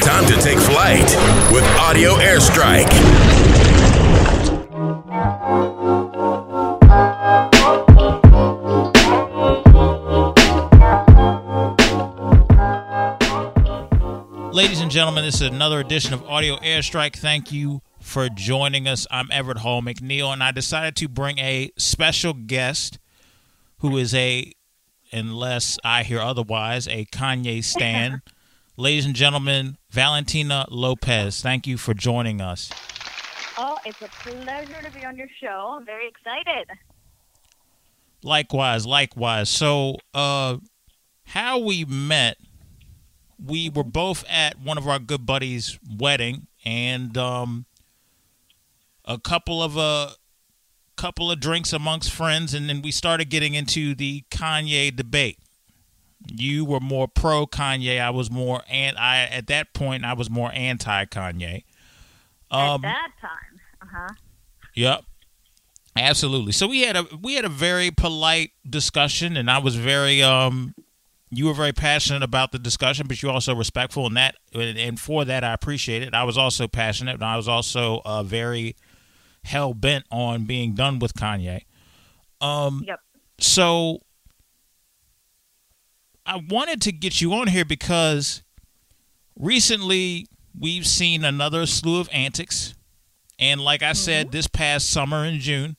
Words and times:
Time 0.00 0.26
to 0.26 0.34
take 0.40 0.58
flight 0.58 1.04
with 1.52 1.64
Audio 1.78 2.14
Airstrike. 2.14 2.90
Ladies 14.54 14.80
and 14.80 14.90
gentlemen, 14.90 15.24
this 15.24 15.36
is 15.36 15.42
another 15.42 15.80
edition 15.80 16.14
of 16.14 16.22
Audio 16.28 16.56
Airstrike. 16.58 17.16
Thank 17.16 17.50
you 17.50 17.82
for 18.00 18.28
joining 18.28 18.86
us. 18.86 19.06
I'm 19.10 19.28
Everett 19.32 19.58
Hall 19.58 19.82
McNeil, 19.82 20.32
and 20.32 20.42
I 20.42 20.52
decided 20.52 20.94
to 20.96 21.08
bring 21.08 21.38
a 21.38 21.70
special 21.76 22.32
guest 22.32 22.98
who 23.78 23.96
is 23.96 24.14
a, 24.14 24.52
unless 25.14 25.78
I 25.84 26.02
hear 26.02 26.20
otherwise, 26.20 26.88
a 26.88 27.06
Kanye 27.06 27.62
stan. 27.62 28.22
Ladies 28.76 29.06
and 29.06 29.14
gentlemen, 29.14 29.78
Valentina 29.90 30.66
Lopez, 30.68 31.40
thank 31.40 31.66
you 31.66 31.78
for 31.78 31.94
joining 31.94 32.40
us. 32.40 32.70
Oh, 33.56 33.78
it's 33.86 34.02
a 34.02 34.08
pleasure 34.08 34.82
to 34.82 34.90
be 34.90 35.04
on 35.04 35.16
your 35.16 35.28
show. 35.40 35.76
I'm 35.78 35.86
very 35.86 36.08
excited. 36.08 36.68
Likewise, 38.24 38.84
likewise. 38.84 39.48
So, 39.48 39.98
uh, 40.12 40.56
how 41.26 41.58
we 41.60 41.84
met, 41.84 42.36
we 43.38 43.68
were 43.68 43.84
both 43.84 44.24
at 44.28 44.58
one 44.58 44.76
of 44.76 44.88
our 44.88 44.98
good 44.98 45.24
buddies' 45.24 45.78
wedding, 45.88 46.48
and 46.64 47.16
um, 47.16 47.66
a 49.04 49.18
couple 49.18 49.62
of 49.62 49.78
uh, 49.78 50.10
couple 50.96 51.30
of 51.30 51.40
drinks 51.40 51.72
amongst 51.72 52.10
friends, 52.10 52.54
and 52.54 52.68
then 52.68 52.82
we 52.82 52.90
started 52.90 53.30
getting 53.30 53.54
into 53.54 53.94
the 53.94 54.24
Kanye 54.30 54.94
debate. 54.94 55.38
You 56.26 56.64
were 56.64 56.80
more 56.80 57.08
pro 57.08 57.46
Kanye. 57.46 58.00
I 58.00 58.10
was 58.10 58.30
more 58.30 58.62
and 58.70 58.96
I 58.96 59.24
at 59.24 59.46
that 59.48 59.74
point 59.74 60.04
I 60.04 60.14
was 60.14 60.30
more 60.30 60.50
anti 60.54 61.04
Kanye. 61.06 61.64
At 62.50 62.82
that 62.82 63.08
time, 63.20 63.60
uh 63.82 63.86
huh. 63.92 64.14
Yep. 64.74 65.04
Absolutely. 65.96 66.52
So 66.52 66.66
we 66.66 66.80
had 66.82 66.96
a 66.96 67.06
we 67.20 67.34
had 67.34 67.44
a 67.44 67.50
very 67.50 67.90
polite 67.90 68.50
discussion 68.68 69.36
and 69.36 69.50
I 69.50 69.58
was 69.58 69.76
very 69.76 70.22
um 70.22 70.74
you 71.30 71.46
were 71.46 71.54
very 71.54 71.72
passionate 71.72 72.22
about 72.22 72.52
the 72.52 72.58
discussion, 72.58 73.06
but 73.06 73.22
you 73.22 73.30
also 73.30 73.54
respectful 73.54 74.06
and 74.06 74.16
that 74.16 74.36
and 74.54 74.98
for 74.98 75.24
that 75.24 75.44
I 75.44 75.52
appreciate 75.52 76.02
it. 76.02 76.14
I 76.14 76.24
was 76.24 76.38
also 76.38 76.66
passionate 76.68 77.14
and 77.14 77.24
I 77.24 77.36
was 77.36 77.48
also 77.48 78.02
uh, 78.04 78.22
very 78.22 78.76
hell 79.44 79.74
bent 79.74 80.04
on 80.10 80.44
being 80.44 80.74
done 80.74 80.98
with 80.98 81.14
Kanye. 81.14 81.62
Um 82.40 82.84
Yep. 82.86 83.00
so 83.38 84.00
I 86.26 86.40
wanted 86.48 86.80
to 86.82 86.92
get 86.92 87.20
you 87.20 87.34
on 87.34 87.48
here 87.48 87.64
because 87.64 88.42
recently 89.38 90.26
we've 90.58 90.86
seen 90.86 91.24
another 91.24 91.66
slew 91.66 92.00
of 92.00 92.08
antics. 92.12 92.74
And 93.38 93.60
like 93.60 93.82
I 93.82 93.92
said, 93.92 94.32
this 94.32 94.46
past 94.46 94.88
summer 94.88 95.24
in 95.24 95.40
June, 95.40 95.76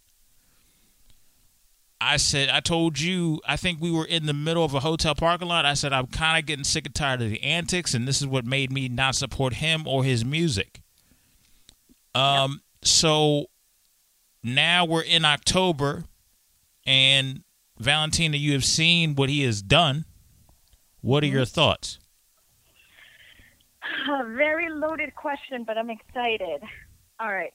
I 2.01 2.17
said, 2.17 2.49
I 2.49 2.59
told 2.59 2.99
you, 2.99 3.39
I 3.47 3.55
think 3.55 3.79
we 3.81 3.89
were 3.89 4.05
in 4.05 4.25
the 4.25 4.33
middle 4.33 4.63
of 4.63 4.73
a 4.75 4.81
hotel 4.81 5.15
parking 5.15 5.47
lot. 5.47 5.65
I 5.65 5.73
said, 5.73 5.93
I'm 5.93 6.07
kind 6.07 6.37
of 6.37 6.45
getting 6.45 6.65
sick 6.65 6.85
and 6.85 6.93
tired 6.93 7.21
of 7.21 7.29
the 7.29 7.41
antics, 7.41 7.93
and 7.93 8.07
this 8.07 8.21
is 8.21 8.27
what 8.27 8.45
made 8.45 8.71
me 8.71 8.89
not 8.89 9.15
support 9.15 9.53
him 9.55 9.87
or 9.87 10.03
his 10.03 10.23
music. 10.25 10.81
Um, 12.13 12.61
so 12.83 13.45
now 14.45 14.85
we're 14.85 15.01
in 15.01 15.25
October, 15.25 16.03
and 16.85 17.43
Valentina, 17.79 18.37
you 18.37 18.53
have 18.53 18.63
seen 18.63 19.15
what 19.15 19.27
he 19.29 19.43
has 19.43 19.61
done. 19.61 20.05
What 21.01 21.23
are 21.23 21.27
your 21.27 21.45
thoughts? 21.45 21.99
A 24.09 24.23
very 24.35 24.69
loaded 24.69 25.15
question, 25.15 25.63
but 25.65 25.77
I'm 25.77 25.89
excited. 25.89 26.61
All 27.19 27.31
right. 27.31 27.53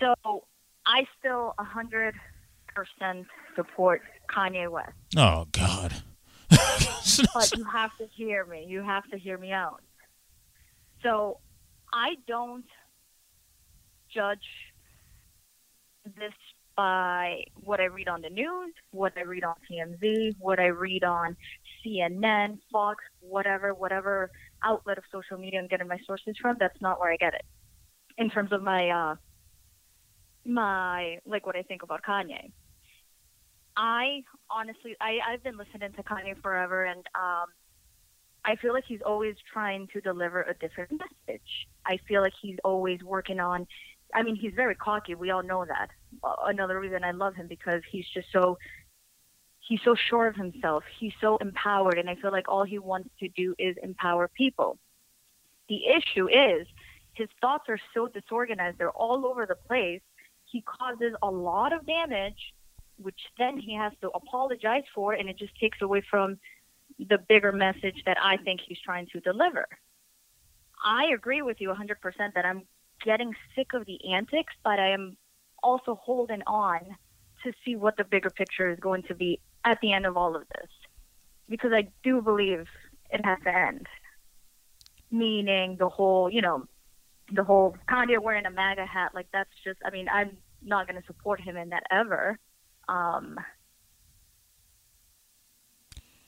So 0.00 0.44
I 0.86 1.04
still 1.18 1.54
100% 1.58 2.12
support 3.54 4.02
Kanye 4.30 4.70
West. 4.70 4.92
Oh 5.16 5.46
God. 5.52 5.92
But 7.32 7.56
you 7.56 7.64
have 7.64 7.96
to 7.98 8.06
hear 8.14 8.44
me. 8.44 8.66
You 8.68 8.82
have 8.82 9.08
to 9.10 9.16
hear 9.16 9.38
me 9.38 9.52
out. 9.52 9.80
So 11.02 11.38
I 11.92 12.16
don't 12.26 12.64
judge 14.16 14.38
this 16.16 16.32
by 16.76 17.42
what 17.64 17.80
I 17.80 17.84
read 17.84 18.08
on 18.08 18.22
the 18.22 18.30
news, 18.30 18.72
what 18.90 19.12
I 19.16 19.22
read 19.22 19.44
on 19.44 19.54
TMZ, 19.70 20.36
what 20.38 20.58
I 20.58 20.66
read 20.66 21.04
on 21.04 21.36
CNN, 21.84 22.58
Fox, 22.70 23.02
whatever, 23.20 23.72
whatever 23.74 24.30
outlet 24.62 24.98
of 24.98 25.04
social 25.12 25.38
media 25.38 25.60
I'm 25.60 25.68
getting 25.68 25.88
my 25.88 25.98
sources 26.06 26.36
from. 26.40 26.56
That's 26.58 26.80
not 26.80 27.00
where 27.00 27.12
I 27.12 27.16
get 27.16 27.34
it. 27.34 27.44
In 28.18 28.30
terms 28.30 28.52
of 28.52 28.62
my, 28.62 28.88
uh, 28.90 29.14
my 30.44 31.18
like 31.26 31.46
what 31.46 31.56
I 31.56 31.62
think 31.62 31.82
about 31.82 32.02
Kanye. 32.02 32.52
I 33.76 34.22
honestly, 34.50 34.96
I 35.00 35.18
I've 35.28 35.42
been 35.42 35.58
listening 35.58 35.92
to 35.92 36.02
Kanye 36.02 36.40
forever, 36.40 36.84
and 36.84 37.04
um, 37.14 37.46
I 38.44 38.56
feel 38.56 38.72
like 38.72 38.84
he's 38.86 39.02
always 39.04 39.34
trying 39.52 39.88
to 39.92 40.00
deliver 40.00 40.42
a 40.42 40.54
different 40.54 40.92
message. 40.92 41.68
I 41.84 41.98
feel 42.08 42.22
like 42.22 42.32
he's 42.40 42.56
always 42.64 43.02
working 43.02 43.40
on. 43.40 43.66
I 44.14 44.22
mean, 44.22 44.36
he's 44.36 44.52
very 44.54 44.74
cocky. 44.74 45.14
We 45.14 45.30
all 45.30 45.42
know 45.42 45.64
that. 45.64 45.90
Another 46.44 46.78
reason 46.80 47.04
I 47.04 47.10
love 47.10 47.34
him 47.34 47.46
because 47.48 47.82
he's 47.90 48.06
just 48.14 48.28
so 48.32 48.58
he's 49.60 49.80
so 49.84 49.94
sure 50.08 50.26
of 50.28 50.36
himself. 50.36 50.84
He's 50.98 51.12
so 51.20 51.36
empowered, 51.38 51.98
and 51.98 52.08
I 52.08 52.14
feel 52.14 52.32
like 52.32 52.48
all 52.48 52.64
he 52.64 52.78
wants 52.78 53.10
to 53.20 53.28
do 53.28 53.54
is 53.58 53.76
empower 53.82 54.28
people. 54.28 54.78
The 55.68 55.80
issue 55.86 56.28
is 56.28 56.66
his 57.14 57.28
thoughts 57.40 57.64
are 57.68 57.78
so 57.94 58.08
disorganized; 58.08 58.78
they're 58.78 58.90
all 58.90 59.26
over 59.26 59.46
the 59.46 59.56
place. 59.56 60.02
He 60.44 60.62
causes 60.62 61.14
a 61.22 61.30
lot 61.30 61.72
of 61.72 61.86
damage, 61.86 62.54
which 62.98 63.20
then 63.38 63.58
he 63.58 63.74
has 63.74 63.92
to 64.00 64.10
apologize 64.10 64.84
for, 64.94 65.12
and 65.12 65.28
it 65.28 65.36
just 65.36 65.58
takes 65.58 65.82
away 65.82 66.02
from 66.08 66.38
the 66.98 67.18
bigger 67.18 67.52
message 67.52 68.02
that 68.06 68.16
I 68.22 68.36
think 68.38 68.60
he's 68.66 68.78
trying 68.84 69.06
to 69.12 69.20
deliver. 69.20 69.66
I 70.84 71.06
agree 71.14 71.42
with 71.42 71.60
you 71.60 71.70
100% 71.70 71.96
that 72.34 72.44
I'm 72.44 72.62
getting 73.04 73.34
sick 73.54 73.72
of 73.74 73.86
the 73.86 73.98
antics, 74.12 74.54
but 74.64 74.78
I 74.78 74.90
am 74.92 75.16
also 75.62 75.98
holding 76.02 76.42
on 76.46 76.80
to 77.44 77.52
see 77.64 77.76
what 77.76 77.96
the 77.96 78.04
bigger 78.04 78.30
picture 78.30 78.70
is 78.70 78.78
going 78.80 79.02
to 79.04 79.14
be 79.14 79.40
at 79.64 79.78
the 79.80 79.92
end 79.92 80.06
of 80.06 80.16
all 80.16 80.36
of 80.36 80.42
this. 80.48 80.70
Because 81.48 81.72
I 81.72 81.88
do 82.02 82.20
believe 82.20 82.66
it 83.10 83.24
has 83.24 83.38
to 83.44 83.54
end. 83.54 83.86
Meaning 85.10 85.76
the 85.78 85.88
whole, 85.88 86.30
you 86.30 86.42
know, 86.42 86.66
the 87.32 87.44
whole 87.44 87.76
Kanye 87.88 88.20
wearing 88.20 88.46
a 88.46 88.50
MAGA 88.50 88.86
hat, 88.86 89.12
like 89.14 89.26
that's 89.32 89.50
just, 89.64 89.78
I 89.84 89.90
mean, 89.90 90.08
I'm 90.08 90.36
not 90.62 90.88
going 90.88 91.00
to 91.00 91.06
support 91.06 91.40
him 91.40 91.56
in 91.56 91.70
that 91.70 91.84
ever. 91.90 92.38
Um, 92.88 93.38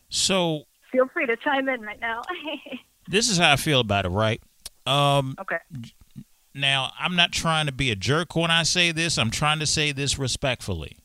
So 0.09 0.65
feel 0.91 1.09
free 1.09 1.27
to 1.27 1.37
chime 1.37 1.69
in 1.69 1.83
right 1.83 2.01
now. 2.01 2.23
this 3.09 3.29
is 3.29 3.39
how 3.39 3.53
I 3.53 3.57
feel 3.57 3.81
about 3.81 4.07
it, 4.07 4.11
right? 4.11 4.41
Um, 4.87 5.37
okay. 5.41 5.59
Now 6.61 6.93
I'm 6.99 7.17
not 7.17 7.33
trying 7.33 7.67
to 7.67 7.73
be 7.73 7.91
a 7.91 7.97
jerk 7.97 8.35
when 8.37 8.51
I 8.51 8.63
say 8.63 8.93
this. 8.93 9.19
I'm 9.19 9.31
trying 9.31 9.59
to 9.61 9.67
say 9.67 9.93
this 9.93 10.19
respectfully. 10.19 10.97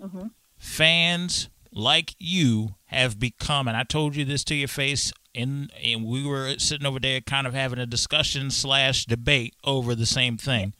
hmm 0.00 0.26
Fans 0.58 1.48
like 1.72 2.14
you 2.18 2.76
have 2.86 3.18
become, 3.18 3.66
and 3.66 3.76
I 3.76 3.82
told 3.82 4.14
you 4.14 4.24
this 4.24 4.44
to 4.44 4.54
your 4.54 4.68
face, 4.68 5.12
and 5.34 5.72
and 5.82 6.04
we 6.04 6.24
were 6.24 6.58
sitting 6.58 6.86
over 6.86 7.00
there, 7.00 7.20
kind 7.20 7.46
of 7.46 7.54
having 7.54 7.78
a 7.78 7.86
discussion 7.86 8.50
slash 8.50 9.06
debate 9.06 9.54
over 9.64 9.94
the 9.94 10.06
same 10.06 10.36
thing. 10.36 10.74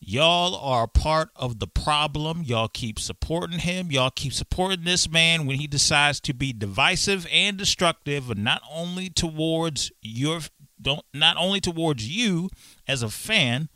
Y'all 0.00 0.54
are 0.54 0.86
part 0.86 1.30
of 1.34 1.58
the 1.58 1.66
problem. 1.66 2.42
Y'all 2.42 2.68
keep 2.68 2.98
supporting 3.00 3.58
him. 3.58 3.90
Y'all 3.90 4.10
keep 4.10 4.32
supporting 4.32 4.84
this 4.84 5.10
man 5.10 5.44
when 5.44 5.58
he 5.58 5.66
decides 5.66 6.20
to 6.20 6.32
be 6.32 6.52
divisive 6.52 7.26
and 7.32 7.56
destructive, 7.56 8.36
not 8.38 8.62
only 8.70 9.10
towards 9.10 9.90
your 10.00 10.40
don't 10.80 11.04
not 11.12 11.36
only 11.36 11.60
towards 11.60 12.08
you 12.08 12.48
as 12.86 13.02
a 13.02 13.08
fan, 13.08 13.68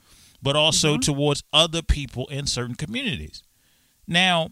but 0.43 0.57
also 0.57 0.95
mm-hmm. 0.95 1.01
towards 1.01 1.43
other 1.53 1.83
people 1.83 2.27
in 2.29 2.47
certain 2.47 2.75
communities. 2.75 3.43
Now, 4.07 4.51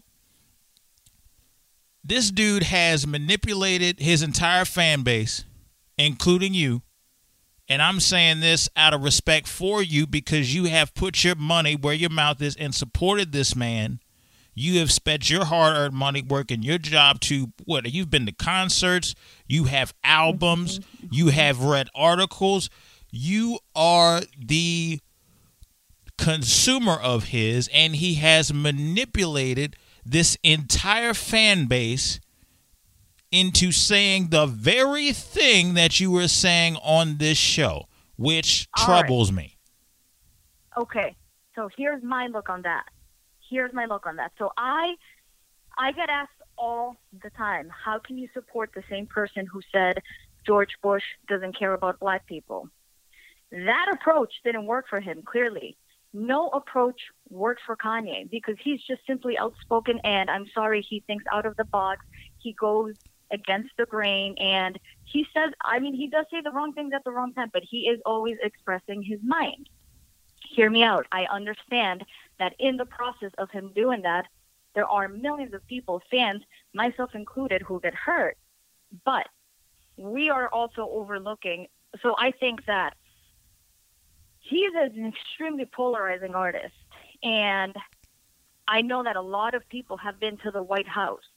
this 2.03 2.31
dude 2.31 2.63
has 2.63 3.05
manipulated 3.05 3.99
his 3.99 4.23
entire 4.23 4.65
fan 4.65 5.03
base, 5.03 5.45
including 5.97 6.53
you. 6.53 6.81
And 7.69 7.81
I'm 7.81 7.99
saying 7.99 8.39
this 8.39 8.67
out 8.75 8.93
of 8.93 9.03
respect 9.03 9.47
for 9.47 9.81
you 9.81 10.07
because 10.07 10.53
you 10.53 10.65
have 10.65 10.93
put 10.93 11.23
your 11.23 11.35
money 11.35 11.75
where 11.75 11.93
your 11.93 12.09
mouth 12.09 12.41
is 12.41 12.55
and 12.55 12.73
supported 12.73 13.31
this 13.31 13.55
man. 13.55 13.99
You 14.61 14.77
have 14.79 14.91
spent 14.91 15.27
your 15.27 15.45
hard 15.45 15.75
earned 15.75 15.95
money 15.95 16.21
working 16.21 16.61
your 16.61 16.77
job 16.77 17.19
to 17.21 17.51
what? 17.65 17.91
You've 17.91 18.11
been 18.11 18.27
to 18.27 18.31
concerts, 18.31 19.15
you 19.47 19.63
have 19.63 19.91
albums, 20.03 20.77
mm-hmm. 20.77 21.07
you 21.09 21.29
have 21.29 21.63
read 21.63 21.89
articles. 21.95 22.69
You 23.09 23.57
are 23.75 24.21
the 24.37 24.99
consumer 26.19 26.93
of 26.93 27.25
his, 27.25 27.71
and 27.73 27.95
he 27.95 28.15
has 28.15 28.53
manipulated 28.53 29.75
this 30.05 30.37
entire 30.43 31.15
fan 31.15 31.65
base 31.65 32.19
into 33.31 33.71
saying 33.71 34.27
the 34.29 34.45
very 34.45 35.11
thing 35.11 35.73
that 35.73 35.99
you 35.99 36.11
were 36.11 36.27
saying 36.27 36.75
on 36.83 37.17
this 37.17 37.37
show, 37.39 37.85
which 38.15 38.67
All 38.77 38.85
right. 38.87 38.99
troubles 38.99 39.31
me. 39.31 39.57
Okay, 40.77 41.15
so 41.55 41.67
here's 41.75 42.03
my 42.03 42.27
look 42.27 42.47
on 42.47 42.61
that. 42.61 42.85
Here's 43.51 43.73
my 43.73 43.85
look 43.85 44.07
on 44.07 44.15
that. 44.15 44.31
So 44.39 44.51
I, 44.57 44.95
I 45.77 45.91
get 45.91 46.09
asked 46.09 46.31
all 46.57 46.95
the 47.21 47.29
time, 47.31 47.69
how 47.69 47.99
can 47.99 48.17
you 48.17 48.29
support 48.33 48.71
the 48.73 48.83
same 48.89 49.07
person 49.07 49.45
who 49.45 49.61
said 49.73 50.01
George 50.47 50.71
Bush 50.81 51.03
doesn't 51.27 51.59
care 51.59 51.73
about 51.73 51.99
black 51.99 52.25
people? 52.25 52.69
That 53.51 53.87
approach 53.93 54.31
didn't 54.45 54.65
work 54.65 54.85
for 54.89 55.01
him. 55.01 55.21
Clearly, 55.23 55.75
no 56.13 56.47
approach 56.49 57.01
works 57.29 57.61
for 57.65 57.75
Kanye 57.75 58.29
because 58.31 58.55
he's 58.63 58.81
just 58.83 59.01
simply 59.05 59.37
outspoken. 59.37 59.99
And 60.05 60.29
I'm 60.29 60.47
sorry, 60.53 60.81
he 60.81 61.03
thinks 61.05 61.25
out 61.31 61.45
of 61.45 61.57
the 61.57 61.65
box. 61.65 62.05
He 62.39 62.53
goes 62.53 62.93
against 63.31 63.71
the 63.77 63.85
grain, 63.85 64.35
and 64.39 64.79
he 65.03 65.25
says, 65.33 65.51
I 65.61 65.79
mean, 65.79 65.93
he 65.93 66.07
does 66.07 66.25
say 66.31 66.41
the 66.41 66.51
wrong 66.51 66.73
things 66.73 66.93
at 66.93 67.03
the 67.03 67.11
wrong 67.11 67.33
time, 67.33 67.49
but 67.51 67.63
he 67.69 67.89
is 67.89 67.99
always 68.05 68.37
expressing 68.41 69.03
his 69.03 69.19
mind 69.23 69.67
hear 70.51 70.69
me 70.69 70.83
out. 70.83 71.07
I 71.11 71.25
understand 71.25 72.03
that 72.41 72.55
in 72.57 72.75
the 72.75 72.85
process 72.85 73.29
of 73.37 73.51
him 73.51 73.71
doing 73.75 74.01
that, 74.01 74.25
there 74.73 74.87
are 74.87 75.07
millions 75.07 75.53
of 75.53 75.65
people, 75.67 76.01
fans, 76.09 76.41
myself 76.73 77.11
included, 77.13 77.61
who 77.61 77.79
get 77.79 77.93
hurt. 77.93 78.35
But 79.05 79.27
we 79.95 80.31
are 80.31 80.49
also 80.49 80.89
overlooking. 80.91 81.67
So 82.01 82.15
I 82.17 82.31
think 82.31 82.65
that 82.65 82.95
he's 84.39 84.71
an 84.73 85.13
extremely 85.13 85.65
polarizing 85.65 86.33
artist. 86.33 86.73
And 87.21 87.75
I 88.67 88.81
know 88.81 89.03
that 89.03 89.17
a 89.17 89.21
lot 89.21 89.53
of 89.53 89.61
people 89.69 89.97
have 89.97 90.19
been 90.19 90.37
to 90.37 90.49
the 90.49 90.63
White 90.63 90.87
House, 90.87 91.29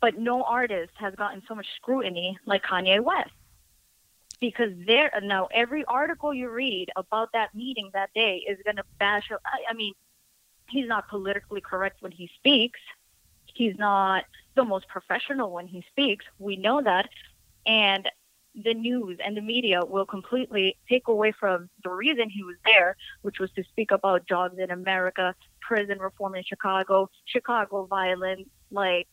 but 0.00 0.18
no 0.18 0.42
artist 0.42 0.94
has 0.96 1.14
gotten 1.14 1.42
so 1.46 1.54
much 1.54 1.66
scrutiny 1.76 2.36
like 2.44 2.64
Kanye 2.64 3.00
West 3.00 3.30
because 4.40 4.70
there 4.86 5.10
now 5.22 5.48
every 5.52 5.84
article 5.86 6.32
you 6.34 6.50
read 6.50 6.88
about 6.96 7.30
that 7.32 7.54
meeting 7.54 7.90
that 7.94 8.10
day 8.14 8.44
is 8.48 8.58
going 8.64 8.76
to 8.76 8.84
bash. 8.98 9.30
I, 9.30 9.70
I 9.70 9.74
mean, 9.74 9.94
he's 10.68 10.86
not 10.88 11.08
politically 11.08 11.60
correct 11.60 12.02
when 12.02 12.12
he 12.12 12.30
speaks. 12.36 12.80
He's 13.54 13.76
not 13.78 14.24
the 14.54 14.64
most 14.64 14.86
professional 14.88 15.50
when 15.50 15.66
he 15.66 15.84
speaks. 15.90 16.24
We 16.38 16.56
know 16.56 16.82
that, 16.82 17.08
and 17.64 18.08
the 18.54 18.74
news 18.74 19.18
and 19.24 19.36
the 19.36 19.40
media 19.42 19.84
will 19.84 20.06
completely 20.06 20.76
take 20.88 21.08
away 21.08 21.32
from 21.32 21.68
the 21.84 21.90
reason 21.90 22.28
he 22.30 22.42
was 22.42 22.56
there, 22.64 22.96
which 23.22 23.38
was 23.38 23.50
to 23.52 23.64
speak 23.64 23.90
about 23.90 24.26
jobs 24.26 24.58
in 24.58 24.70
America, 24.70 25.34
prison 25.60 25.98
reform 25.98 26.34
in 26.34 26.42
Chicago, 26.42 27.10
Chicago 27.26 27.86
violence. 27.86 28.48
Like, 28.70 29.08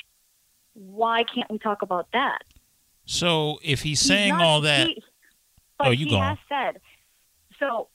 why 0.73 1.23
can't 1.23 1.49
we 1.51 1.57
talk 1.59 1.81
about 1.81 2.07
that? 2.13 2.39
So 3.05 3.59
if 3.63 3.81
he's 3.81 3.99
He's 3.99 4.07
saying 4.07 4.29
not- 4.29 4.41
all 4.41 4.61
that, 4.61 4.87
he- 4.87 5.03
Oh, 5.79 5.85
but 5.85 5.87
Oh, 5.87 5.91
you 5.91 6.05
he 6.05 6.11
go 6.11 6.19
has 6.19 6.37
said. 6.49 6.81
So 7.59 7.87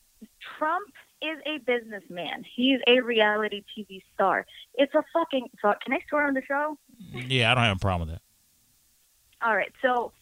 Trump 0.59 0.89
is 1.23 1.39
a 1.47 1.59
businessman. 1.59 2.45
He's 2.55 2.81
a 2.87 3.01
reality 3.01 3.65
TV 3.77 4.03
star. 4.15 4.47
It's 4.75 4.95
a 4.95 5.03
fucking. 5.13 5.49
So 5.61 5.73
can 5.85 5.93
I 5.95 6.01
swear 6.09 6.27
on 6.27 6.35
the 6.35 6.43
show? 6.47 6.79
yeah, 7.13 7.51
I 7.51 7.55
don't 7.55 7.65
have 7.65 7.77
a 7.77 7.81
problem 7.81 8.09
with 8.09 8.19
that. 8.19 9.47
All 9.47 9.55
right. 9.57 9.73
So 9.83 10.13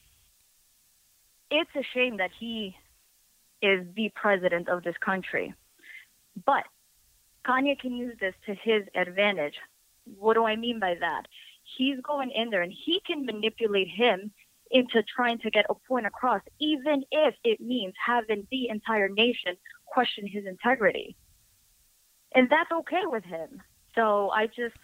it's 1.50 1.70
a 1.76 1.82
shame 1.94 2.16
that 2.18 2.30
he 2.38 2.76
is 3.62 3.86
the 3.94 4.10
president 4.14 4.68
of 4.68 4.82
this 4.84 4.96
country, 5.04 5.54
but 6.44 6.64
Kanye 7.46 7.78
can 7.78 7.96
use 7.96 8.16
this 8.20 8.34
to 8.46 8.54
his 8.54 8.82
advantage. 8.94 9.54
What 10.18 10.34
do 10.34 10.44
I 10.44 10.56
mean 10.56 10.78
by 10.78 10.94
that? 11.00 11.22
He's 11.76 11.98
going 12.00 12.30
in 12.30 12.50
there 12.50 12.62
and 12.62 12.72
he 12.72 13.00
can 13.06 13.24
manipulate 13.24 13.88
him 13.88 14.30
into 14.70 15.02
trying 15.14 15.38
to 15.38 15.50
get 15.50 15.66
a 15.70 15.74
point 15.88 16.06
across, 16.06 16.42
even 16.60 17.04
if 17.10 17.34
it 17.44 17.60
means 17.60 17.94
having 18.04 18.46
the 18.50 18.68
entire 18.68 19.08
nation 19.08 19.56
question 19.86 20.26
his 20.26 20.44
integrity. 20.46 21.16
And 22.34 22.50
that's 22.50 22.70
okay 22.70 23.02
with 23.04 23.24
him. 23.24 23.62
So 23.94 24.30
I 24.30 24.46
just, 24.46 24.76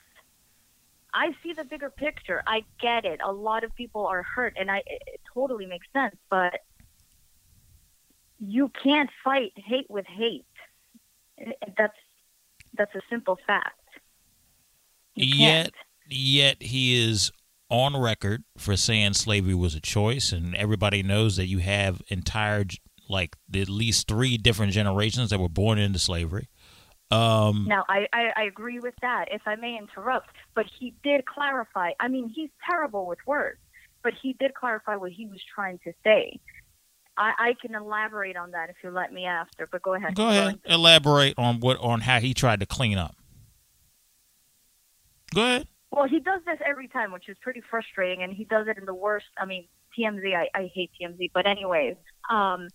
I 1.12 1.32
see 1.42 1.52
the 1.52 1.64
bigger 1.64 1.90
picture. 1.90 2.42
I 2.46 2.64
get 2.80 3.04
it. 3.04 3.20
A 3.22 3.32
lot 3.32 3.64
of 3.64 3.74
people 3.74 4.06
are 4.06 4.22
hurt, 4.22 4.56
and 4.58 4.70
I 4.70 4.78
it, 4.78 5.02
it 5.06 5.20
totally 5.34 5.66
makes 5.66 5.86
sense. 5.92 6.16
But 6.30 6.60
you 8.38 8.70
can't 8.82 9.10
fight 9.22 9.52
hate 9.56 9.86
with 9.90 10.06
hate. 10.06 10.46
That's 11.76 11.92
that's 12.76 12.94
a 12.94 13.02
simple 13.10 13.38
fact. 13.46 13.78
You 15.14 15.26
Yet, 15.26 15.64
can't. 15.64 15.74
yet 16.08 16.62
he 16.62 16.98
is 17.02 17.30
on 17.72 17.96
record 17.96 18.44
for 18.58 18.76
saying 18.76 19.14
slavery 19.14 19.54
was 19.54 19.74
a 19.74 19.80
choice, 19.80 20.30
and 20.30 20.54
everybody 20.54 21.02
knows 21.02 21.36
that 21.36 21.46
you 21.46 21.58
have 21.58 22.02
entire 22.08 22.66
like 23.08 23.34
at 23.54 23.68
least 23.68 24.06
three 24.06 24.36
different 24.36 24.72
generations 24.72 25.30
that 25.30 25.40
were 25.40 25.48
born 25.48 25.78
into 25.78 25.98
slavery. 25.98 26.48
Um, 27.10 27.66
Now, 27.68 27.84
I, 27.88 28.06
I, 28.12 28.32
I 28.36 28.42
agree 28.44 28.78
with 28.78 28.94
that, 29.02 29.26
if 29.30 29.42
I 29.46 29.56
may 29.56 29.76
interrupt, 29.76 30.30
but 30.54 30.66
he 30.78 30.94
did 31.02 31.26
clarify. 31.26 31.90
I 31.98 32.08
mean, 32.08 32.28
he's 32.28 32.50
terrible 32.68 33.06
with 33.06 33.18
words, 33.26 33.58
but 34.02 34.14
he 34.22 34.34
did 34.34 34.54
clarify 34.54 34.96
what 34.96 35.12
he 35.12 35.26
was 35.26 35.40
trying 35.54 35.78
to 35.84 35.92
say. 36.04 36.38
I, 37.16 37.32
I 37.38 37.54
can 37.60 37.74
elaborate 37.74 38.36
on 38.36 38.52
that 38.52 38.70
if 38.70 38.76
you 38.82 38.90
let 38.90 39.12
me 39.12 39.26
after, 39.26 39.66
but 39.70 39.82
go 39.82 39.94
ahead. 39.94 40.14
go 40.14 40.28
ahead, 40.28 40.60
elaborate 40.64 41.34
on 41.36 41.60
what 41.60 41.78
on 41.80 42.00
how 42.00 42.20
he 42.20 42.32
tried 42.32 42.60
to 42.60 42.66
clean 42.66 42.96
up. 42.96 43.16
Go 45.34 45.42
ahead. 45.42 45.68
Well, 45.92 46.08
he 46.08 46.20
does 46.20 46.40
this 46.46 46.58
every 46.64 46.88
time, 46.88 47.12
which 47.12 47.28
is 47.28 47.36
pretty 47.42 47.60
frustrating, 47.70 48.22
and 48.22 48.32
he 48.32 48.44
does 48.44 48.66
it 48.66 48.78
in 48.78 48.86
the 48.86 48.94
worst. 48.94 49.26
I 49.38 49.44
mean, 49.44 49.68
TMZ, 49.96 50.34
I, 50.34 50.48
I 50.54 50.70
hate 50.74 50.90
TMZ, 51.00 51.30
but 51.34 51.46
anyways, 51.46 51.96
um, 52.30 52.68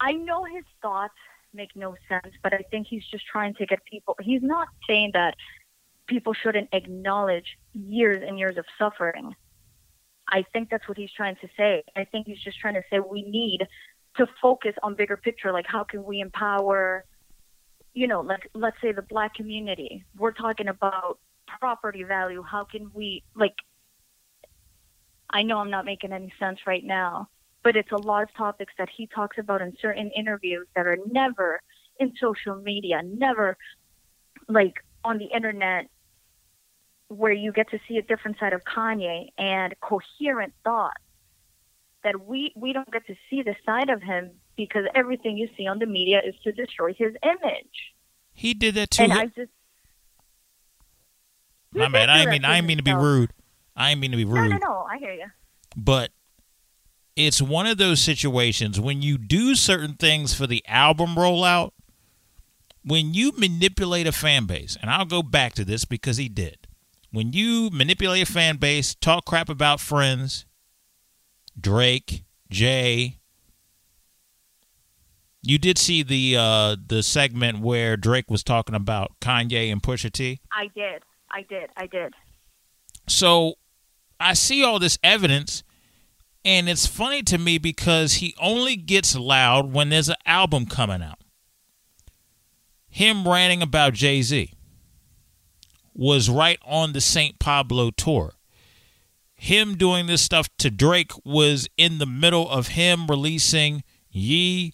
I 0.00 0.12
know 0.12 0.44
his 0.44 0.64
thoughts 0.80 1.14
make 1.52 1.74
no 1.74 1.96
sense, 2.08 2.34
but 2.42 2.54
I 2.54 2.62
think 2.70 2.86
he's 2.86 3.04
just 3.10 3.26
trying 3.26 3.54
to 3.54 3.66
get 3.66 3.84
people. 3.84 4.16
He's 4.20 4.42
not 4.42 4.68
saying 4.88 5.10
that 5.14 5.34
people 6.06 6.34
shouldn't 6.34 6.68
acknowledge 6.72 7.58
years 7.72 8.22
and 8.26 8.38
years 8.38 8.56
of 8.56 8.64
suffering. 8.78 9.34
I 10.28 10.44
think 10.52 10.70
that's 10.70 10.88
what 10.88 10.96
he's 10.96 11.12
trying 11.12 11.36
to 11.36 11.48
say. 11.56 11.82
I 11.96 12.04
think 12.04 12.28
he's 12.28 12.40
just 12.40 12.60
trying 12.60 12.74
to 12.74 12.82
say 12.90 13.00
we 13.00 13.22
need 13.22 13.66
to 14.16 14.26
focus 14.40 14.74
on 14.84 14.94
bigger 14.94 15.16
picture, 15.16 15.52
like 15.52 15.66
how 15.66 15.82
can 15.82 16.04
we 16.04 16.20
empower 16.20 17.04
you 17.94 18.06
know, 18.06 18.20
like 18.20 18.48
let's 18.54 18.76
say 18.80 18.92
the 18.92 19.02
black 19.02 19.34
community, 19.34 20.04
we're 20.16 20.32
talking 20.32 20.68
about 20.68 21.18
property 21.46 22.02
value. 22.02 22.42
How 22.42 22.64
can 22.64 22.90
we 22.94 23.22
like? 23.34 23.54
I 25.30 25.42
know 25.42 25.58
I'm 25.58 25.70
not 25.70 25.84
making 25.84 26.12
any 26.12 26.32
sense 26.38 26.60
right 26.66 26.84
now, 26.84 27.28
but 27.62 27.76
it's 27.76 27.92
a 27.92 27.96
lot 27.96 28.22
of 28.22 28.34
topics 28.34 28.72
that 28.78 28.88
he 28.94 29.06
talks 29.06 29.38
about 29.38 29.62
in 29.62 29.76
certain 29.80 30.10
interviews 30.16 30.66
that 30.76 30.86
are 30.86 30.98
never 31.10 31.60
in 32.00 32.12
social 32.20 32.56
media, 32.56 33.02
never 33.02 33.56
like 34.48 34.74
on 35.04 35.18
the 35.18 35.26
internet, 35.26 35.88
where 37.08 37.32
you 37.32 37.52
get 37.52 37.70
to 37.70 37.78
see 37.88 37.98
a 37.98 38.02
different 38.02 38.38
side 38.38 38.52
of 38.52 38.62
Kanye 38.64 39.28
and 39.38 39.74
coherent 39.80 40.54
thoughts 40.64 41.02
that 42.04 42.26
we 42.26 42.52
we 42.56 42.72
don't 42.72 42.90
get 42.90 43.06
to 43.06 43.14
see 43.28 43.42
the 43.42 43.54
side 43.64 43.90
of 43.90 44.02
him 44.02 44.30
because 44.56 44.84
everything 44.94 45.36
you 45.36 45.48
see 45.56 45.66
on 45.66 45.78
the 45.78 45.86
media 45.86 46.20
is 46.24 46.34
to 46.44 46.52
destroy 46.52 46.92
his 46.94 47.14
image. 47.22 47.94
He 48.32 48.54
did 48.54 48.74
that 48.76 48.90
too. 48.90 49.04
And 49.04 49.12
I 49.12 49.26
just 49.26 49.50
My 51.72 51.88
bad. 51.88 52.08
I 52.08 52.14
do 52.14 52.20
ain't 52.20 52.26
that 52.26 52.30
mean 52.32 52.44
I 52.44 52.56
ain't 52.58 52.66
mean 52.66 52.78
to 52.78 52.82
be 52.82 52.94
rude. 52.94 53.30
I 53.76 53.90
ain't 53.90 54.00
mean 54.00 54.10
to 54.10 54.16
be 54.16 54.24
rude. 54.24 54.50
No, 54.50 54.56
no, 54.58 54.66
no. 54.66 54.86
I 54.90 54.98
hear 54.98 55.12
you. 55.12 55.26
but 55.76 56.10
it's 57.16 57.42
one 57.42 57.66
of 57.66 57.76
those 57.78 58.00
situations 58.00 58.80
when 58.80 59.02
you 59.02 59.18
do 59.18 59.54
certain 59.54 59.94
things 59.94 60.32
for 60.34 60.46
the 60.46 60.64
album 60.66 61.14
rollout 61.14 61.72
when 62.84 63.12
you 63.14 63.32
manipulate 63.36 64.06
a 64.06 64.12
fan 64.12 64.46
base 64.46 64.76
and 64.80 64.90
i'll 64.90 65.04
go 65.04 65.22
back 65.22 65.52
to 65.52 65.62
this 65.64 65.84
because 65.84 66.16
he 66.16 66.26
did 66.28 66.66
when 67.10 67.32
you 67.34 67.68
manipulate 67.70 68.26
a 68.26 68.32
fan 68.32 68.56
base 68.56 68.94
talk 68.94 69.26
crap 69.26 69.50
about 69.50 69.78
friends 69.78 70.46
drake 71.60 72.24
jay 72.50 73.18
you 75.42 75.58
did 75.58 75.78
see 75.78 76.02
the 76.02 76.36
uh 76.38 76.76
the 76.86 77.02
segment 77.02 77.60
where 77.60 77.96
drake 77.96 78.30
was 78.30 78.42
talking 78.44 78.74
about 78.74 79.12
kanye 79.20 79.70
and 79.70 79.82
pusha 79.82 80.10
t 80.10 80.40
I 80.52 80.68
did. 80.74 81.02
I 81.30 81.42
did. 81.42 81.70
I 81.76 81.86
did. 81.86 82.14
so 83.08 83.54
I 84.20 84.34
see 84.34 84.62
all 84.62 84.78
this 84.78 84.98
evidence, 85.02 85.64
and 86.44 86.68
it's 86.68 86.86
funny 86.86 87.22
to 87.24 87.38
me 87.38 87.58
because 87.58 88.14
he 88.14 88.36
only 88.40 88.76
gets 88.76 89.16
loud 89.16 89.72
when 89.72 89.88
there's 89.88 90.08
an 90.08 90.16
album 90.24 90.66
coming 90.66 91.02
out. 91.02 91.18
Him 92.88 93.26
ranting 93.26 93.62
about 93.62 93.94
Jay 93.94 94.22
Z 94.22 94.52
was 95.92 96.30
right 96.30 96.58
on 96.64 96.92
the 96.92 97.00
St. 97.00 97.38
Pablo 97.40 97.90
tour. 97.90 98.34
Him 99.34 99.76
doing 99.76 100.06
this 100.06 100.22
stuff 100.22 100.48
to 100.58 100.70
Drake 100.70 101.10
was 101.24 101.68
in 101.76 101.98
the 101.98 102.06
middle 102.06 102.48
of 102.48 102.68
him 102.68 103.08
releasing 103.08 103.82
Ye, 104.08 104.72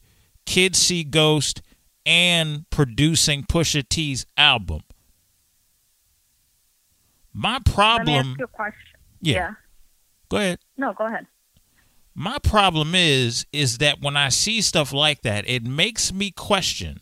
Kids 0.48 0.78
See 0.78 1.04
Ghost, 1.04 1.60
and 2.06 2.64
producing 2.70 3.42
Pusha 3.42 3.86
T's 3.86 4.24
album. 4.38 4.80
My 7.34 7.58
problem. 7.66 8.30
ask 8.30 8.38
you 8.38 8.44
a 8.46 8.48
question. 8.48 8.96
Yeah. 9.20 9.34
Yeah. 9.34 9.50
Go 10.30 10.36
ahead. 10.38 10.58
No, 10.78 10.94
go 10.94 11.06
ahead. 11.06 11.26
My 12.14 12.38
problem 12.38 12.94
is 12.94 13.44
is 13.52 13.76
that 13.78 14.00
when 14.00 14.16
I 14.16 14.30
see 14.30 14.62
stuff 14.62 14.90
like 14.90 15.20
that, 15.20 15.46
it 15.46 15.64
makes 15.64 16.14
me 16.14 16.30
question 16.30 17.00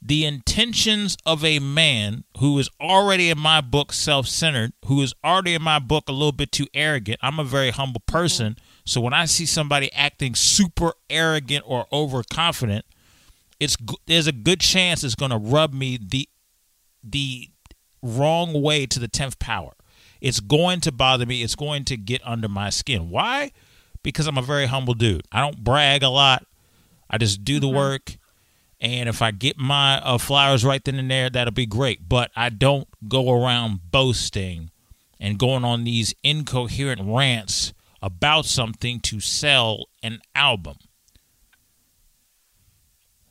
the 0.00 0.24
intentions 0.24 1.18
of 1.26 1.44
a 1.44 1.58
man 1.58 2.24
who 2.38 2.58
is 2.58 2.70
already 2.80 3.28
in 3.28 3.38
my 3.38 3.60
book 3.60 3.92
self-centered, 3.92 4.72
who 4.86 5.02
is 5.02 5.12
already 5.22 5.52
in 5.52 5.62
my 5.62 5.78
book 5.78 6.04
a 6.08 6.12
little 6.12 6.32
bit 6.32 6.50
too 6.50 6.66
arrogant. 6.72 7.18
I'm 7.20 7.38
a 7.38 7.44
very 7.44 7.70
humble 7.70 8.00
mm-hmm. 8.00 8.16
person, 8.16 8.56
so 8.84 9.00
when 9.00 9.14
I 9.14 9.24
see 9.24 9.46
somebody 9.46 9.92
acting 9.92 10.34
super 10.34 10.92
arrogant 11.08 11.64
or 11.66 11.86
overconfident, 11.92 12.84
it's 13.58 13.76
there's 14.06 14.26
a 14.26 14.32
good 14.32 14.60
chance 14.60 15.02
it's 15.02 15.14
going 15.14 15.30
to 15.30 15.38
rub 15.38 15.72
me 15.72 15.98
the 16.00 16.28
the 17.02 17.48
wrong 18.02 18.60
way 18.60 18.86
to 18.86 18.98
the 18.98 19.08
10th 19.08 19.38
power. 19.38 19.72
It's 20.20 20.40
going 20.40 20.80
to 20.80 20.92
bother 20.92 21.26
me. 21.26 21.42
It's 21.42 21.54
going 21.54 21.84
to 21.84 21.96
get 21.96 22.20
under 22.24 22.48
my 22.48 22.70
skin. 22.70 23.10
Why? 23.10 23.52
Because 24.02 24.26
I'm 24.26 24.38
a 24.38 24.42
very 24.42 24.66
humble 24.66 24.94
dude. 24.94 25.26
I 25.32 25.40
don't 25.40 25.64
brag 25.64 26.02
a 26.02 26.08
lot. 26.08 26.46
I 27.08 27.18
just 27.18 27.44
do 27.44 27.60
the 27.60 27.68
work. 27.68 28.16
And 28.80 29.08
if 29.08 29.22
I 29.22 29.30
get 29.30 29.56
my 29.56 29.98
uh, 30.00 30.18
flowers 30.18 30.64
right 30.64 30.82
then 30.84 30.96
and 30.96 31.10
there, 31.10 31.30
that'll 31.30 31.52
be 31.52 31.66
great. 31.66 32.08
But 32.08 32.30
I 32.36 32.50
don't 32.50 32.88
go 33.08 33.30
around 33.30 33.90
boasting 33.90 34.70
and 35.18 35.38
going 35.38 35.64
on 35.64 35.84
these 35.84 36.14
incoherent 36.22 37.00
rants 37.02 37.72
about 38.04 38.44
something 38.44 39.00
to 39.00 39.18
sell 39.18 39.86
an 40.02 40.20
album. 40.34 40.76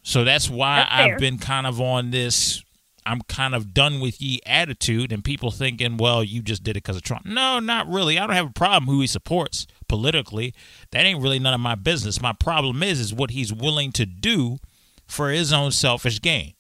So 0.01 0.23
that's 0.23 0.49
why 0.49 0.77
That's. 0.77 0.91
I've 1.13 1.19
been 1.19 1.37
kind 1.37 1.67
of 1.67 1.79
on 1.79 2.11
this 2.11 2.63
I'm 3.05 3.21
kind 3.21 3.53
of 3.53 3.73
done 3.73 3.99
with 3.99 4.21
ye 4.21 4.39
attitude 4.45 5.11
and 5.11 5.23
people 5.23 5.51
thinking, 5.51 5.97
well, 5.97 6.23
you 6.23 6.41
just 6.41 6.63
did 6.63 6.71
it 6.71 6.83
because 6.83 6.95
of 6.95 7.03
Trump. 7.03 7.25
No, 7.25 7.59
not 7.59 7.87
really. 7.87 8.17
I 8.17 8.25
don't 8.25 8.35
have 8.35 8.49
a 8.49 8.53
problem 8.53 8.93
who 8.93 9.01
he 9.01 9.07
supports 9.07 9.67
politically. 9.87 10.53
That 10.91 11.05
ain't 11.05 11.21
really 11.21 11.39
none 11.39 11.53
of 11.53 11.59
my 11.59 11.75
business. 11.75 12.21
My 12.21 12.33
problem 12.33 12.81
is 12.81 12.99
is 12.99 13.13
what 13.13 13.31
he's 13.31 13.53
willing 13.53 13.91
to 13.93 14.05
do 14.05 14.57
for 15.05 15.29
his 15.29 15.51
own 15.51 15.71
selfish 15.71 16.21
gain. 16.21 16.53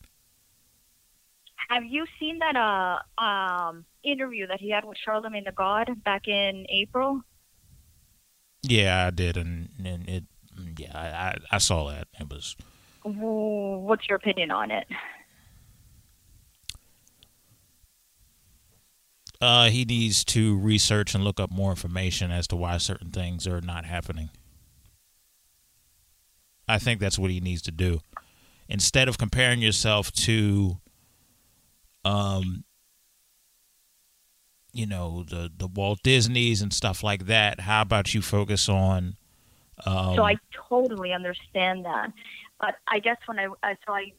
Have 1.69 1.85
you 1.85 2.05
seen 2.19 2.39
that 2.39 2.55
uh 2.55 3.23
um 3.23 3.85
interview 4.03 4.47
that 4.47 4.59
he 4.59 4.69
had 4.69 4.85
with 4.85 4.97
Charlemagne 5.03 5.45
the 5.45 5.53
God 5.53 5.89
back 6.03 6.27
in 6.27 6.65
April? 6.69 7.21
Yeah, 8.63 9.07
I 9.07 9.09
did, 9.09 9.37
and, 9.37 9.69
and 9.83 10.09
it, 10.09 10.23
yeah, 10.77 10.97
I, 10.97 11.07
I, 11.07 11.37
I 11.51 11.57
saw 11.57 11.89
that. 11.89 12.07
It 12.19 12.29
was 12.29 12.55
What's 13.03 14.07
your 14.07 14.15
opinion 14.15 14.49
on 14.49 14.71
it? 14.71 14.87
uh, 19.41 19.69
he 19.69 19.83
needs 19.83 20.23
to 20.23 20.57
research 20.57 21.13
and 21.13 21.23
look 21.23 21.37
up 21.37 21.51
more 21.51 21.71
information 21.71 22.31
as 22.31 22.47
to 22.47 22.55
why 22.55 22.77
certain 22.77 23.11
things 23.11 23.45
are 23.45 23.59
not 23.59 23.83
happening. 23.83 24.29
I 26.65 26.79
think 26.79 27.01
that's 27.01 27.19
what 27.19 27.29
he 27.29 27.41
needs 27.41 27.61
to 27.63 27.71
do. 27.71 27.99
Instead 28.69 29.09
of 29.09 29.17
comparing 29.17 29.59
yourself 29.61 30.13
to, 30.13 30.77
um, 32.05 32.63
you 34.73 34.87
know, 34.87 35.23
the 35.23 35.51
the 35.55 35.67
Walt 35.67 35.99
Disneys 36.03 36.61
and 36.61 36.73
stuff 36.73 37.03
like 37.03 37.27
that, 37.27 37.61
how 37.61 37.83
about 37.83 38.13
you 38.13 38.21
focus 38.21 38.67
on? 38.67 39.15
Um, 39.85 40.15
so 40.15 40.23
I 40.23 40.37
totally 40.69 41.13
understand 41.13 41.85
that, 41.85 42.11
but 42.59 42.75
I 42.87 42.99
guess 42.99 43.17
when 43.25 43.39
I, 43.39 43.47
I 43.61 43.77
so 43.85 43.93
I 43.93 44.11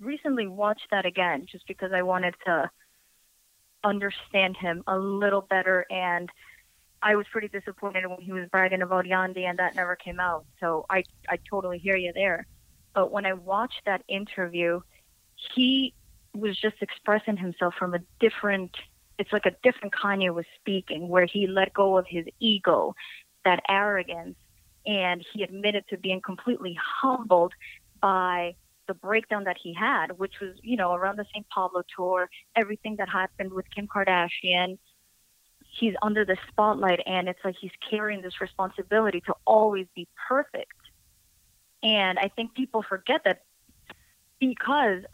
recently 0.00 0.46
watched 0.46 0.86
that 0.90 1.04
again 1.04 1.46
just 1.50 1.66
because 1.66 1.92
I 1.92 2.02
wanted 2.02 2.34
to 2.46 2.70
understand 3.84 4.56
him 4.56 4.82
a 4.86 4.96
little 4.96 5.40
better 5.42 5.84
and 5.90 6.30
I 7.02 7.16
was 7.16 7.26
pretty 7.32 7.48
disappointed 7.48 8.06
when 8.06 8.20
he 8.20 8.32
was 8.32 8.48
bragging 8.48 8.82
about 8.82 9.04
Yandhi 9.06 9.44
and 9.44 9.58
that 9.58 9.74
never 9.74 9.96
came 9.96 10.20
out. 10.20 10.44
So 10.60 10.86
I 10.88 11.02
I 11.28 11.38
totally 11.50 11.78
hear 11.78 11.96
you 11.96 12.12
there. 12.12 12.46
But 12.94 13.10
when 13.10 13.26
I 13.26 13.32
watched 13.32 13.82
that 13.86 14.02
interview, 14.06 14.80
he 15.54 15.94
was 16.34 16.58
just 16.58 16.76
expressing 16.80 17.36
himself 17.36 17.74
from 17.78 17.94
a 17.94 17.98
different 18.20 18.76
it's 19.22 19.32
like 19.32 19.46
a 19.46 19.54
different 19.62 19.94
Kanye 19.94 20.34
was 20.34 20.46
speaking 20.58 21.08
where 21.08 21.26
he 21.26 21.46
let 21.46 21.72
go 21.72 21.96
of 21.96 22.06
his 22.08 22.26
ego, 22.40 22.96
that 23.44 23.62
arrogance, 23.68 24.34
and 24.84 25.24
he 25.32 25.44
admitted 25.44 25.84
to 25.90 25.96
being 25.96 26.20
completely 26.20 26.76
humbled 27.00 27.52
by 28.00 28.56
the 28.88 28.94
breakdown 28.94 29.44
that 29.44 29.56
he 29.62 29.72
had, 29.72 30.18
which 30.18 30.40
was, 30.40 30.56
you 30.60 30.76
know, 30.76 30.92
around 30.92 31.18
the 31.20 31.24
St. 31.32 31.48
Pablo 31.50 31.84
tour, 31.96 32.28
everything 32.56 32.96
that 32.96 33.08
happened 33.08 33.52
with 33.52 33.64
Kim 33.72 33.86
Kardashian. 33.86 34.76
He's 35.78 35.94
under 36.02 36.24
the 36.24 36.36
spotlight, 36.48 37.00
and 37.06 37.28
it's 37.28 37.38
like 37.44 37.54
he's 37.60 37.70
carrying 37.88 38.22
this 38.22 38.40
responsibility 38.40 39.20
to 39.26 39.34
always 39.44 39.86
be 39.94 40.08
perfect. 40.28 40.72
And 41.84 42.18
I 42.18 42.26
think 42.26 42.54
people 42.54 42.82
forget 42.82 43.20
that 43.24 43.44
because 44.40 45.04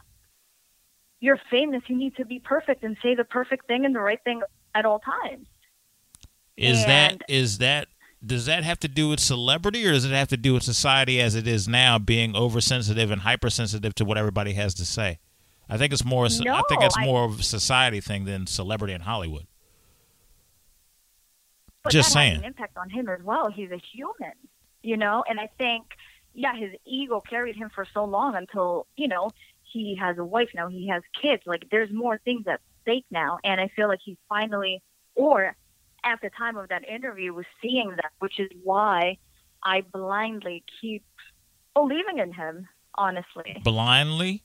you're 1.19 1.39
famous, 1.49 1.81
you 1.87 1.95
need 1.97 2.15
to 2.17 2.25
be 2.25 2.39
perfect 2.39 2.83
and 2.83 2.95
say 3.03 3.15
the 3.15 3.23
perfect 3.25 3.67
thing 3.67 3.85
and 3.85 3.95
the 3.95 3.99
right 3.99 4.21
thing 4.23 4.41
at 4.75 4.85
all 4.85 4.99
times. 4.99 5.47
Is 6.57 6.85
that 6.85 7.11
And- 7.13 7.23
is 7.27 7.57
that 7.59 7.87
does 8.25 8.45
that 8.47 8.65
have 8.65 8.77
to 8.81 8.89
do 8.89 9.07
with 9.07 9.19
celebrity 9.21 9.85
or 9.87 9.91
does 9.93 10.03
it 10.03 10.11
have 10.11 10.27
to 10.27 10.35
do 10.37 10.53
with 10.53 10.63
society 10.63 11.21
as 11.21 11.35
it 11.35 11.47
is 11.47 11.69
now 11.69 11.97
being 11.97 12.35
oversensitive 12.35 13.11
and 13.11 13.21
hypersensitive 13.21 13.95
to 13.95 14.03
what 14.03 14.17
everybody 14.17 14.53
has 14.53 14.73
to 14.73 14.85
say? 14.85 15.19
I 15.69 15.77
think 15.77 15.93
it's 15.93 16.03
more 16.03 16.25
I 16.25 16.29
think 16.29 16.43
No, 16.45 16.61
it's 16.85 16.97
I- 16.97 17.05
more 17.05 17.23
of 17.23 17.39
a 17.39 17.43
society 17.43 18.01
thing 18.01 18.25
than 18.25 18.45
celebrity 18.45 18.93
in 18.93 19.01
Hollywood. 19.01 19.47
But 21.83 21.93
Just 21.93 22.09
that 22.09 22.13
saying. 22.13 22.37
an 22.39 22.43
impact 22.43 22.77
on 22.77 22.89
him 22.89 23.07
as 23.07 23.21
well. 23.23 23.49
He's 23.49 23.71
a 23.71 23.77
human, 23.77 24.33
you 24.83 24.97
know. 24.97 25.23
And 25.29 25.39
I 25.39 25.47
think, 25.57 25.85
yeah, 26.33 26.55
his 26.55 26.71
ego 26.85 27.21
carried 27.21 27.55
him 27.55 27.69
for 27.73 27.85
so 27.93 28.03
long 28.03 28.35
until 28.35 28.85
you 28.97 29.07
know 29.07 29.29
he 29.71 29.95
has 29.95 30.17
a 30.17 30.23
wife 30.25 30.49
now, 30.53 30.67
he 30.67 30.87
has 30.87 31.03
kids. 31.21 31.43
Like 31.45 31.67
there's 31.71 31.91
more 31.91 32.19
things 32.25 32.45
at 32.47 32.61
stake 32.81 33.05
now, 33.11 33.39
and 33.43 33.59
I 33.61 33.69
feel 33.75 33.87
like 33.87 33.99
he's 34.03 34.17
finally, 34.27 34.81
or 35.15 35.55
at 36.03 36.19
the 36.21 36.29
time 36.29 36.57
of 36.57 36.69
that 36.69 36.87
interview, 36.87 37.33
was 37.33 37.45
seeing 37.61 37.89
that, 37.97 38.11
which 38.19 38.39
is 38.39 38.49
why 38.63 39.17
I 39.63 39.81
blindly 39.81 40.63
keep 40.81 41.03
believing 41.73 42.19
in 42.19 42.33
him. 42.33 42.67
Honestly, 42.95 43.61
Blindly? 43.63 44.43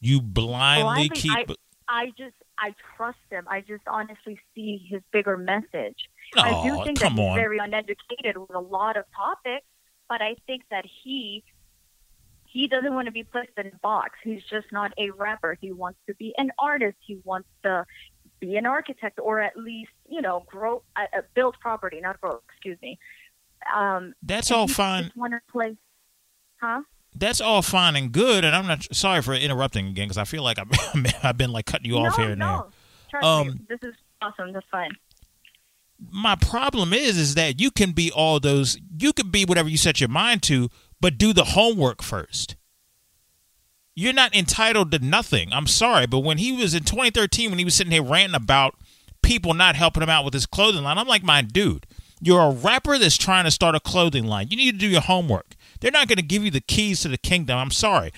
You 0.00 0.22
blindly, 0.22 1.08
Blindly, 1.08 1.16
keep 1.16 1.50
I 1.88 2.06
just 2.16 2.34
I 2.58 2.74
trust 2.96 3.18
him. 3.30 3.46
I 3.50 3.60
just 3.60 3.82
honestly 3.86 4.38
see 4.54 4.86
his 4.88 5.02
bigger 5.12 5.36
message. 5.36 6.08
I 6.36 6.62
do 6.62 6.74
Oh, 6.78 6.84
think 6.84 7.00
come 7.00 7.16
that 7.16 7.20
he's 7.20 7.30
on. 7.30 7.36
very 7.36 7.58
uneducated 7.58 8.36
with 8.38 8.54
a 8.54 8.60
lot 8.60 8.96
of 8.96 9.04
topics, 9.14 9.66
but 10.08 10.22
I 10.22 10.36
think 10.46 10.62
that 10.70 10.86
he 11.02 11.44
he 12.52 12.68
doesn't 12.68 12.94
want 12.94 13.06
to 13.06 13.12
be 13.12 13.24
placed 13.24 13.52
in 13.56 13.68
a 13.68 13.78
box. 13.82 14.18
He's 14.22 14.42
just 14.44 14.66
not 14.72 14.92
a 14.98 15.10
rapper. 15.10 15.56
He 15.60 15.72
wants 15.72 15.98
to 16.06 16.14
be 16.14 16.34
an 16.36 16.50
artist. 16.58 16.96
He 17.00 17.18
wants 17.24 17.48
to 17.62 17.86
be 18.40 18.56
an 18.56 18.66
architect, 18.66 19.18
or 19.22 19.40
at 19.40 19.56
least 19.56 19.90
you 20.08 20.20
know 20.20 20.44
grow 20.46 20.82
uh, 20.96 21.06
uh, 21.16 21.22
build 21.34 21.56
property, 21.60 22.00
not 22.00 22.20
grow. 22.20 22.40
Excuse 22.50 22.78
me. 22.82 22.98
Um, 23.74 24.14
That's 24.22 24.50
all 24.50 24.68
fine. 24.68 25.04
Just 25.04 25.16
want 25.16 25.32
to 25.32 25.40
play, 25.50 25.76
huh? 26.60 26.82
That's 27.14 27.40
all 27.40 27.62
fine 27.62 27.94
and 27.96 28.10
good, 28.12 28.44
and 28.44 28.54
I'm 28.56 28.66
not 28.66 28.86
sorry 28.94 29.22
for 29.22 29.34
interrupting 29.34 29.86
again 29.86 30.06
because 30.08 30.18
I 30.18 30.24
feel 30.24 30.42
like 30.42 30.58
I've, 30.94 31.14
I've 31.22 31.38
been 31.38 31.52
like 31.52 31.66
cutting 31.66 31.86
you 31.86 31.96
off 31.98 32.18
no, 32.18 32.24
here 32.24 32.32
and 32.32 32.38
no. 32.40 32.46
there. 33.12 33.20
Trust 33.20 33.46
me, 33.46 33.50
Um, 33.52 33.66
this 33.68 33.78
is 33.82 33.94
awesome. 34.20 34.52
That's 34.52 34.66
fine. 34.70 34.90
my 36.10 36.34
problem 36.36 36.92
is 36.92 37.16
is 37.16 37.34
that 37.36 37.60
you 37.60 37.70
can 37.70 37.92
be 37.92 38.10
all 38.10 38.40
those 38.40 38.76
you 38.98 39.12
can 39.12 39.30
be 39.30 39.44
whatever 39.44 39.68
you 39.68 39.76
set 39.76 40.00
your 40.00 40.08
mind 40.08 40.42
to 40.42 40.68
but 41.02 41.18
do 41.18 41.34
the 41.34 41.44
homework 41.44 42.02
first. 42.02 42.56
You're 43.94 44.14
not 44.14 44.34
entitled 44.34 44.90
to 44.92 44.98
nothing. 45.00 45.52
I'm 45.52 45.66
sorry 45.66 46.06
but 46.06 46.20
when 46.20 46.38
he 46.38 46.52
was 46.52 46.72
in 46.72 46.84
2013 46.84 47.50
when 47.50 47.58
he 47.58 47.66
was 47.66 47.74
sitting 47.74 47.92
here 47.92 48.02
ranting 48.02 48.34
about 48.34 48.76
people 49.22 49.52
not 49.52 49.76
helping 49.76 50.02
him 50.02 50.08
out 50.08 50.24
with 50.24 50.34
his 50.34 50.46
clothing 50.46 50.82
line 50.82 50.98
i'm 50.98 51.06
like 51.06 51.22
my 51.22 51.42
dude 51.42 51.86
you're 52.24 52.40
a 52.40 52.50
rapper 52.52 52.98
that's 52.98 53.16
trying 53.16 53.44
to 53.46 53.50
start 53.50 53.74
a 53.74 53.80
clothing 53.80 54.24
line. 54.26 54.46
You 54.48 54.56
need 54.56 54.70
to 54.70 54.78
do 54.78 54.86
your 54.86 55.00
homework. 55.00 55.56
They're 55.80 55.90
not 55.90 56.06
going 56.06 56.18
to 56.18 56.22
give 56.22 56.44
you 56.44 56.52
the 56.52 56.60
keys 56.60 57.00
to 57.00 57.08
the 57.08 57.18
kingdom. 57.18 57.58
I'm 57.58 57.72
sorry. 57.72 58.12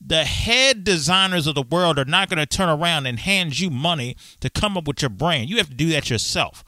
The 0.00 0.24
head 0.24 0.84
designers 0.84 1.48
of 1.48 1.56
the 1.56 1.62
world 1.62 1.98
are 1.98 2.04
not 2.04 2.30
going 2.30 2.38
to 2.38 2.46
turn 2.46 2.68
around 2.68 3.06
and 3.06 3.18
hand 3.18 3.58
you 3.58 3.68
money 3.68 4.16
to 4.38 4.48
come 4.48 4.76
up 4.76 4.86
with 4.86 5.02
your 5.02 5.08
brand. 5.08 5.50
You 5.50 5.56
have 5.56 5.70
to 5.70 5.74
do 5.74 5.88
that 5.88 6.08
yourself. 6.08 6.62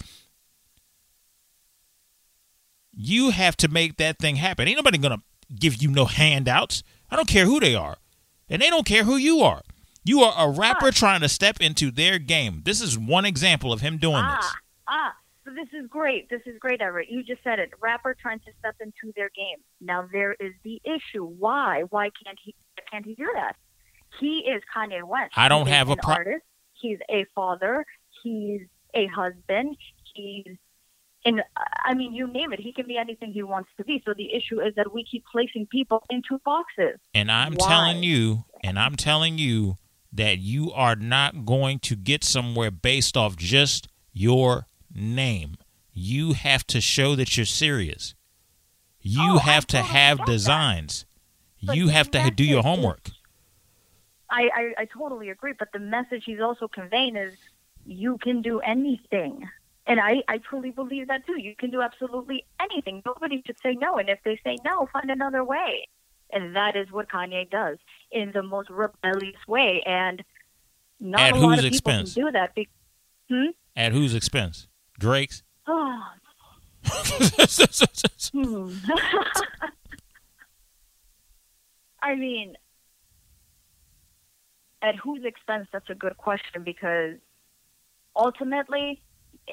You 2.93 3.31
have 3.31 3.57
to 3.59 3.69
make 3.69 3.97
that 3.99 4.19
thing 4.19 4.35
happen. 4.35 4.67
Ain't 4.67 4.77
nobody 4.77 4.99
gonna 4.99 5.23
give 5.59 5.83
you 5.83 5.91
no 5.91 6.05
handouts. 6.05 6.83
I 7.11 7.17
don't 7.17 7.29
care 7.29 7.45
who 7.45 7.61
they 7.61 7.75
are, 7.75 7.97
and 8.49 8.61
they 8.63 8.71
don't 8.71 8.87
care 8.87 9.05
who 9.05 9.17
you 9.17 9.41
are. 9.41 9.63
You 10.05 10.23
are 10.23 10.49
a 10.49 10.51
rapper 10.51 10.91
trying 10.91 11.21
to 11.21 11.29
step 11.29 11.59
into 11.61 11.91
their 11.91 12.19
game. 12.19 12.63
This 12.65 12.81
is 12.81 12.99
one 12.99 13.25
example 13.25 13.73
of 13.73 13.81
him 13.81 13.99
doing 13.99 14.15
this. 14.25 14.25
Ah, 14.25 14.55
ah. 14.89 15.13
So 15.45 15.51
this 15.55 15.69
is 15.79 15.89
great. 15.89 16.29
This 16.31 16.43
is 16.47 16.59
great, 16.59 16.81
Everett. 16.81 17.11
You 17.11 17.23
just 17.23 17.43
said 17.43 17.59
it. 17.59 17.71
Rapper 17.81 18.15
trying 18.21 18.39
to 18.41 18.53
step 18.59 18.77
into 18.81 19.13
their 19.17 19.31
game. 19.31 19.57
Now 19.81 20.09
there 20.13 20.33
is 20.39 20.53
the 20.65 20.81
issue. 20.85 21.25
Why? 21.25 21.83
Why 21.91 22.11
can't 22.25 22.39
he? 22.43 22.55
Can't 22.91 23.05
he 23.05 23.15
do 23.15 23.29
that? 23.35 23.57
He 24.21 24.39
is 24.41 24.63
Kanye 24.75 25.03
West. 25.03 25.33
I 25.37 25.49
don't 25.49 25.67
He 25.67 25.73
is 25.73 25.77
have 25.79 25.91
a 25.91 25.97
pro- 25.97 26.15
artist. 26.15 26.45
He's 26.75 26.99
a 27.11 27.27
father. 27.35 27.85
He's 28.23 28.63
a 28.95 29.07
husband. 29.07 29.77
He's 30.15 30.57
And 31.25 31.41
uh, 31.41 31.43
I 31.85 31.95
mean, 31.95 32.15
you 32.15 32.27
name 32.27 32.53
it, 32.53 32.61
he 32.61 32.73
can 32.73 32.87
be 32.87 32.97
anything 32.97 33.33
he 33.33 33.43
wants 33.43 33.71
to 33.77 33.85
be. 33.85 34.03
So 34.07 34.15
the 34.15 34.33
issue 34.35 34.61
is 34.61 34.75
that 34.77 34.93
we 34.93 35.05
keep 35.05 35.25
placing 35.31 35.67
people 35.67 36.03
into 36.09 36.39
boxes. 36.45 36.99
And 37.15 37.31
I'm 37.31 37.55
Why? 37.55 37.69
telling 37.69 38.03
you, 38.03 38.45
and 38.65 38.79
I'm 38.79 38.97
telling 38.97 39.39
you 39.39 39.77
that 40.13 40.39
you 40.39 40.73
are 40.73 40.97
not 40.97 41.45
going 41.45 41.79
to 41.81 41.95
get 41.97 42.25
somewhere 42.25 42.71
based 42.71 43.17
off 43.17 43.37
just 43.37 43.89
your 44.13 44.67
name. 44.95 45.57
You 45.93 46.33
have 46.33 46.67
to 46.69 46.81
show 46.81 47.15
that 47.17 47.37
you're 47.37 47.47
serious. 47.47 48.15
You 49.03 49.35
Oh, 49.35 49.37
I 49.39 49.43
have 49.43 49.67
to 49.69 49.83
have 49.83 50.19
that. 50.19 50.27
designs. 50.27 51.05
But 51.63 51.77
you 51.77 51.89
have 51.89 52.11
to 52.13 52.31
do 52.31 52.45
your 52.45 52.63
homework. 52.63 53.11
I, 54.31 54.49
I, 54.55 54.75
I 54.79 54.85
totally 54.87 55.29
agree, 55.29 55.53
but 55.59 55.69
the 55.73 55.79
message 55.79 56.23
he's 56.25 56.41
also 56.41 56.69
conveying 56.69 57.17
is 57.17 57.35
you 57.85 58.17
can 58.19 58.41
do 58.41 58.61
anything. 58.61 59.49
And 59.91 59.99
I, 59.99 60.23
I 60.29 60.39
truly 60.39 60.71
believe 60.71 61.09
that 61.09 61.27
too. 61.27 61.37
You 61.41 61.57
can 61.57 61.71
do 61.73 61.83
absolutely 61.83 62.45
anything. 62.61 63.03
Nobody 63.05 63.43
should 63.45 63.57
say 63.61 63.75
no. 63.75 63.97
And 63.97 64.09
if 64.09 64.21
they 64.25 64.39
say 64.45 64.57
no, 64.65 64.89
find 64.93 65.11
another 65.11 65.43
way. 65.43 65.89
And 66.33 66.55
that 66.55 66.77
is 66.77 66.93
what 66.93 67.09
Kanye 67.09 67.51
does 67.51 67.79
in 68.13 68.31
the 68.31 68.45
most 68.45 68.71
rebellious 68.71 69.49
way. 69.49 69.83
And 69.85 70.23
not 71.01 71.21
At 71.23 71.33
a 71.35 71.39
lot 71.39 71.59
of 71.59 71.65
people 71.65 71.75
expense? 71.75 72.15
can 72.15 72.25
do 72.25 72.31
that. 72.31 72.55
Be- 72.55 72.69
hmm? 73.29 73.47
At 73.75 73.91
whose 73.91 74.15
expense? 74.15 74.69
Drake's? 74.97 75.43
Oh, 75.67 76.05
hmm. 78.33 78.73
I 82.01 82.15
mean, 82.15 82.55
at 84.83 84.95
whose 84.95 85.25
expense? 85.25 85.67
That's 85.73 85.91
a 85.91 85.97
good 85.97 86.17
question 86.17 86.63
because 86.63 87.17
ultimately, 88.15 89.03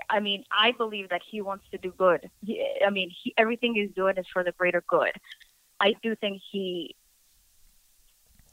I 0.10 0.20
mean, 0.20 0.44
I 0.52 0.72
believe 0.72 1.10
that 1.10 1.22
he 1.30 1.42
wants 1.42 1.66
to 1.72 1.78
do 1.78 1.94
good. 1.98 2.30
He, 2.46 2.66
I 2.86 2.90
mean, 2.90 3.12
he, 3.24 3.34
everything 3.38 3.76
he's 3.76 3.92
doing 3.92 4.18
is 4.18 4.26
for 4.32 4.44
the 4.44 4.52
greater 4.52 4.84
good. 4.88 5.12
I 5.80 5.96
do 6.02 6.16
think 6.16 6.42
he. 6.52 6.96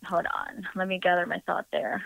Hold 0.06 0.26
on, 0.26 0.66
let 0.74 0.86
me 0.86 0.98
gather 0.98 1.26
my 1.26 1.40
thought 1.46 1.66
there. 1.72 2.04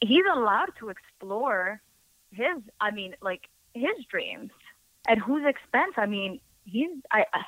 He's 0.00 0.24
allowed 0.30 0.72
to 0.80 0.90
explore 0.90 1.80
his, 2.30 2.58
I 2.80 2.90
mean, 2.90 3.14
like 3.22 3.48
his 3.72 4.04
dreams. 4.10 4.50
At 5.06 5.18
whose 5.18 5.46
expense? 5.46 5.94
I 5.96 6.06
mean, 6.06 6.40
he's. 6.64 6.90
I. 7.10 7.24
I 7.32 7.44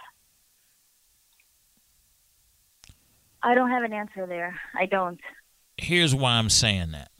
I 3.43 3.55
don't 3.55 3.71
have 3.71 3.85
an 3.85 3.93
answer 3.93 4.27
there. 4.27 4.59
I 4.75 4.87
don't. 4.87 5.21
Here's 5.77 6.15
why 6.15 6.33
I'm 6.33 6.51
saying 6.51 6.91
that. 6.91 7.11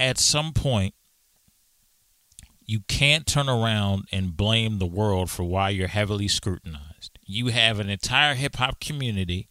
At 0.00 0.18
some 0.18 0.54
point, 0.54 0.94
you 2.64 2.80
can't 2.88 3.26
turn 3.26 3.50
around 3.50 4.08
and 4.10 4.34
blame 4.34 4.78
the 4.78 4.86
world 4.86 5.30
for 5.30 5.44
why 5.44 5.68
you're 5.68 5.88
heavily 5.88 6.26
scrutinized. 6.26 7.18
You 7.26 7.48
have 7.48 7.78
an 7.78 7.90
entire 7.90 8.34
hip 8.34 8.56
hop 8.56 8.80
community, 8.80 9.50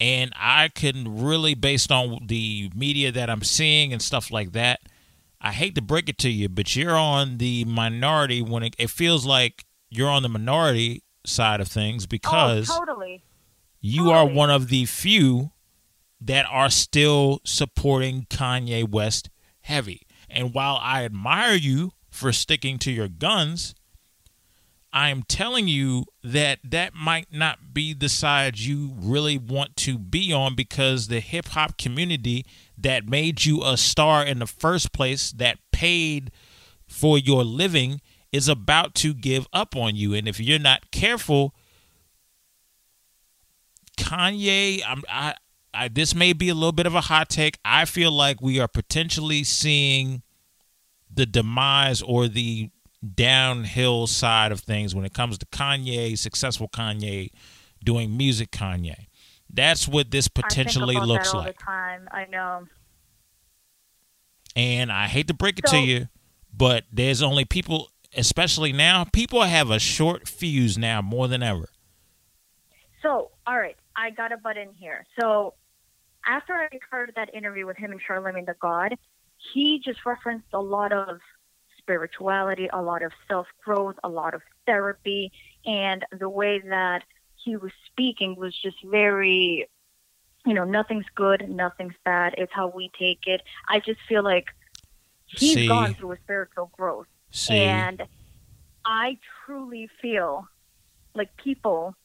and 0.00 0.32
I 0.34 0.68
can 0.68 1.22
really, 1.22 1.54
based 1.54 1.92
on 1.92 2.20
the 2.26 2.70
media 2.74 3.12
that 3.12 3.28
I'm 3.28 3.42
seeing 3.42 3.92
and 3.92 4.00
stuff 4.00 4.30
like 4.30 4.52
that, 4.52 4.80
I 5.38 5.52
hate 5.52 5.74
to 5.74 5.82
break 5.82 6.08
it 6.08 6.16
to 6.18 6.30
you, 6.30 6.48
but 6.48 6.74
you're 6.74 6.96
on 6.96 7.36
the 7.36 7.66
minority 7.66 8.40
when 8.40 8.62
it, 8.62 8.74
it 8.78 8.88
feels 8.88 9.26
like 9.26 9.66
you're 9.90 10.08
on 10.08 10.22
the 10.22 10.30
minority 10.30 11.02
side 11.26 11.60
of 11.60 11.68
things 11.68 12.04
oh, 12.04 12.08
because 12.08 12.70
oh, 12.70 12.78
totally. 12.78 13.22
you 13.82 14.10
are 14.10 14.26
one 14.26 14.48
of 14.48 14.68
the 14.68 14.86
few 14.86 15.50
that 16.26 16.46
are 16.50 16.70
still 16.70 17.40
supporting 17.44 18.26
Kanye 18.30 18.88
West 18.88 19.30
heavy. 19.62 20.02
And 20.28 20.54
while 20.54 20.78
I 20.80 21.04
admire 21.04 21.54
you 21.54 21.92
for 22.10 22.32
sticking 22.32 22.78
to 22.80 22.90
your 22.90 23.08
guns, 23.08 23.74
I 24.92 25.08
am 25.08 25.22
telling 25.22 25.68
you 25.68 26.04
that 26.22 26.58
that 26.64 26.94
might 26.94 27.32
not 27.32 27.72
be 27.72 27.94
the 27.94 28.10
side 28.10 28.58
you 28.58 28.92
really 28.98 29.38
want 29.38 29.76
to 29.76 29.98
be 29.98 30.32
on 30.32 30.54
because 30.54 31.08
the 31.08 31.20
hip 31.20 31.48
hop 31.48 31.78
community 31.78 32.44
that 32.76 33.08
made 33.08 33.44
you 33.44 33.62
a 33.64 33.76
star 33.76 34.24
in 34.24 34.38
the 34.38 34.46
first 34.46 34.92
place, 34.92 35.32
that 35.32 35.58
paid 35.72 36.30
for 36.86 37.18
your 37.18 37.42
living, 37.42 38.02
is 38.32 38.48
about 38.48 38.94
to 38.96 39.14
give 39.14 39.46
up 39.52 39.74
on 39.74 39.96
you. 39.96 40.12
And 40.12 40.28
if 40.28 40.38
you're 40.38 40.58
not 40.58 40.90
careful, 40.90 41.54
Kanye, 43.96 44.82
I'm, 44.86 45.02
I, 45.08 45.34
I, 45.74 45.88
this 45.88 46.14
may 46.14 46.32
be 46.32 46.48
a 46.48 46.54
little 46.54 46.72
bit 46.72 46.86
of 46.86 46.94
a 46.94 47.02
hot 47.02 47.28
take. 47.28 47.58
I 47.64 47.84
feel 47.84 48.10
like 48.12 48.40
we 48.42 48.60
are 48.60 48.68
potentially 48.68 49.44
seeing 49.44 50.22
the 51.12 51.26
demise 51.26 52.02
or 52.02 52.28
the 52.28 52.70
downhill 53.14 54.06
side 54.06 54.52
of 54.52 54.60
things 54.60 54.94
when 54.94 55.04
it 55.04 55.12
comes 55.14 55.38
to 55.38 55.46
Kanye, 55.46 56.16
successful 56.16 56.68
Kanye, 56.68 57.30
doing 57.82 58.16
music 58.16 58.50
Kanye. 58.50 59.06
That's 59.50 59.86
what 59.88 60.10
this 60.10 60.28
potentially 60.28 60.96
looks 60.96 61.34
like. 61.34 61.58
time. 61.58 62.08
I 62.12 62.26
know. 62.26 62.66
And 64.54 64.92
I 64.92 65.06
hate 65.06 65.28
to 65.28 65.34
break 65.34 65.58
it 65.58 65.68
So- 65.68 65.72
to 65.76 65.82
you, 65.82 66.08
but 66.52 66.84
there's 66.92 67.22
only 67.22 67.44
people, 67.44 67.90
especially 68.16 68.72
now, 68.72 69.04
people 69.04 69.42
have 69.42 69.70
a 69.70 69.78
short 69.78 70.28
fuse 70.28 70.76
now 70.78 71.00
more 71.02 71.28
than 71.28 71.42
ever. 71.42 71.68
So, 73.02 73.30
all 73.46 73.58
right, 73.58 73.76
I 73.96 74.10
got 74.10 74.32
a 74.32 74.36
butt 74.36 74.56
in 74.56 74.72
here. 74.74 75.06
So, 75.18 75.54
after 76.26 76.54
I 76.54 76.68
heard 76.90 77.12
that 77.16 77.34
interview 77.34 77.66
with 77.66 77.76
him 77.76 77.92
and 77.92 78.00
Charlemagne 78.00 78.44
the 78.44 78.54
God, 78.60 78.96
he 79.52 79.80
just 79.84 80.04
referenced 80.06 80.48
a 80.52 80.60
lot 80.60 80.92
of 80.92 81.18
spirituality, 81.78 82.68
a 82.72 82.80
lot 82.80 83.02
of 83.02 83.12
self 83.28 83.46
growth, 83.64 83.96
a 84.04 84.08
lot 84.08 84.34
of 84.34 84.42
therapy, 84.66 85.32
and 85.66 86.04
the 86.18 86.28
way 86.28 86.60
that 86.60 87.02
he 87.36 87.56
was 87.56 87.72
speaking 87.86 88.36
was 88.36 88.56
just 88.56 88.76
very, 88.84 89.68
you 90.46 90.54
know, 90.54 90.64
nothing's 90.64 91.06
good, 91.14 91.48
nothing's 91.48 91.94
bad. 92.04 92.34
It's 92.38 92.52
how 92.52 92.68
we 92.68 92.90
take 92.98 93.26
it. 93.26 93.42
I 93.68 93.80
just 93.80 94.00
feel 94.08 94.22
like 94.22 94.46
he's 95.26 95.54
See. 95.54 95.68
gone 95.68 95.94
through 95.94 96.12
a 96.12 96.18
spiritual 96.18 96.70
growth. 96.76 97.06
See, 97.30 97.58
And 97.58 98.02
I 98.84 99.18
truly 99.44 99.88
feel 100.00 100.46
like 101.14 101.36
people 101.36 101.96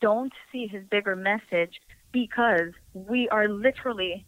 don't 0.00 0.32
see 0.50 0.66
his 0.66 0.84
bigger 0.90 1.16
message 1.16 1.80
because 2.12 2.72
we 2.94 3.28
are 3.30 3.48
literally 3.48 4.26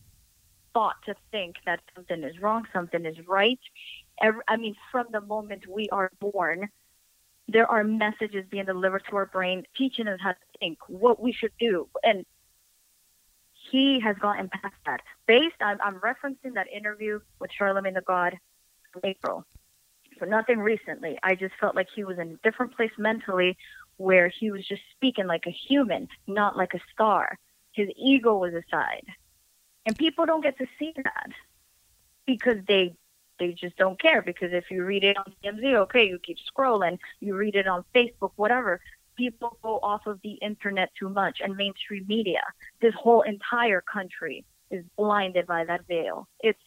thought 0.72 0.96
to 1.06 1.14
think 1.30 1.56
that 1.66 1.80
something 1.94 2.24
is 2.24 2.40
wrong, 2.40 2.66
something 2.72 3.04
is 3.06 3.16
right. 3.28 3.60
I 4.20 4.56
mean, 4.56 4.74
from 4.90 5.06
the 5.12 5.20
moment 5.20 5.66
we 5.68 5.88
are 5.90 6.10
born, 6.20 6.68
there 7.48 7.66
are 7.66 7.84
messages 7.84 8.44
being 8.50 8.64
delivered 8.64 9.02
to 9.10 9.16
our 9.16 9.26
brain, 9.26 9.64
teaching 9.76 10.08
us 10.08 10.18
how 10.22 10.32
to 10.32 10.38
think, 10.58 10.78
what 10.88 11.20
we 11.20 11.32
should 11.32 11.52
do. 11.58 11.88
And 12.02 12.24
he 13.70 14.00
has 14.00 14.16
gotten 14.16 14.48
past 14.48 14.74
that. 14.86 15.00
Based, 15.26 15.56
I'm, 15.60 15.78
I'm 15.82 16.00
referencing 16.00 16.54
that 16.54 16.66
interview 16.74 17.20
with 17.38 17.50
Charlemagne 17.56 17.94
the 17.94 18.02
God 18.02 18.38
April. 19.02 19.44
So 20.18 20.26
nothing 20.26 20.58
recently. 20.58 21.18
I 21.22 21.34
just 21.34 21.54
felt 21.60 21.74
like 21.74 21.88
he 21.94 22.04
was 22.04 22.18
in 22.18 22.32
a 22.32 22.48
different 22.48 22.76
place 22.76 22.92
mentally 22.98 23.56
where 23.96 24.28
he 24.28 24.50
was 24.50 24.66
just 24.66 24.82
speaking 24.96 25.26
like 25.26 25.46
a 25.46 25.50
human, 25.50 26.08
not 26.26 26.56
like 26.56 26.74
a 26.74 26.80
star. 26.92 27.38
His 27.74 27.88
ego 27.96 28.38
was 28.38 28.54
aside. 28.54 29.06
And 29.84 29.96
people 29.96 30.24
don't 30.24 30.42
get 30.42 30.56
to 30.58 30.66
see 30.78 30.92
that 30.96 31.28
because 32.26 32.64
they 32.66 32.96
they 33.38 33.52
just 33.52 33.76
don't 33.76 34.00
care 34.00 34.22
because 34.22 34.52
if 34.52 34.70
you 34.70 34.84
read 34.84 35.02
it 35.02 35.16
on 35.16 35.32
TMZ, 35.42 35.74
okay, 35.74 36.06
you 36.06 36.18
keep 36.18 36.38
scrolling, 36.38 36.98
you 37.20 37.34
read 37.34 37.56
it 37.56 37.66
on 37.66 37.84
Facebook, 37.94 38.30
whatever. 38.36 38.80
People 39.16 39.58
go 39.62 39.78
off 39.82 40.06
of 40.06 40.20
the 40.22 40.32
internet 40.34 40.90
too 40.98 41.08
much 41.08 41.40
and 41.42 41.56
mainstream 41.56 42.04
media. 42.08 42.42
This 42.80 42.94
whole 42.94 43.22
entire 43.22 43.80
country 43.80 44.44
is 44.70 44.84
blinded 44.96 45.46
by 45.46 45.64
that 45.64 45.86
veil. 45.86 46.28
It's 46.40 46.58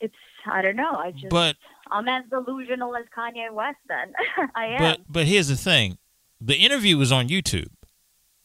it's 0.00 0.14
I 0.46 0.62
don't 0.62 0.76
know. 0.76 0.92
I 0.92 1.12
just 1.12 1.28
but 1.28 1.56
I'm 1.90 2.08
as 2.08 2.24
delusional 2.30 2.96
as 2.96 3.04
Kanye 3.16 3.52
West. 3.52 3.78
Then 3.86 4.12
I 4.54 4.66
am. 4.66 4.78
But 4.78 5.00
but 5.08 5.26
here's 5.26 5.48
the 5.48 5.56
thing: 5.56 5.98
the 6.40 6.56
interview 6.56 6.96
was 6.96 7.12
on 7.12 7.28
YouTube, 7.28 7.68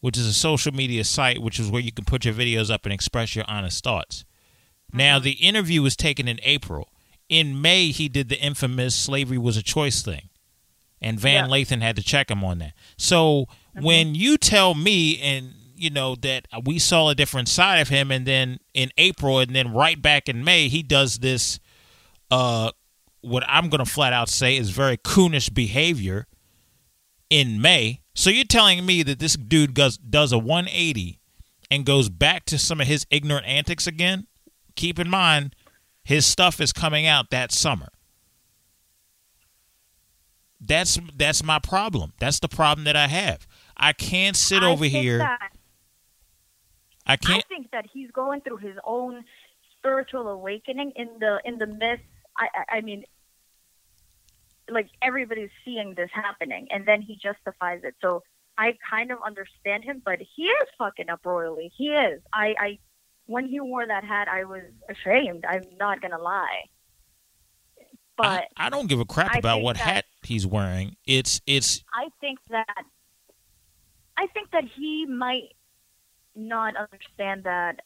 which 0.03 0.17
is 0.17 0.27
a 0.27 0.33
social 0.33 0.73
media 0.73 1.01
site, 1.01 1.41
which 1.41 1.57
is 1.61 1.71
where 1.71 1.81
you 1.81 1.89
can 1.89 2.03
put 2.03 2.25
your 2.25 2.33
videos 2.33 2.69
up 2.69 2.83
and 2.85 2.91
express 2.91 3.37
your 3.37 3.45
honest 3.47 3.81
thoughts. 3.81 4.25
Now 4.91 5.17
the 5.17 5.31
interview 5.31 5.81
was 5.81 5.95
taken 5.95 6.27
in 6.27 6.41
April. 6.43 6.89
In 7.29 7.61
May, 7.61 7.87
he 7.91 8.09
did 8.09 8.27
the 8.27 8.37
infamous 8.37 8.97
"slavery 8.97 9.37
was 9.37 9.55
a 9.55 9.63
choice" 9.63 10.01
thing, 10.01 10.27
and 10.99 11.17
Van 11.17 11.45
Yeah. 11.45 11.55
Lathan 11.55 11.81
had 11.81 11.95
to 11.95 12.03
check 12.03 12.29
him 12.29 12.43
on 12.43 12.57
that. 12.57 12.73
So 12.97 13.45
when 13.75 14.13
you 14.13 14.37
tell 14.37 14.75
me 14.75 15.21
and 15.21 15.53
you 15.73 15.89
know 15.89 16.15
that 16.15 16.49
we 16.65 16.79
saw 16.79 17.07
a 17.07 17.15
different 17.15 17.47
side 17.47 17.79
of 17.79 17.87
him, 17.87 18.11
and 18.11 18.25
then 18.25 18.59
in 18.73 18.91
April, 18.97 19.39
and 19.39 19.55
then 19.55 19.71
right 19.71 20.01
back 20.01 20.27
in 20.27 20.43
May, 20.43 20.67
he 20.67 20.83
does 20.83 21.19
this. 21.19 21.61
Uh, 22.29 22.71
what 23.21 23.45
I'm 23.47 23.69
gonna 23.69 23.85
flat 23.85 24.11
out 24.11 24.27
say 24.27 24.57
is 24.57 24.69
very 24.71 24.97
coonish 24.97 25.53
behavior 25.53 26.27
in 27.29 27.61
May. 27.61 28.01
So 28.15 28.29
you're 28.29 28.45
telling 28.45 28.85
me 28.85 29.03
that 29.03 29.19
this 29.19 29.35
dude 29.35 29.73
does 29.73 29.97
does 29.97 30.31
a 30.31 30.37
180 30.37 31.19
and 31.71 31.85
goes 31.85 32.09
back 32.09 32.45
to 32.45 32.57
some 32.57 32.79
of 32.79 32.87
his 32.87 33.07
ignorant 33.09 33.47
antics 33.47 33.87
again, 33.87 34.27
keep 34.75 34.99
in 34.99 35.09
mind 35.09 35.55
his 36.03 36.25
stuff 36.25 36.59
is 36.59 36.73
coming 36.73 37.07
out 37.07 37.29
that 37.31 37.51
summer. 37.51 37.89
That's 40.59 40.99
that's 41.15 41.43
my 41.43 41.59
problem. 41.59 42.13
That's 42.19 42.39
the 42.39 42.47
problem 42.47 42.85
that 42.85 42.95
I 42.95 43.07
have. 43.07 43.47
I 43.75 43.93
can't 43.93 44.35
sit 44.35 44.63
I 44.63 44.69
over 44.69 44.85
here. 44.85 45.19
that- 45.19 45.49
I 47.05 47.17
can't. 47.17 47.43
I 47.43 47.47
think 47.53 47.71
that 47.71 47.85
he's 47.91 48.09
going 48.11 48.39
through 48.41 48.57
his 48.57 48.77
own 48.85 49.25
spiritual 49.77 50.29
awakening 50.29 50.93
in 50.95 51.09
the 51.19 51.41
in 51.43 51.57
the 51.57 51.67
midst. 51.67 52.05
I 52.37 52.47
I, 52.53 52.77
I 52.77 52.81
mean, 52.81 53.03
like 54.69 54.89
everybody's 55.01 55.49
seeing 55.65 55.93
this 55.95 56.09
happening, 56.13 56.67
and 56.71 56.85
then 56.87 57.01
he 57.01 57.15
justifies 57.21 57.81
it. 57.83 57.95
So 58.01 58.23
I 58.57 58.73
kind 58.89 59.11
of 59.11 59.19
understand 59.25 59.83
him, 59.83 60.01
but 60.03 60.19
he 60.19 60.43
is 60.43 60.67
fucking 60.77 61.09
up 61.09 61.21
royally. 61.25 61.71
He 61.75 61.87
is. 61.87 62.21
I 62.33 62.55
I 62.59 62.79
when 63.25 63.45
he 63.47 63.59
wore 63.59 63.85
that 63.85 64.03
hat, 64.03 64.27
I 64.27 64.43
was 64.43 64.63
ashamed. 64.89 65.45
I'm 65.47 65.63
not 65.79 66.01
gonna 66.01 66.21
lie. 66.21 66.63
But 68.15 68.25
I, 68.57 68.67
I 68.67 68.69
don't 68.69 68.87
give 68.87 68.99
a 68.99 69.05
crap 69.05 69.33
I 69.33 69.39
about 69.39 69.61
what 69.61 69.75
that- 69.77 69.85
hat 69.85 70.05
he's 70.23 70.45
wearing. 70.45 70.95
It's 71.05 71.41
it's 71.47 71.83
I 71.93 72.09
think 72.21 72.39
that 72.49 72.83
I 74.17 74.27
think 74.27 74.51
that 74.51 74.63
he 74.75 75.05
might 75.05 75.55
not 76.35 76.75
understand 76.75 77.43
that 77.43 77.79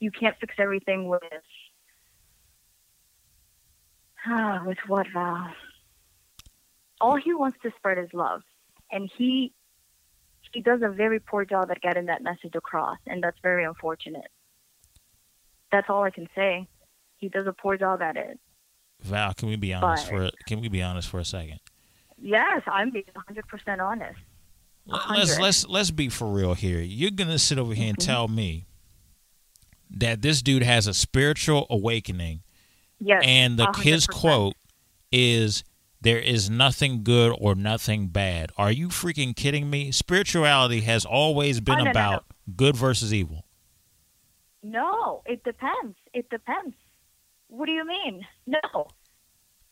you 0.00 0.10
can't 0.10 0.36
fix 0.40 0.54
everything 0.58 1.08
with 1.08 1.22
ah, 4.28 4.62
with 4.66 4.78
what 4.86 5.06
Val? 5.12 5.50
All 7.00 7.16
he 7.16 7.32
wants 7.34 7.58
to 7.62 7.70
spread 7.76 7.98
is 7.98 8.08
love, 8.12 8.42
and 8.90 9.10
he 9.16 9.52
he 10.52 10.60
does 10.60 10.80
a 10.82 10.88
very 10.88 11.20
poor 11.20 11.44
job 11.44 11.70
at 11.70 11.80
getting 11.80 12.06
that 12.06 12.22
message 12.22 12.54
across, 12.54 12.98
and 13.06 13.22
that's 13.22 13.38
very 13.42 13.64
unfortunate. 13.64 14.30
That's 15.70 15.88
all 15.90 16.02
I 16.02 16.10
can 16.10 16.28
say. 16.34 16.66
He 17.18 17.28
does 17.28 17.46
a 17.46 17.52
poor 17.52 17.76
job 17.76 18.00
at 18.00 18.16
it. 18.16 18.38
Val. 19.02 19.34
Can 19.34 19.48
we 19.48 19.56
be 19.56 19.74
honest 19.74 20.06
But- 20.06 20.10
for 20.16 20.24
a- 20.24 20.30
Can 20.46 20.60
we 20.60 20.68
be 20.68 20.82
honest 20.82 21.08
for 21.08 21.20
a 21.20 21.24
second? 21.24 21.60
Yes, 22.20 22.62
I'm 22.66 22.90
being 22.90 23.04
100% 23.14 23.80
honest. 23.80 24.18
Let- 24.86 25.04
A 25.06 25.12
Let's 25.12 25.38
let's 25.38 25.66
let's 25.68 25.90
be 25.90 26.08
for 26.08 26.32
real 26.32 26.54
here. 26.54 26.80
You're 26.80 27.10
gonna 27.10 27.38
sit 27.38 27.58
over 27.58 27.74
here 27.74 27.88
and 27.90 27.98
Mhm. 27.98 28.04
tell 28.06 28.26
me 28.26 28.64
that 29.90 30.22
this 30.22 30.40
dude 30.42 30.62
has 30.62 30.86
a 30.86 30.94
spiritual 30.94 31.66
awakening, 31.70 32.42
Yes, 33.00 33.22
and 33.24 33.58
the 33.58 33.72
his 33.78 34.06
100%. 34.06 34.20
quote 34.20 34.54
is 35.12 35.64
there 36.00 36.18
is 36.18 36.48
nothing 36.48 37.02
good 37.02 37.36
or 37.38 37.54
nothing 37.54 38.08
bad. 38.08 38.50
Are 38.56 38.70
you 38.70 38.88
freaking 38.88 39.34
kidding 39.34 39.68
me? 39.68 39.90
Spirituality 39.90 40.80
has 40.82 41.04
always 41.04 41.58
oh, 41.58 41.62
been 41.62 41.74
Oh, 41.74 41.78
no, 41.78 41.84
no, 41.84 41.90
about 41.90 42.24
good 42.56 42.76
versus 42.76 43.12
evil. 43.12 43.44
No, 44.62 45.22
it 45.26 45.42
depends. 45.44 45.96
It 46.12 46.28
depends. 46.30 46.74
What 47.48 47.66
do 47.66 47.72
you 47.72 47.86
mean? 47.86 48.26
No. 48.46 48.88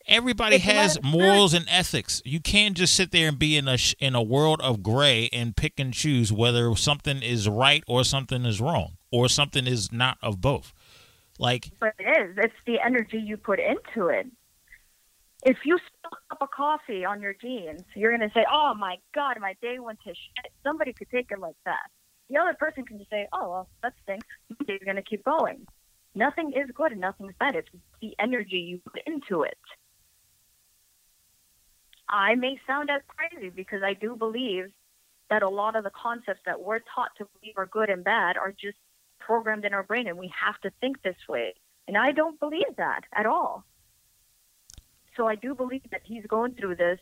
Everybody 0.07 0.55
let 0.55 0.61
has 0.61 1.03
morals 1.03 1.53
and 1.53 1.65
ethics. 1.69 2.21
You 2.23 2.39
can't 2.39 2.77
just 2.77 2.95
sit 2.95 3.11
there 3.11 3.27
and 3.27 3.37
be 3.37 3.57
in 3.57 3.67
a 3.67 3.75
sh- 3.77 3.95
in 3.99 4.15
a 4.15 4.21
world 4.21 4.61
of 4.61 4.81
gray 4.81 5.29
and 5.33 5.55
pick 5.55 5.79
and 5.79 5.93
choose 5.93 6.31
whether 6.31 6.73
something 6.77 7.21
is 7.21 7.49
right 7.49 7.83
or 7.87 8.05
something 8.05 8.45
is 8.45 8.61
wrong 8.61 8.93
or 9.11 9.27
something 9.27 9.67
is 9.67 9.91
not 9.91 10.17
of 10.21 10.39
both. 10.39 10.73
Like 11.37 11.71
But 11.79 11.93
it 11.99 12.03
is. 12.03 12.37
It's 12.37 12.53
the 12.65 12.79
energy 12.79 13.17
you 13.17 13.37
put 13.37 13.59
into 13.59 14.07
it. 14.07 14.27
If 15.43 15.57
you 15.65 15.77
spill 15.77 16.11
a 16.11 16.35
cup 16.35 16.41
of 16.41 16.51
coffee 16.51 17.05
on 17.05 17.21
your 17.21 17.33
jeans, 17.33 17.83
you're 17.95 18.15
going 18.15 18.27
to 18.27 18.33
say, 18.33 18.45
oh 18.51 18.73
my 18.73 18.97
God, 19.13 19.37
my 19.39 19.55
day 19.61 19.79
went 19.79 19.99
to 20.01 20.09
shit. 20.09 20.51
Somebody 20.63 20.93
could 20.93 21.09
take 21.11 21.31
it 21.31 21.39
like 21.39 21.55
that. 21.65 21.89
The 22.29 22.37
other 22.37 22.55
person 22.55 22.85
can 22.85 22.97
just 22.97 23.09
say, 23.09 23.27
oh, 23.31 23.49
well, 23.49 23.69
that 23.83 23.93
stinks. 24.03 24.27
Day's 24.65 24.81
going 24.83 24.97
to 24.97 25.03
keep 25.03 25.23
going. 25.23 25.65
Nothing 26.15 26.51
is 26.53 26.69
good 26.73 26.91
and 26.91 27.01
nothing's 27.01 27.35
bad. 27.39 27.55
It's 27.55 27.69
the 28.01 28.15
energy 28.19 28.57
you 28.57 28.81
put 28.91 29.01
into 29.05 29.43
it. 29.43 29.57
I 32.09 32.35
may 32.35 32.59
sound 32.65 32.89
as 32.89 33.01
crazy 33.07 33.49
because 33.49 33.83
I 33.83 33.93
do 33.93 34.15
believe 34.15 34.71
that 35.29 35.43
a 35.43 35.49
lot 35.49 35.75
of 35.75 35.83
the 35.83 35.91
concepts 35.91 36.41
that 36.45 36.61
we're 36.61 36.79
taught 36.79 37.11
to 37.17 37.27
believe 37.39 37.55
are 37.57 37.65
good 37.65 37.89
and 37.89 38.03
bad 38.03 38.37
are 38.37 38.51
just 38.51 38.77
programmed 39.27 39.65
in 39.65 39.73
our 39.73 39.83
brain 39.83 40.07
and 40.07 40.17
we 40.17 40.31
have 40.41 40.59
to 40.61 40.71
think 40.81 41.03
this 41.03 41.17
way. 41.27 41.53
And 41.87 41.97
I 41.97 42.11
don't 42.13 42.39
believe 42.39 42.75
that 42.77 43.01
at 43.13 43.25
all. 43.25 43.65
So 45.15 45.27
I 45.27 45.35
do 45.35 45.53
believe 45.53 45.83
that 45.91 46.01
he's 46.03 46.25
going 46.27 46.53
through 46.53 46.75
this 46.75 46.99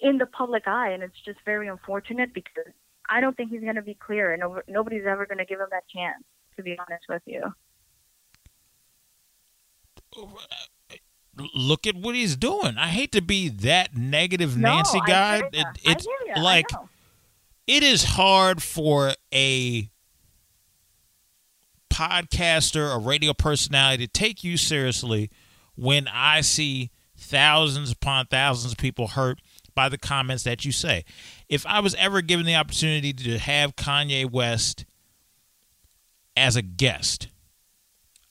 in 0.00 0.18
the 0.18 0.26
public 0.26 0.64
eye, 0.66 0.90
and 0.90 1.02
it's 1.02 1.20
just 1.24 1.38
very 1.44 1.68
unfortunate 1.68 2.32
because 2.32 2.72
I 3.08 3.20
don't 3.20 3.36
think 3.36 3.50
he's 3.50 3.62
going 3.62 3.76
to 3.76 3.82
be 3.82 3.94
clear, 3.94 4.32
and 4.32 4.42
nobody's 4.68 5.06
ever 5.06 5.26
going 5.26 5.38
to 5.38 5.44
give 5.44 5.60
him 5.60 5.68
that 5.70 5.88
chance, 5.88 6.22
to 6.56 6.62
be 6.62 6.78
honest 6.78 7.04
with 7.08 7.22
you. 7.26 7.42
look 11.54 11.86
at 11.86 11.96
what 11.96 12.14
he's 12.14 12.36
doing. 12.36 12.76
I 12.78 12.88
hate 12.88 13.12
to 13.12 13.22
be 13.22 13.48
that 13.48 13.96
negative 13.96 14.56
No, 14.56 14.76
Nancy 14.76 15.00
guy. 15.06 15.42
It, 15.52 15.66
it's 15.84 16.04
hear 16.04 16.16
ya. 16.28 16.34
I 16.36 16.40
like 16.40 16.66
it 17.66 17.82
is 17.82 18.04
hard 18.04 18.62
for 18.62 19.12
a 19.34 19.90
podcaster, 21.96 22.94
a 22.94 22.98
radio 22.98 23.32
personality 23.32 24.06
to 24.06 24.12
take 24.12 24.44
you 24.44 24.58
seriously 24.58 25.30
when 25.76 26.06
I 26.08 26.42
see 26.42 26.90
thousands 27.16 27.90
upon 27.90 28.26
thousands 28.26 28.72
of 28.72 28.78
people 28.78 29.08
hurt 29.08 29.40
by 29.74 29.88
the 29.88 29.96
comments 29.96 30.44
that 30.44 30.66
you 30.66 30.72
say. 30.72 31.04
If 31.48 31.64
I 31.66 31.80
was 31.80 31.94
ever 31.94 32.20
given 32.20 32.44
the 32.44 32.54
opportunity 32.54 33.14
to 33.14 33.38
have 33.38 33.76
Kanye 33.76 34.30
West 34.30 34.84
as 36.36 36.54
a 36.54 36.62
guest, 36.62 37.28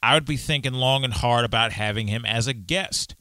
I 0.04 0.13
would 0.13 0.25
be 0.25 0.38
thinking 0.38 0.73
long 0.73 1.04
and 1.04 1.13
hard 1.13 1.43
about 1.43 1.71
having 1.71 2.06
him 2.06 2.23
as 2.23 2.45
a 2.45 2.54
guest 2.54 3.15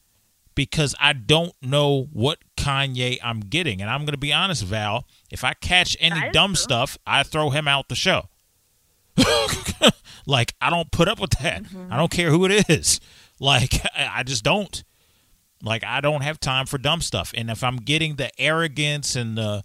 because 0.53 0.93
I 0.99 1.13
don't 1.13 1.53
know 1.59 2.07
what 2.13 2.37
Kanye 2.55 3.17
I'm 3.23 3.39
getting. 3.39 3.81
And 3.81 3.89
I'm 3.89 4.01
going 4.01 4.13
to 4.13 4.17
be 4.17 4.31
honest, 4.31 4.63
Val, 4.63 5.07
if 5.31 5.43
I 5.43 5.53
catch 5.53 5.97
any 5.99 6.29
dumb 6.29 6.51
true. 6.51 6.61
stuff, 6.61 6.99
I 7.07 7.23
throw 7.23 7.49
him 7.49 7.67
out 7.67 7.89
the 7.89 7.95
show. 7.95 8.29
like, 10.25 10.53
I 10.61 10.69
don't 10.69 10.91
put 10.91 11.07
up 11.07 11.19
with 11.19 11.31
that. 11.41 11.63
Mm-hmm. 11.63 11.91
I 11.91 11.97
don't 11.97 12.11
care 12.11 12.29
who 12.29 12.45
it 12.45 12.69
is. 12.69 12.99
Like, 13.39 13.85
I 13.95 14.19
I 14.19 14.23
just 14.23 14.43
don't. 14.43 14.83
Like, 15.63 15.83
I 15.83 16.01
don't 16.01 16.21
have 16.21 16.39
time 16.39 16.65
for 16.65 16.77
dumb 16.77 17.01
stuff. 17.01 17.33
And 17.35 17.49
if 17.49 17.63
I'm 17.63 17.77
getting 17.77 18.15
the 18.15 18.29
arrogance 18.39 19.15
and 19.15 19.37
the 19.37 19.63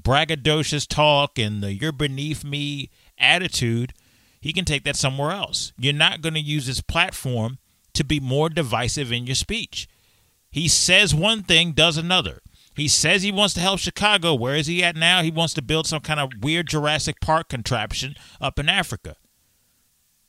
braggadocious 0.00 0.86
talk 0.86 1.38
and 1.38 1.62
the 1.62 1.72
you're 1.72 1.92
beneath 1.92 2.44
me 2.44 2.90
attitude, 3.18 3.92
he 4.40 4.52
can 4.52 4.64
take 4.64 4.84
that 4.84 4.96
somewhere 4.96 5.30
else. 5.30 5.72
You're 5.78 5.92
not 5.92 6.20
going 6.20 6.34
to 6.34 6.40
use 6.40 6.66
his 6.66 6.80
platform 6.80 7.58
to 7.94 8.04
be 8.04 8.20
more 8.20 8.48
divisive 8.48 9.12
in 9.12 9.26
your 9.26 9.34
speech. 9.34 9.88
He 10.50 10.68
says 10.68 11.14
one 11.14 11.42
thing, 11.42 11.72
does 11.72 11.96
another. 11.96 12.40
He 12.74 12.88
says 12.88 13.22
he 13.22 13.32
wants 13.32 13.54
to 13.54 13.60
help 13.60 13.78
Chicago. 13.78 14.34
Where 14.34 14.54
is 14.54 14.66
he 14.66 14.84
at 14.84 14.96
now? 14.96 15.22
He 15.22 15.30
wants 15.30 15.54
to 15.54 15.62
build 15.62 15.86
some 15.86 16.00
kind 16.00 16.20
of 16.20 16.30
weird 16.42 16.68
Jurassic 16.68 17.20
Park 17.20 17.48
contraption 17.48 18.16
up 18.40 18.58
in 18.58 18.68
Africa. 18.68 19.16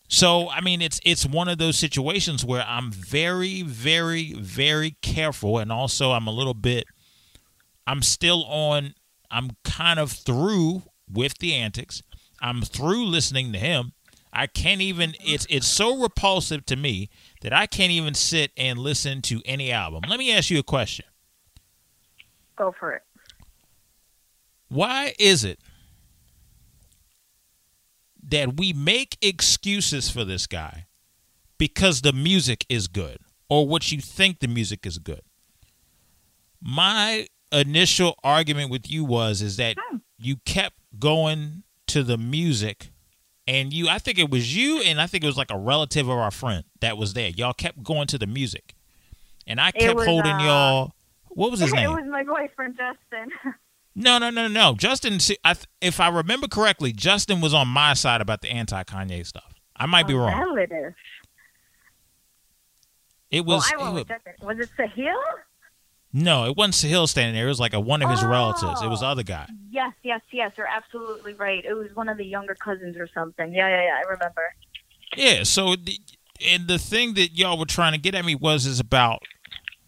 So, 0.07 0.49
I 0.49 0.61
mean, 0.61 0.81
it's 0.81 0.99
it's 1.03 1.25
one 1.25 1.47
of 1.47 1.57
those 1.57 1.77
situations 1.77 2.45
where 2.45 2.63
I'm 2.65 2.91
very, 2.91 3.61
very, 3.61 4.33
very 4.33 4.95
careful, 5.01 5.57
and 5.57 5.71
also 5.71 6.11
I'm 6.11 6.27
a 6.27 6.31
little 6.31 6.53
bit. 6.53 6.85
I'm 7.85 8.01
still 8.01 8.45
on. 8.45 8.93
I'm 9.29 9.51
kind 9.63 9.99
of 9.99 10.11
through 10.11 10.83
with 11.11 11.37
the 11.39 11.53
antics. 11.53 12.01
I'm 12.41 12.61
through 12.61 13.05
listening 13.05 13.51
to 13.53 13.59
him. 13.59 13.93
I 14.31 14.47
can't 14.47 14.81
even. 14.81 15.13
It's 15.19 15.45
it's 15.49 15.67
so 15.67 15.97
repulsive 15.97 16.65
to 16.67 16.77
me 16.77 17.09
that 17.41 17.51
I 17.51 17.65
can't 17.65 17.91
even 17.91 18.13
sit 18.13 18.51
and 18.55 18.79
listen 18.79 19.21
to 19.23 19.41
any 19.45 19.71
album. 19.71 20.03
Let 20.07 20.19
me 20.19 20.31
ask 20.31 20.49
you 20.49 20.59
a 20.59 20.63
question. 20.63 21.05
Go 22.55 22.73
for 22.79 22.93
it. 22.93 23.03
Why 24.69 25.13
is 25.19 25.43
it 25.43 25.59
that 28.27 28.57
we 28.57 28.73
make 28.73 29.17
excuses 29.21 30.09
for 30.09 30.25
this 30.25 30.47
guy 30.47 30.85
because 31.57 32.01
the 32.01 32.13
music 32.13 32.65
is 32.69 32.87
good 32.87 33.17
or 33.49 33.67
what 33.67 33.91
you 33.91 34.01
think 34.01 34.39
the 34.39 34.47
music 34.47 34.85
is 34.85 34.97
good? 34.99 35.21
My 36.61 37.27
initial 37.51 38.17
argument 38.23 38.69
with 38.69 38.89
you 38.91 39.05
was 39.05 39.41
is 39.41 39.57
that 39.57 39.77
you 40.17 40.37
kept 40.45 40.75
going 40.99 41.63
to 41.87 42.03
the 42.03 42.17
music 42.17 42.91
and 43.47 43.71
you 43.71 43.87
I 43.87 43.99
think 43.99 44.19
it 44.19 44.29
was 44.29 44.55
you 44.55 44.81
and 44.81 44.99
I 44.99 45.07
think 45.07 45.23
it 45.23 45.27
was 45.27 45.37
like 45.37 45.51
a 45.51 45.57
relative 45.57 46.09
of 46.09 46.17
our 46.17 46.31
friend 46.31 46.65
that 46.81 46.97
was 46.97 47.13
there. 47.13 47.29
Y'all 47.29 47.53
kept 47.53 47.81
going 47.83 48.07
to 48.07 48.17
the 48.17 48.27
music. 48.27 48.73
And 49.49 49.61
I 49.61 49.71
kept 49.71 49.95
was, 49.95 50.05
holding 50.05 50.33
uh, 50.33 50.43
y'all 50.43 50.91
what 51.29 51.51
was 51.51 51.61
his 51.61 51.73
name? 51.73 51.89
it 51.89 51.93
was 51.93 52.09
my 52.09 52.23
boyfriend, 52.23 52.77
Justin. 52.77 53.31
No, 53.99 54.19
no, 54.19 54.29
no, 54.29 54.47
no. 54.47 54.75
Justin, 54.75 55.19
see, 55.19 55.37
I, 55.43 55.55
if 55.81 55.99
I 55.99 56.07
remember 56.09 56.47
correctly, 56.47 56.93
Justin 56.93 57.41
was 57.41 57.51
on 57.51 57.67
my 57.67 57.95
side 57.95 58.21
about 58.21 58.41
the 58.41 58.49
anti 58.49 58.83
Kanye 58.83 59.25
stuff. 59.25 59.55
I 59.75 59.87
might 59.87 60.07
be 60.07 60.13
A 60.13 60.17
wrong. 60.17 60.39
Relative. 60.55 60.93
It 63.31 63.43
Well, 63.43 63.57
was. 63.57 63.71
I 63.73 63.77
went 63.77 63.89
it 63.97 64.07
with 64.07 64.09
was 64.41 64.57
Was 64.57 64.67
it 64.67 64.69
Sahil? 64.77 65.15
No, 66.13 66.45
it 66.45 66.55
wasn't 66.55 66.75
Sahil 66.75 67.07
standing 67.09 67.33
there. 67.33 67.45
It 67.45 67.49
was 67.49 67.59
like 67.59 67.73
a 67.73 67.79
one 67.79 68.03
of 68.03 68.09
his 68.11 68.23
Oh. 68.23 68.27
relatives. 68.29 68.81
It 68.83 68.87
was 68.87 68.99
the 68.99 69.07
oh. 69.07 69.09
other 69.09 69.23
guy. 69.23 69.47
Yes, 69.71 69.93
yes, 70.03 70.21
yes. 70.31 70.51
You're 70.57 70.67
absolutely 70.67 71.33
right. 71.33 71.65
It 71.65 71.73
was 71.73 71.89
one 71.95 72.07
of 72.07 72.17
the 72.17 72.25
younger 72.25 72.53
cousins 72.55 72.97
or 72.97 73.09
something. 73.15 73.51
Yeah, 73.51 73.67
yeah, 73.67 73.81
yeah. 73.83 74.01
I 74.05 74.09
remember. 74.11 74.53
Yeah. 75.15 75.43
So, 75.43 75.75
the, 75.75 75.99
and 76.47 76.67
the 76.67 76.77
thing 76.77 77.15
that 77.15 77.35
y'all 77.35 77.57
were 77.57 77.65
trying 77.65 77.93
to 77.93 77.97
get 77.99 78.13
at 78.13 78.23
me 78.25 78.35
was 78.35 78.67
is 78.67 78.79
about 78.79 79.23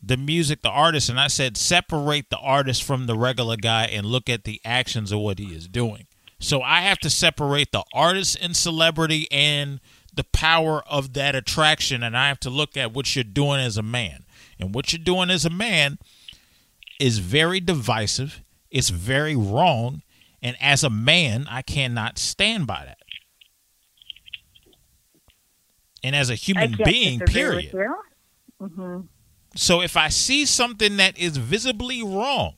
the 0.02 0.18
music, 0.18 0.62
the 0.62 0.70
artist, 0.70 1.10
and 1.10 1.20
I 1.20 1.28
said 1.28 1.58
separate 1.58 2.30
the 2.30 2.38
artist 2.38 2.84
from 2.84 3.06
the 3.06 3.18
regular 3.18 3.58
guy 3.58 3.86
and 3.86 4.06
look 4.06 4.30
at 4.30 4.44
the 4.44 4.62
actions 4.64 5.12
of 5.12 5.20
what 5.20 5.40
he 5.40 5.54
is 5.54 5.68
doing. 5.68 6.08
So 6.40 6.62
I 6.62 6.82
have 6.82 7.00
to 7.00 7.10
separate 7.10 7.72
the 7.72 7.84
artist 7.94 8.38
and 8.42 8.56
celebrity 8.56 9.28
and 9.30 9.82
the 10.14 10.24
power 10.24 10.84
of 10.88 11.14
that 11.14 11.36
attraction, 11.36 12.02
and 12.02 12.18
I 12.18 12.30
have 12.30 12.40
to 12.42 12.50
look 12.50 12.78
at 12.78 12.94
what 12.94 13.16
you're 13.16 13.24
doing 13.24 13.60
as 13.60 13.78
a 13.78 13.84
man. 13.84 14.26
And 14.60 14.74
what 14.74 14.92
you're 14.92 15.04
doing 15.04 15.30
as 15.30 15.46
a 15.46 15.50
man 15.50 15.98
is 17.00 17.20
very 17.20 17.60
divisive. 17.60 18.42
It's 18.72 18.90
very 18.90 19.36
wrong. 19.36 20.02
And 20.42 20.56
as 20.62 20.84
a 20.84 20.90
man, 20.90 21.48
I 21.50 21.62
cannot 21.62 22.18
stand 22.18 22.68
by 22.68 22.86
that. 22.86 22.98
And 26.04 26.16
as 26.16 26.30
a 26.30 26.36
human 26.36 26.78
being, 26.84 27.20
period. 27.20 27.74
you. 27.74 29.10
So 29.56 29.82
if 29.82 29.98
I 29.98 30.10
see 30.10 30.46
something 30.46 30.98
that 30.98 31.18
is 31.18 31.38
visibly 31.38 32.04
wrong, 32.04 32.56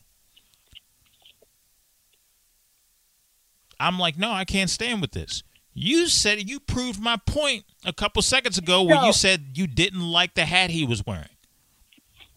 I'm 3.79 3.97
like, 3.97 4.17
no, 4.17 4.31
I 4.31 4.45
can't 4.45 4.69
stand 4.69 5.01
with 5.01 5.11
this. 5.11 5.43
You 5.73 6.07
said 6.07 6.49
you 6.49 6.59
proved 6.59 7.01
my 7.01 7.17
point 7.25 7.63
a 7.85 7.93
couple 7.93 8.21
seconds 8.21 8.57
ago 8.57 8.83
when 8.83 9.03
you 9.03 9.13
said 9.13 9.51
you 9.57 9.67
didn't 9.67 10.01
like 10.01 10.33
the 10.33 10.45
hat 10.45 10.69
he 10.69 10.85
was 10.85 11.05
wearing. 11.05 11.29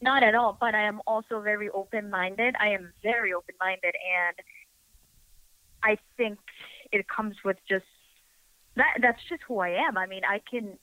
Not 0.01 0.23
at 0.23 0.35
all, 0.35 0.57
but 0.59 0.75
I 0.75 0.83
am 0.83 1.01
also 1.07 1.41
very 1.41 1.69
open 1.71 2.11
minded. 2.11 2.55
I 2.61 2.69
am 2.69 2.93
very 3.03 3.33
open 3.33 3.55
minded, 3.59 3.95
and 3.95 4.37
I 5.83 5.99
think 6.17 6.39
it 6.93 7.09
comes 7.09 7.37
with 7.45 7.57
just 7.69 7.87
that. 8.77 8.99
That's 9.01 9.21
just 9.29 9.43
who 9.49 9.59
I 9.59 9.71
am. 9.71 9.97
I 9.97 10.07
mean, 10.07 10.23
I 10.25 10.41
can 10.49 10.79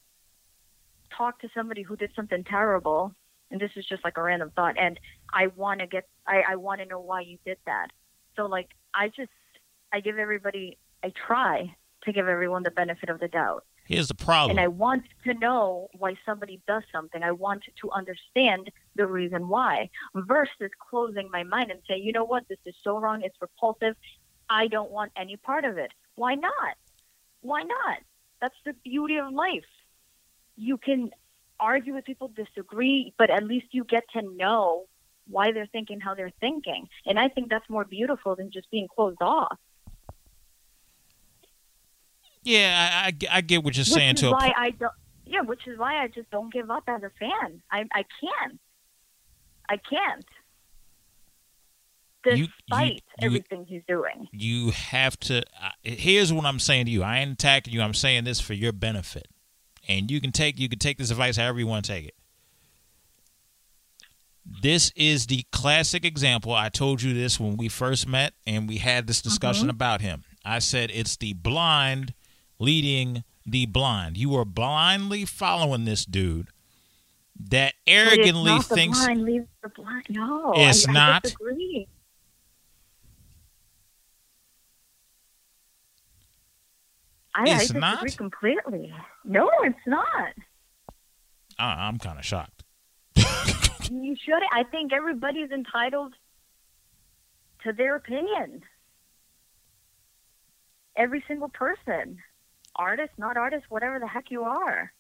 talk 1.16 1.40
to 1.42 1.50
somebody 1.54 1.84
who 1.84 1.96
did 1.96 2.12
something 2.16 2.44
terrible, 2.44 3.14
and 3.52 3.60
this 3.60 3.72
is 3.76 3.86
just 3.86 4.04
like 4.04 4.18
a 4.18 4.24
random 4.24 4.52
thought, 4.56 4.76
and 4.78 5.00
I 5.34 5.48
want 5.48 5.82
to 5.82 5.88
get, 5.88 6.08
I, 6.26 6.44
I 6.50 6.56
want 6.56 6.82
to 6.82 6.86
know 6.86 7.00
why 7.00 7.22
you 7.22 7.38
did 7.46 7.58
that. 7.66 7.88
So, 8.36 8.46
like, 8.46 8.70
I 8.94 9.10
just, 9.10 9.30
I 9.92 10.00
give 10.00 10.18
everybody, 10.18 10.78
I 11.04 11.12
try 11.28 11.76
to 12.04 12.14
give 12.14 12.28
everyone 12.28 12.64
the 12.64 12.72
benefit 12.72 13.10
of 13.10 13.20
the 13.20 13.28
doubt. 13.28 13.66
Here's 13.86 14.08
the 14.08 14.16
problem. 14.16 14.52
And 14.52 14.60
I 14.60 14.68
want 14.68 15.04
to 15.26 15.34
know 15.34 15.90
why 15.98 16.16
somebody 16.26 16.62
does 16.68 16.84
something. 16.92 17.24
I 17.24 17.32
want 17.32 17.64
to 17.82 17.92
understand 17.92 18.72
the 18.96 19.06
reason 19.06 19.50
why 19.50 19.90
versus 20.16 20.72
closing 20.90 21.30
my 21.32 21.44
mind 21.44 21.72
and 21.72 21.82
say, 21.90 21.98
you 21.98 22.14
know 22.14 22.24
what, 22.24 22.48
this 22.48 22.60
is 22.66 22.76
so 22.84 23.00
wrong, 23.00 23.22
it's 23.22 23.36
repulsive. 23.42 23.96
I 24.50 24.68
don't 24.68 24.92
want 24.92 25.12
any 25.18 25.36
part 25.36 25.66
of 25.66 25.78
it. 25.78 25.92
Why 26.16 26.36
not? 26.36 26.76
Why 27.42 27.64
not? 27.64 27.98
That's 28.40 28.56
the 28.66 28.74
beauty 28.84 29.18
of 29.18 29.34
life. 29.34 29.66
You 30.56 30.78
can 30.78 31.12
argue 31.62 31.94
with 31.94 32.04
people, 32.06 32.28
disagree, 32.30 33.14
but 33.18 33.30
at 33.30 33.44
least 33.44 33.68
you 33.72 33.84
get 33.86 34.04
to 34.14 34.22
know 34.24 34.86
why 35.28 35.52
they're 35.52 35.68
thinking 35.72 36.00
how 36.02 36.16
they're 36.16 36.34
thinking. 36.42 36.88
And 37.06 37.18
I 37.20 37.30
think 37.30 37.50
that's 37.50 37.70
more 37.70 37.86
beautiful 37.86 38.36
than 38.36 38.52
just 38.52 38.70
being 38.72 38.88
closed 38.94 39.22
off. 39.22 39.58
yeah, 42.44 42.90
I, 43.06 43.08
I, 43.08 43.38
I 43.38 43.42
get 43.42 43.64
what 43.64 43.76
you're 43.78 43.84
which 43.84 43.90
saying 43.94 44.16
to 44.16 44.32
why. 44.32 44.52
I 44.58 44.72
don't. 44.72 44.92
Yeah, 45.26 45.42
which 45.42 45.68
is 45.68 45.78
why 45.78 46.04
I 46.04 46.08
just 46.08 46.30
don't 46.32 46.52
give 46.52 46.70
up 46.70 46.84
as 46.88 47.04
a 47.04 47.12
fan. 47.20 47.62
I 47.72 47.86
I 47.94 48.04
can't. 48.20 48.60
I 49.70 49.78
can't. 49.78 50.26
You- 52.26 52.34
you- 52.36 52.48
Despite 52.68 52.92
you- 52.94 53.28
everything 53.28 53.66
he's 53.66 53.84
doing. 53.88 54.28
You 54.32 54.72
have 54.72 55.18
to. 55.22 55.38
Uh, 55.62 55.70
here's 55.84 56.34
what 56.34 56.46
I'm 56.46 56.60
saying 56.60 56.86
to 56.88 56.92
you. 56.92 57.04
I 57.04 57.20
ain't 57.20 57.32
attacking 57.32 57.74
you. 57.74 57.82
I'm 57.82 57.94
saying 57.94 58.26
this 58.26 58.40
for 58.42 58.54
your 58.54 58.74
benefit, 58.74 59.28
and 59.88 60.10
you 60.12 60.22
can 60.22 60.32
take 60.32 60.60
you 60.60 60.70
can 60.70 60.80
take 60.80 60.98
this 60.98 61.12
advice 61.12 61.38
however 61.38 61.60
you 61.60 61.68
want 61.68 61.86
to 61.86 61.92
take 61.92 62.06
it. 62.06 62.16
This 64.46 64.92
is 64.96 65.28
the 65.28 65.46
classic 65.52 66.04
example. 66.04 66.54
I 66.54 66.70
told 66.70 67.02
you 67.02 67.14
this 67.14 67.40
when 67.40 67.58
we 67.58 67.70
first 67.70 68.08
met 68.08 68.34
and 68.46 68.68
we 68.68 68.78
had 68.78 69.08
this 69.08 69.22
discussion 69.22 69.64
mm-hmm. 69.64 69.76
about 69.76 70.02
him. 70.02 70.24
I 70.44 70.60
said 70.60 70.92
it's 70.94 71.16
the 71.16 71.34
blind 71.34 72.14
leading 72.60 73.24
the 73.46 73.66
blind. 73.66 74.18
You 74.18 74.36
are 74.36 74.46
blindly 74.46 75.26
following 75.26 75.86
this 75.86 76.06
dude 76.06 76.48
that 77.50 77.74
it's 77.86 78.14
arrogantly 78.14 78.60
thinks 78.60 79.06
blind 79.06 79.48
blind. 79.76 80.06
No, 80.10 80.54
It's 80.56 80.88
I, 80.88 80.92
not? 80.92 81.16
I 81.16 81.20
disagree. 81.20 81.88
I, 87.34 87.40
I 87.40 87.44
It's 87.44 87.60
disagree 87.62 87.80
not? 87.80 88.18
completely. 88.18 88.94
No, 89.24 89.50
it's 89.64 89.78
not. 89.88 90.34
I- 91.60 91.88
I'm 91.88 91.98
kind 92.00 92.18
of 92.20 92.26
shocked. 92.26 92.64
You 93.16 94.16
should. 94.16 94.42
I 94.54 94.64
think 94.64 94.94
everybody's 94.94 95.52
entitled 95.52 96.14
to 97.64 97.74
their 97.74 97.96
opinion. 97.96 98.62
Every 100.96 101.24
single 101.28 101.50
person, 101.50 102.18
artist, 102.76 103.12
not 103.18 103.38
artist, 103.38 103.66
whatever 103.70 104.00
the 104.00 104.08
heck 104.08 104.32
you 104.32 104.44
are. 104.44 104.94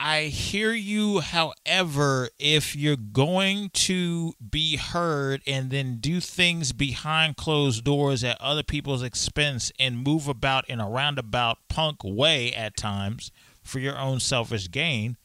I 0.00 0.24
hear 0.24 0.72
you. 0.72 1.18
However, 1.18 2.28
if 2.38 2.76
you're 2.76 2.96
going 2.96 3.70
to 3.70 4.32
be 4.50 4.76
heard 4.76 5.42
and 5.44 5.70
then 5.70 5.96
do 5.96 6.20
things 6.20 6.72
behind 6.72 7.36
closed 7.36 7.82
doors 7.82 8.22
at 8.22 8.40
other 8.40 8.62
people's 8.62 9.02
expense 9.02 9.72
and 9.78 10.04
move 10.04 10.28
about 10.28 10.68
in 10.70 10.78
a 10.78 10.88
roundabout 10.88 11.58
punk 11.68 12.04
way 12.04 12.52
at 12.52 12.76
times 12.76 13.32
for 13.62 13.80
your 13.80 13.98
own 13.98 14.20
selfish 14.20 14.70
gain, 14.70 15.16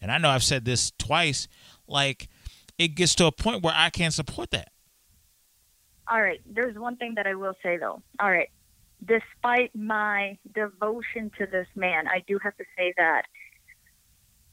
and 0.00 0.12
I 0.12 0.18
know 0.18 0.28
I've 0.28 0.44
said 0.44 0.66
this 0.66 0.92
twice, 0.98 1.48
like 1.86 2.28
it 2.76 2.88
gets 2.88 3.14
to 3.16 3.26
a 3.26 3.32
point 3.32 3.62
where 3.62 3.74
I 3.74 3.88
can't 3.88 4.12
support 4.12 4.50
that. 4.50 4.70
All 6.06 6.20
right, 6.20 6.40
there's 6.46 6.78
one 6.78 6.96
thing 6.96 7.14
that 7.16 7.26
I 7.26 7.34
will 7.34 7.54
say 7.62 7.78
though. 7.78 8.02
All 8.20 8.30
right, 8.30 8.50
despite 9.04 9.74
my 9.74 10.36
devotion 10.54 11.30
to 11.38 11.46
this 11.46 11.66
man, 11.74 12.06
I 12.08 12.22
do 12.26 12.38
have 12.42 12.56
to 12.58 12.64
say 12.76 12.92
that 12.98 13.22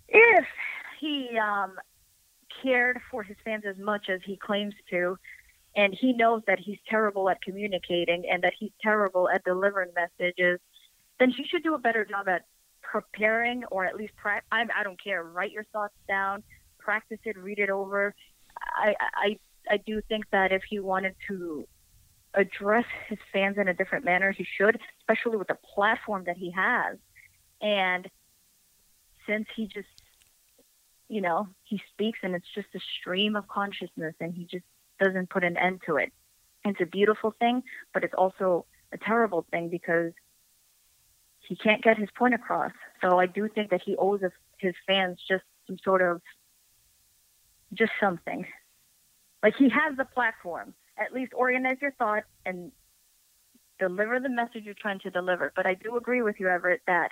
if 0.08 0.46
he 1.00 1.38
um, 1.38 1.76
cared 2.62 3.00
for 3.12 3.24
his 3.24 3.38
fans 3.44 3.63
as 3.68 3.78
much 3.78 4.10
as 4.10 4.22
he 4.26 4.38
claims 4.38 4.74
to, 4.89 5.18
and 5.76 5.94
he 5.94 6.13
knows 6.13 6.41
that 6.48 6.60
he's 6.60 6.78
terrible 6.89 7.30
at 7.30 7.41
communicating 7.41 8.24
and 8.30 8.44
that 8.44 8.54
he's 8.58 8.72
terrible 8.82 9.30
at 9.30 9.44
delivering 9.44 9.91
messages, 9.96 10.60
then 11.20 11.30
he 11.30 11.46
should 11.46 11.63
do 11.63 11.74
a 11.74 11.80
better 11.80 12.06
job 12.06 12.28
at 12.28 12.46
preparing 12.82 13.63
or 13.65 13.86
at 13.86 13.96
least 13.96 14.13
pra- 14.15 14.41
I, 14.52 14.65
I 14.74 14.84
don't 14.84 15.02
care. 15.02 15.24
Write 15.24 15.52
your 15.52 15.65
thoughts 15.74 15.96
down, 16.08 16.44
practice 16.80 17.20
it, 17.26 17.38
read 17.38 17.60
it 17.60 17.70
over. 17.70 18.13
I, 18.58 18.96
I 19.02 19.39
I 19.70 19.78
do 19.78 20.02
think 20.08 20.26
that 20.32 20.52
if 20.52 20.63
he 20.70 20.80
wanted 20.80 21.15
to 21.28 21.68
address 22.34 22.86
his 23.08 23.18
fans 23.32 23.58
in 23.58 23.68
a 23.68 23.74
different 23.74 24.06
manner, 24.06 24.32
he 24.32 24.46
should, 24.58 24.80
especially 25.00 25.38
with 25.38 25.48
the 25.48 25.58
platform 25.74 26.24
that 26.26 26.38
he 26.38 26.52
has. 26.52 26.98
And 27.62 28.08
since 29.28 29.48
he 29.56 29.68
just, 29.68 29.88
you 31.08 31.22
know, 31.22 31.48
he 31.63 31.82
speaks 31.94 32.20
and 32.24 32.36
it's 32.36 32.48
just 32.54 32.68
a 32.76 32.80
stream 33.00 33.36
of 33.36 33.48
consciousness 33.48 34.15
and 34.20 34.34
he 34.34 34.46
just 34.46 34.65
doesn't 35.00 35.30
put 35.30 35.44
an 35.44 35.58
end 35.58 35.82
to 35.86 35.98
it. 35.98 36.12
It's 36.63 36.82
a 36.82 36.86
beautiful 36.86 37.36
thing, 37.39 37.63
but 37.94 38.04
it's 38.04 38.13
also 38.18 38.65
a 38.91 38.98
terrible 38.98 39.46
thing 39.52 39.70
because 39.70 40.13
he 41.48 41.56
can't 41.56 41.84
get 41.84 41.98
his 41.98 42.10
point 42.18 42.34
across. 42.34 42.72
So 43.02 43.20
I 43.20 43.28
do 43.28 43.48
think 43.48 43.70
that 43.70 43.82
he 43.86 43.96
owes 43.98 44.22
his 44.58 44.74
fans 44.88 45.20
just 45.28 45.44
some 45.68 45.78
sort 45.84 46.02
of, 46.02 46.22
just 47.74 47.91
something. 48.00 48.46
Like 49.44 49.56
he 49.58 49.70
has 49.70 49.96
the 49.98 50.06
platform. 50.06 50.74
At 50.98 51.13
least 51.13 51.34
organize 51.36 51.78
your 51.82 51.91
thought 51.91 52.24
and 52.46 52.72
deliver 53.80 54.20
the 54.20 54.30
message 54.30 54.63
you're 54.63 54.74
trying 54.74 55.00
to 55.00 55.10
deliver. 55.10 55.52
But 55.56 55.65
I 55.65 55.74
do 55.76 55.98
agree 55.98 56.22
with 56.22 56.39
you, 56.39 56.48
Everett, 56.48 56.82
that 56.88 57.12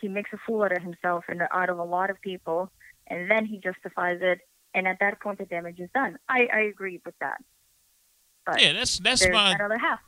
he 0.00 0.08
makes 0.08 0.30
a 0.32 0.38
fool 0.46 0.62
out 0.62 0.72
of 0.76 0.82
himself 0.82 1.24
and 1.28 1.42
out 1.52 1.68
of 1.68 1.78
a 1.78 1.84
lot 1.84 2.10
of 2.10 2.20
people, 2.20 2.70
and 3.06 3.30
then 3.30 3.44
he 3.46 3.58
justifies 3.58 4.18
it. 4.22 4.40
And 4.72 4.86
at 4.86 4.98
that 5.00 5.20
point, 5.20 5.38
the 5.38 5.46
damage 5.46 5.80
is 5.80 5.90
done. 5.94 6.16
I, 6.28 6.46
I 6.52 6.60
agree 6.60 7.00
with 7.04 7.14
that. 7.20 7.42
But 8.46 8.62
Yeah, 8.62 8.72
that's 8.72 8.98
that's 8.98 9.26
my 9.28 9.50
that 9.50 9.60
other 9.60 9.78
half. 9.78 9.98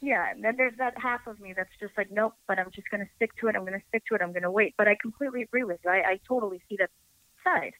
Yeah, 0.00 0.30
and 0.30 0.44
then 0.44 0.56
there's 0.56 0.76
that 0.78 0.94
half 0.98 1.26
of 1.26 1.40
me 1.40 1.54
that's 1.56 1.70
just 1.80 1.92
like, 1.96 2.10
nope, 2.10 2.34
but 2.46 2.58
I'm 2.58 2.70
just 2.74 2.90
going 2.90 3.00
to 3.02 3.10
stick 3.16 3.30
to 3.40 3.48
it. 3.48 3.56
I'm 3.56 3.62
going 3.62 3.78
to 3.78 3.86
stick 3.88 4.04
to 4.08 4.14
it. 4.14 4.22
I'm 4.22 4.32
going 4.32 4.42
to 4.42 4.50
wait. 4.50 4.74
But 4.76 4.88
I 4.88 4.96
completely 5.00 5.42
agree 5.42 5.64
with 5.64 5.78
you. 5.84 5.90
I, 5.90 5.96
I 5.96 6.20
totally 6.28 6.60
see 6.68 6.76
that 6.78 6.90
side. 7.42 7.72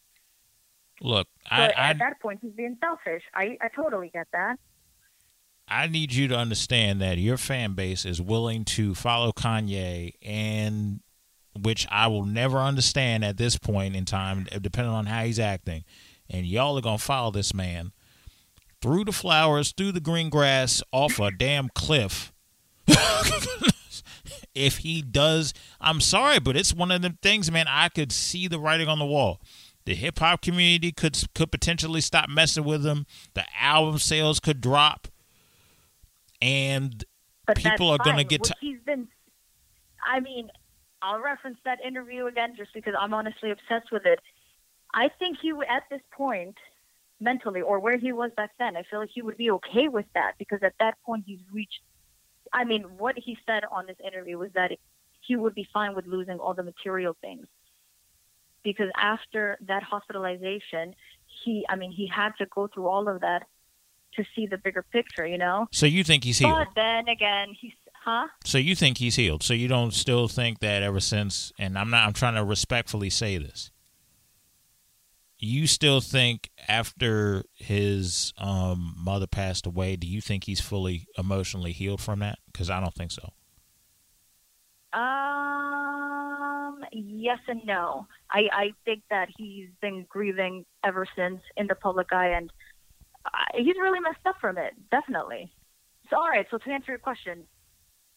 look. 1.01 1.27
So 1.49 1.55
I, 1.55 1.65
I 1.67 1.91
at 1.91 1.99
that 1.99 2.21
point, 2.21 2.41
he's 2.43 2.53
being 2.53 2.77
selfish. 2.81 3.23
I, 3.35 3.59
I 3.61 3.69
totally 3.75 4.11
get 4.13 4.27
that. 4.33 4.59
I 5.69 5.87
need 5.87 6.13
you 6.13 6.29
to 6.29 6.37
understand 6.37 7.01
that 7.01 7.19
your 7.19 7.37
fan 7.39 7.73
base 7.73 8.05
is 8.05 8.21
willing 8.21 8.65
to 8.67 8.95
follow 8.95 9.33
Kanye 9.33 10.13
and 10.23 11.01
which 11.61 11.87
I 11.91 12.07
will 12.07 12.25
never 12.25 12.59
understand 12.59 13.25
at 13.25 13.37
this 13.37 13.57
point 13.57 13.97
in 13.97 14.05
time, 14.05 14.47
depending 14.61 14.93
on 14.93 15.07
how 15.07 15.25
he's 15.25 15.39
acting. 15.39 15.85
And 16.29 16.47
y'all 16.47 16.77
are 16.79 16.83
gonna 16.83 16.99
follow 16.99 17.31
this 17.31 17.55
man 17.55 17.93
through 18.81 19.05
the 19.05 19.13
flowers, 19.13 19.73
through 19.73 19.93
the 19.93 20.01
green 20.01 20.29
grass, 20.29 20.83
off 20.93 21.19
a 21.19 21.31
damn 21.31 21.69
cliff. 21.75 22.33
if 24.55 24.79
he 24.79 25.01
does, 25.03 25.55
I'm 25.81 26.01
sorry, 26.01 26.39
but 26.39 26.57
it's 26.57 26.75
one 26.75 26.91
of 26.91 27.03
the 27.03 27.17
things, 27.23 27.51
man. 27.51 27.67
I 27.69 27.89
could 27.89 28.13
see 28.13 28.47
the 28.47 28.59
writing 28.59 28.89
on 28.89 28.99
the 28.99 29.07
wall. 29.07 29.41
The 29.87 29.95
hip 29.95 30.19
hop 30.19 30.43
community 30.43 30.93
could 30.93 31.19
could 31.35 31.51
potentially 31.51 32.01
stop 32.01 32.29
messing 32.29 32.65
with 32.65 32.85
him. 32.85 33.07
The 33.35 33.45
album 33.59 33.99
sales 33.99 34.41
could 34.41 34.61
drop, 34.61 35.09
and 36.41 37.05
But 37.47 37.57
people 37.57 37.91
are 37.91 37.99
going 37.99 38.17
to 38.17 38.25
get. 38.25 38.45
To 38.45 38.55
he's 38.61 38.81
been. 38.81 39.09
I 40.07 40.21
mean, 40.21 40.51
I'll 41.05 41.21
reference 41.21 41.59
that 41.67 41.85
interview 41.85 42.27
again 42.27 42.55
just 42.57 42.73
because 42.73 42.95
I'm 42.99 43.13
honestly 43.13 43.51
obsessed 43.51 43.93
with 43.93 44.07
it. 44.07 44.21
I 44.95 45.11
think 45.19 45.39
he 45.43 45.53
at 45.53 45.83
this 45.91 46.01
point, 46.17 46.57
mentally, 47.21 47.61
or 47.61 47.79
where 47.79 47.99
he 47.99 48.13
was 48.13 48.31
back 48.37 48.53
then, 48.59 48.77
I 48.77 48.85
feel 48.91 49.01
like 49.01 49.11
he 49.13 49.21
would 49.21 49.37
be 49.37 49.51
okay 49.51 49.89
with 49.89 50.07
that 50.15 50.33
because 50.39 50.61
at 50.63 50.75
that 50.81 50.95
point 51.05 51.25
he's 51.27 51.41
reached. 51.53 51.81
I 52.53 52.65
mean, 52.65 52.85
what 52.97 53.17
he 53.19 53.37
said 53.45 53.65
on 53.71 53.87
this 53.87 53.97
interview 54.05 54.39
was 54.39 54.51
that 54.55 54.71
he 55.21 55.37
would 55.37 55.55
be 55.55 55.67
fine 55.73 55.95
with 55.95 56.07
losing 56.07 56.39
all 56.39 56.55
the 56.55 56.63
material 56.63 57.17
things 57.21 57.47
because 58.63 58.89
after 58.97 59.59
that 59.67 59.83
hospitalization, 59.83 60.95
he, 61.45 61.65
I 61.69 61.77
mean, 61.77 61.93
he 61.93 62.07
had 62.07 62.31
to 62.39 62.47
go 62.47 62.67
through 62.67 62.89
all 62.89 63.09
of 63.09 63.21
that 63.21 63.47
to 64.15 64.25
see 64.35 64.47
the 64.47 64.59
bigger 64.59 64.83
picture, 64.83 65.27
you 65.27 65.39
know. 65.39 65.67
so 65.73 65.87
you 65.87 66.03
think 66.03 66.25
he's 66.25 66.39
healed? 66.39 66.57
But 66.57 66.69
then 66.75 67.09
again, 67.09 67.49
he's, 67.61 67.73
huh? 68.05 68.29
So 68.45 68.59
you 68.59 68.75
think 68.75 68.99
he's 68.99 69.17
healed? 69.17 69.43
So 69.43 69.55
you 69.55 69.67
don't 69.69 69.95
still 69.95 70.29
think 70.29 70.61
that 70.61 70.83
ever 70.83 71.01
since? 71.01 71.53
And 71.59 71.79
I'm 71.79 71.91
not. 71.91 72.07
I'm 72.07 72.13
trying 72.13 72.35
to 72.35 72.45
respectfully 72.45 73.11
say 73.11 73.39
this. 73.39 73.71
You 75.39 75.67
still 75.67 76.01
think 76.01 76.51
after 76.69 77.45
his 77.55 78.33
um, 78.39 78.95
mother 78.97 79.27
passed 79.27 79.67
away, 79.67 79.97
do 79.97 80.07
you 80.07 80.21
think 80.21 80.45
he's 80.45 80.61
fully 80.61 81.07
emotionally 81.19 81.73
healed 81.73 82.01
from 82.01 82.21
that? 82.21 82.39
Because 82.47 82.71
I 82.71 82.81
don't 82.81 82.95
think 82.95 83.11
so. 83.11 83.31
Um, 84.99 86.79
yes 86.93 87.41
and 87.49 87.65
no. 87.67 88.07
I, 88.31 88.43
I 88.53 88.73
think 88.85 89.03
that 89.11 89.29
he's 89.37 89.69
been 89.83 90.07
grieving 90.09 90.65
ever 90.85 91.07
since 91.17 91.41
in 91.57 91.67
the 91.67 91.75
public 91.75 92.13
eye, 92.13 92.29
and 92.29 92.53
uh, 93.27 93.31
he's 93.55 93.77
really 93.81 94.01
messed 94.01 94.25
up 94.25 94.37
from 94.41 94.57
it, 94.57 94.73
definitely. 94.91 95.51
So, 96.11 96.17
all 96.17 96.29
right, 96.29 96.47
so 96.51 96.59
to 96.59 96.71
answer 96.71 96.93
your 96.93 96.99
question, 96.99 97.45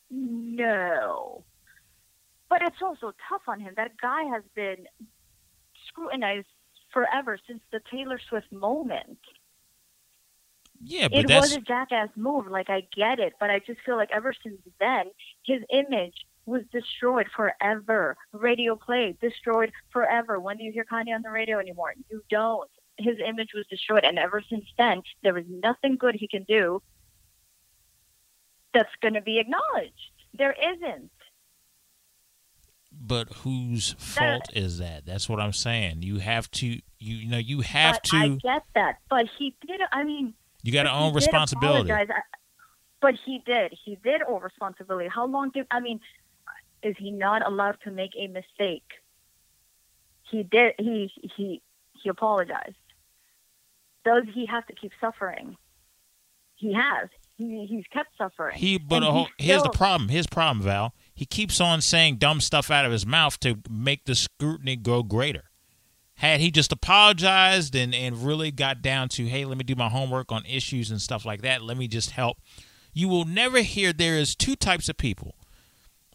no. 0.10 1.43
But 2.50 2.62
it's 2.62 2.82
also 2.82 3.13
tough 3.30 3.41
on 3.48 3.60
him. 3.60 3.74
That 3.76 3.98
guy 4.02 4.24
has 4.24 4.43
been 4.56 4.88
scrutinized 5.88 6.48
forever 6.93 7.38
since 7.48 7.62
the 7.72 7.82
Taylor 7.91 8.20
Swift 8.30 8.52
moment. 8.52 9.20
Yeah, 10.84 11.08
but 11.08 11.20
it 11.20 11.28
that's 11.28 11.50
was 11.50 11.58
a 11.58 11.62
jackass 11.62 12.10
move. 12.15 12.48
Like 12.48 12.70
I 12.70 12.84
get 12.96 13.20
it, 13.20 13.34
but 13.39 13.50
I 13.50 13.60
just 13.60 13.82
feel 13.82 13.96
like 13.96 14.12
ever 14.12 14.34
since 14.43 14.60
then, 14.80 15.08
his 15.43 15.62
image 15.72 16.26
was 16.46 16.62
destroyed 16.72 17.28
forever. 17.36 18.15
Radio 18.32 18.76
play 18.76 19.15
destroyed 19.20 19.72
forever. 19.89 20.39
When 20.39 20.58
do 20.58 20.63
you 20.63 20.72
hear 20.72 20.86
Kanye 20.86 21.15
on 21.15 21.24
the 21.24 21.32
radio 21.32 21.60
anymore? 21.60 21.93
You 22.10 22.24
don't. 22.30 22.70
His 22.98 23.17
image 23.26 23.50
was 23.54 23.65
destroyed, 23.67 24.04
and 24.04 24.17
ever 24.17 24.41
since 24.50 24.65
then, 24.78 25.02
there 25.24 25.38
is 25.38 25.46
nothing 25.50 25.98
good 25.98 26.15
he 26.15 26.28
can 26.28 26.43
do 26.43 26.82
that's 28.78 28.96
going 29.02 29.13
to 29.16 29.22
be 29.22 29.40
acknowledged. 29.40 30.12
There 30.38 30.54
isn't. 30.74 31.10
but 33.00 33.32
whose 33.44 33.94
fault 33.98 34.50
is 34.54 34.78
that? 34.80 35.06
That's 35.06 35.28
what 35.30 35.40
I'm 35.40 35.54
saying. 35.54 36.02
You 36.02 36.20
have 36.20 36.50
to. 36.52 36.68
You, 36.68 36.82
you 37.00 37.30
know 37.30 37.38
you 37.38 37.62
have 37.62 38.02
to. 38.04 38.18
I 38.18 38.28
get 38.30 38.63
that, 38.76 38.98
but 39.10 39.26
he 39.38 39.56
did. 39.66 39.82
I 39.92 40.04
mean, 40.04 40.34
you 40.63 40.72
got 40.72 40.84
to 40.84 40.92
own 40.92 41.13
responsibility. 41.13 41.92
I- 41.92 42.06
But 43.02 43.13
he 43.26 43.40
did. 43.46 43.74
He 43.86 43.96
did 44.04 44.22
owe 44.28 44.40
responsibility. 44.40 45.10
How 45.13 45.26
long 45.28 45.52
did 45.52 45.68
I 45.72 45.80
mean? 45.80 46.00
Is 46.84 46.96
he 46.98 47.12
not 47.12 47.46
allowed 47.46 47.78
to 47.84 47.92
make 47.92 48.12
a 48.18 48.28
mistake? 48.28 48.86
He 50.32 50.44
did. 50.44 50.74
He 50.80 51.12
he 51.36 51.62
he 52.02 52.10
apologized. 52.10 52.76
Does 54.06 54.24
he 54.34 54.46
have 54.48 54.66
to 54.68 54.74
keep 54.74 54.92
suffering? 55.02 55.58
He 56.56 56.74
has. 56.74 57.10
He 57.38 57.67
he's 57.69 57.86
kept 57.93 58.10
suffering. 58.17 58.58
He, 58.58 58.78
but 58.78 58.97
And 58.97 59.06
a 59.06 59.08
he 59.08 59.13
whole, 59.13 59.28
here's 59.38 59.63
the 59.63 59.69
problem. 59.69 60.10
Here's 60.10 60.26
the 60.26 60.34
problem, 60.34 60.65
Val. 60.65 60.93
He 61.13 61.26
keeps 61.26 61.62
on 61.62 61.82
saying 61.82 62.17
dumb 62.17 62.41
stuff 62.41 62.71
out 62.71 62.86
of 62.86 62.91
his 62.91 63.06
mouth 63.06 63.39
to 63.41 63.60
make 63.69 64.06
the 64.06 64.15
scrutiny 64.15 64.76
grow 64.76 65.04
greater. 65.04 65.43
Had 66.15 66.39
he 66.39 66.50
just 66.50 66.71
apologized 66.71 67.76
and, 67.76 67.93
and 67.93 68.26
really 68.26 68.50
got 68.50 68.82
down 68.82 69.08
to, 69.10 69.28
hey, 69.28 69.45
let 69.45 69.58
me 69.58 69.63
do 69.63 69.76
my 69.76 69.88
homework 69.88 70.32
on 70.32 70.43
issues 70.45 70.89
and 70.89 71.00
stuff 71.00 71.26
like 71.26 71.43
that, 71.43 71.62
let 71.62 71.78
me 71.78 71.88
just 71.88 72.12
help. 72.12 72.38
You 72.91 73.08
will 73.08 73.26
never 73.26 73.62
hear 73.62 73.93
there 73.93 74.17
is 74.17 74.36
two 74.36 74.56
types 74.56 74.89
of 74.89 74.97
people. 74.97 75.36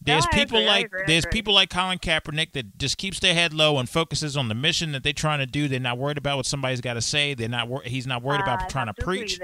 There's 0.05 0.25
No, 0.33 0.39
people 0.39 0.59
agree, 0.59 0.67
like 0.69 0.87
agree, 0.87 1.03
there's 1.07 1.27
people 1.27 1.55
like 1.55 1.71
Colin 1.71 1.99
Kaepernick 1.99 2.53
that 2.53 2.79
just 2.79 2.99
keeps 2.99 3.21
their 3.21 3.35
head 3.35 3.53
low 3.55 3.79
and 3.79 3.89
focuses 3.89 4.37
on 4.37 4.49
the 4.49 4.55
mission 4.55 4.93
that 4.93 5.03
they're 5.05 5.13
trying 5.13 5.39
to 5.39 5.47
do. 5.47 5.69
They're 5.69 5.79
not 5.81 5.99
worried 5.99 6.19
about 6.19 6.37
what 6.39 6.47
somebody's 6.47 6.81
got 6.81 6.95
to 6.95 7.03
say. 7.03 7.35
They're 7.35 7.49
not. 7.49 7.69
wor- 7.69 7.83
He's 7.85 8.07
not 8.07 8.23
worried 8.23 8.41
I 8.41 8.55
about 8.55 8.69
trying 8.69 8.87
to 8.87 8.95
preach. 8.95 9.39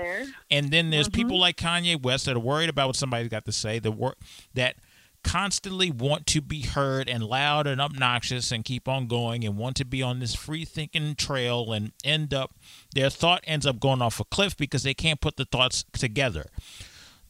And 0.50 0.70
then 0.70 0.90
there's 0.90 1.08
Mhm. 1.08 1.12
people 1.14 1.38
like 1.38 1.56
Kanye 1.56 2.00
West 2.02 2.26
that 2.26 2.36
are 2.36 2.40
worried 2.40 2.68
about 2.70 2.88
what 2.88 2.96
somebody's 2.96 3.28
got 3.28 3.44
to 3.44 3.52
say, 3.52 3.78
that 3.78 3.92
wor- 3.92 4.16
that 4.54 4.76
constantly 5.24 5.90
want 5.90 6.26
to 6.26 6.40
be 6.40 6.62
heard 6.62 7.08
and 7.08 7.24
loud 7.24 7.66
and 7.66 7.80
obnoxious 7.80 8.52
and 8.52 8.64
keep 8.64 8.86
on 8.88 9.06
going 9.08 9.44
and 9.44 9.56
want 9.56 9.76
to 9.76 9.84
be 9.84 10.00
on 10.00 10.20
this 10.20 10.34
free 10.34 10.64
thinking 10.64 11.14
trail 11.16 11.72
and 11.72 11.92
end 12.04 12.32
up 12.32 12.54
their 12.94 13.10
thought 13.10 13.42
ends 13.44 13.66
up 13.66 13.80
going 13.80 14.00
off 14.00 14.20
a 14.20 14.24
cliff 14.24 14.56
because 14.56 14.84
they 14.84 14.94
can't 14.94 15.20
put 15.20 15.36
the 15.36 15.44
thoughts 15.44 15.84
together. 15.92 16.46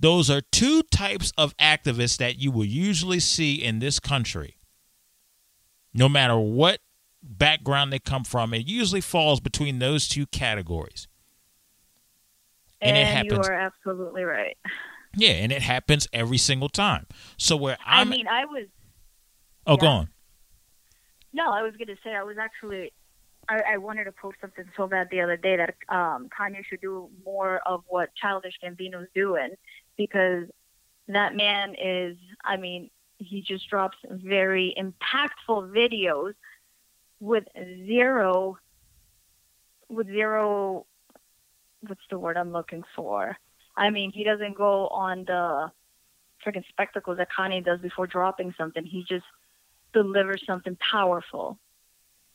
Those 0.01 0.31
are 0.31 0.41
two 0.41 0.83
types 0.85 1.33
of 1.37 1.57
activists 1.57 2.19
that 2.19 2.39
you 2.39 2.51
will 2.51 2.65
usually 2.65 3.21
see 3.21 3.55
in 3.55 3.81
this 3.81 3.99
country. 3.99 4.57
No 5.93 6.09
matter 6.09 6.39
what 6.39 6.81
background 7.23 7.93
they 7.93 7.99
come 7.99 8.25
from, 8.25 8.55
it 8.55 8.67
usually 8.67 9.01
falls 9.01 9.41
between 9.41 9.81
those 9.81 10.09
two 10.09 10.27
categories. 10.27 11.09
And 12.81 12.97
it 12.97 13.07
happens. 13.07 13.33
you 13.33 13.53
are 13.53 13.53
absolutely 13.53 14.23
right. 14.23 14.57
Yeah, 15.17 15.31
and 15.31 15.51
it 15.51 15.63
happens 15.63 16.07
every 16.13 16.39
single 16.39 16.69
time. 16.69 17.07
So 17.37 17.57
where 17.57 17.77
I 17.85 18.03
I'm, 18.03 18.09
mean, 18.09 18.29
I 18.29 18.45
was 18.45 18.67
oh, 19.67 19.77
go 19.77 19.87
on. 19.87 20.09
No, 21.33 21.51
I 21.51 21.63
was 21.63 21.73
going 21.77 21.89
to 21.89 21.97
say 22.05 22.15
I 22.15 22.23
was 22.23 22.37
actually 22.39 22.93
I, 23.49 23.75
I 23.75 23.77
wanted 23.79 24.05
to 24.05 24.13
post 24.13 24.37
something 24.41 24.65
so 24.77 24.87
bad 24.87 25.09
the 25.11 25.21
other 25.21 25.37
day 25.37 25.57
that 25.57 25.75
um, 25.89 26.29
Kanye 26.29 26.65
should 26.69 26.81
do 26.81 27.09
more 27.25 27.61
of 27.67 27.83
what 27.89 28.11
Childish 28.15 28.55
Gambino's 28.63 29.09
doing 29.15 29.55
because 29.99 30.45
that 31.09 31.37
man 31.37 31.75
is. 31.75 32.17
I 32.43 32.57
mean, 32.57 32.89
he 33.19 33.43
just 33.43 33.69
drops 33.69 33.99
very 34.09 34.75
impactful 34.79 35.71
videos 35.71 36.33
with 37.21 37.45
zero, 37.87 38.57
with 39.91 40.07
zero. 40.07 40.87
What's 41.87 42.01
the 42.09 42.19
word 42.19 42.39
I'm 42.39 42.53
looking 42.53 42.85
for? 42.97 43.37
I 43.77 43.91
mean, 43.91 44.11
he 44.11 44.25
doesn't 44.25 44.57
go 44.57 44.89
on 44.89 45.25
the 45.27 45.71
freaking 46.45 46.65
spectacles 46.69 47.19
that 47.19 47.29
Kanye 47.31 47.65
does 47.65 47.81
before 47.81 48.07
dropping 48.07 48.55
something. 48.57 48.85
He 48.85 49.05
just 49.05 49.25
delivers 49.93 50.43
something 50.47 50.77
powerful 50.77 51.59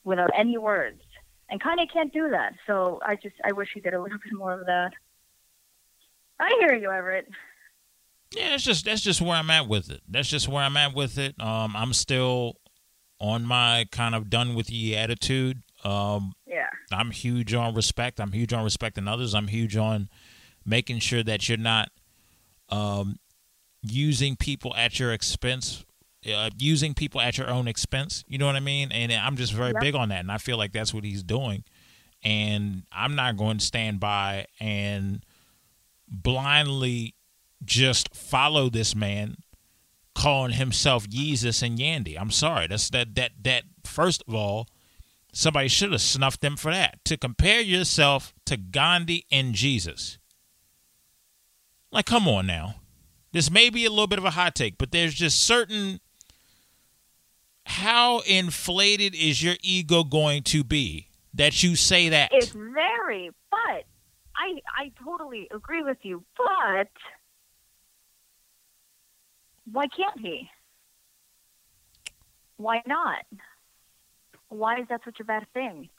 without 0.03 0.31
any 0.35 0.57
words. 0.57 1.01
And 1.49 1.61
Kanye 1.61 1.91
can't 1.91 2.11
do 2.13 2.29
that. 2.29 2.53
So 2.67 2.99
I 3.05 3.15
just 3.15 3.35
I 3.43 3.51
wish 3.51 3.69
he 3.73 3.79
did 3.79 3.93
a 3.93 4.01
little 4.01 4.17
bit 4.23 4.33
more 4.33 4.53
of 4.53 4.65
that. 4.65 4.91
I 6.39 6.49
hear 6.59 6.73
you, 6.73 6.91
Everett. 6.91 7.29
Yeah, 8.35 8.49
that's 8.49 8.63
just 8.63 8.85
that's 8.85 9.01
just 9.01 9.21
where 9.21 9.35
I'm 9.35 9.49
at 9.49 9.67
with 9.67 9.89
it. 9.91 10.01
That's 10.07 10.27
just 10.29 10.47
where 10.47 10.63
I'm 10.63 10.77
at 10.77 10.93
with 10.95 11.17
it. 11.17 11.39
Um, 11.41 11.75
I'm 11.75 11.93
still 11.93 12.55
on 13.19 13.45
my 13.45 13.85
kind 13.91 14.15
of 14.15 14.29
done 14.29 14.55
with 14.55 14.69
ye 14.69 14.95
attitude. 14.95 15.61
Um, 15.83 16.33
Yeah. 16.47 16.67
I'm 16.91 17.11
huge 17.11 17.53
on 17.53 17.73
respect. 17.75 18.19
I'm 18.19 18.31
huge 18.31 18.53
on 18.53 18.63
respecting 18.63 19.07
others. 19.07 19.33
I'm 19.33 19.47
huge 19.47 19.75
on 19.77 20.09
making 20.65 20.99
sure 20.99 21.23
that 21.23 21.47
you're 21.47 21.57
not 21.57 21.89
um, 22.69 23.17
using 23.81 24.35
people 24.35 24.73
at 24.75 24.99
your 24.99 25.11
expense, 25.13 25.85
uh, 26.33 26.49
using 26.57 26.93
people 26.93 27.21
at 27.21 27.37
your 27.37 27.49
own 27.49 27.67
expense. 27.67 28.23
You 28.27 28.37
know 28.37 28.45
what 28.45 28.55
I 28.55 28.61
mean? 28.61 28.91
And 28.91 29.11
I'm 29.11 29.35
just 29.37 29.53
very 29.53 29.73
big 29.79 29.95
on 29.95 30.09
that. 30.09 30.19
And 30.21 30.31
I 30.31 30.37
feel 30.37 30.57
like 30.57 30.71
that's 30.71 30.93
what 30.93 31.03
he's 31.03 31.23
doing. 31.23 31.63
And 32.23 32.83
I'm 32.91 33.15
not 33.15 33.35
going 33.37 33.57
to 33.57 33.65
stand 33.65 33.99
by 33.99 34.47
and 34.59 35.23
blindly 36.07 37.15
just 37.65 38.15
follow 38.15 38.69
this 38.69 38.95
man 38.95 39.37
calling 40.15 40.53
himself 40.53 41.07
Yeezus 41.07 41.63
and 41.63 41.77
Yandhi. 41.77 42.19
I'm 42.19 42.31
sorry. 42.31 42.67
That's 42.67 42.89
that 42.91 43.15
that 43.15 43.31
that 43.43 43.63
first 43.83 44.23
of 44.27 44.35
all, 44.35 44.67
somebody 45.31 45.67
should 45.67 45.91
have 45.91 46.01
snuffed 46.01 46.41
them 46.41 46.55
for 46.55 46.71
that. 46.71 47.03
To 47.05 47.17
compare 47.17 47.61
yourself 47.61 48.33
to 48.45 48.57
Gandhi 48.57 49.25
and 49.31 49.53
Jesus. 49.53 50.17
Like, 51.91 52.05
come 52.05 52.27
on 52.27 52.47
now. 52.47 52.75
This 53.31 53.51
may 53.51 53.69
be 53.69 53.85
a 53.85 53.89
little 53.89 54.07
bit 54.07 54.19
of 54.19 54.25
a 54.25 54.31
hot 54.31 54.55
take, 54.55 54.77
but 54.77 54.91
there's 54.91 55.13
just 55.13 55.41
certain 55.41 55.99
how 57.65 58.19
inflated 58.19 59.15
is 59.15 59.41
your 59.41 59.55
ego 59.61 60.03
going 60.03 60.43
to 60.43 60.63
be 60.63 61.07
that 61.33 61.63
you 61.63 61.75
say 61.75 62.09
that? 62.09 62.29
It's 62.31 62.49
very, 62.49 63.31
but 63.49 63.85
I 64.35 64.59
I 64.77 64.91
totally 65.03 65.47
agree 65.51 65.81
with 65.81 65.97
you. 66.03 66.23
But 66.37 66.89
why 69.71 69.87
can't 69.87 70.19
he? 70.19 70.49
Why 72.57 72.81
not? 72.85 73.25
Why 74.49 74.79
is 74.79 74.87
that 74.89 75.01
such 75.03 75.19
a 75.19 75.23
bad 75.23 75.45
thing? 75.53 75.89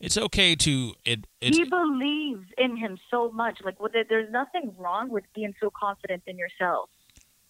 It's 0.00 0.18
okay 0.18 0.54
to 0.56 0.92
it. 1.04 1.26
It's, 1.40 1.56
he 1.56 1.64
believes 1.64 2.44
in 2.58 2.76
him 2.76 2.98
so 3.10 3.30
much. 3.30 3.60
Like, 3.64 3.76
it, 3.94 4.08
there's 4.08 4.30
nothing 4.30 4.74
wrong 4.76 5.08
with 5.08 5.24
being 5.34 5.54
so 5.60 5.70
confident 5.70 6.22
in 6.26 6.36
yourself. 6.36 6.90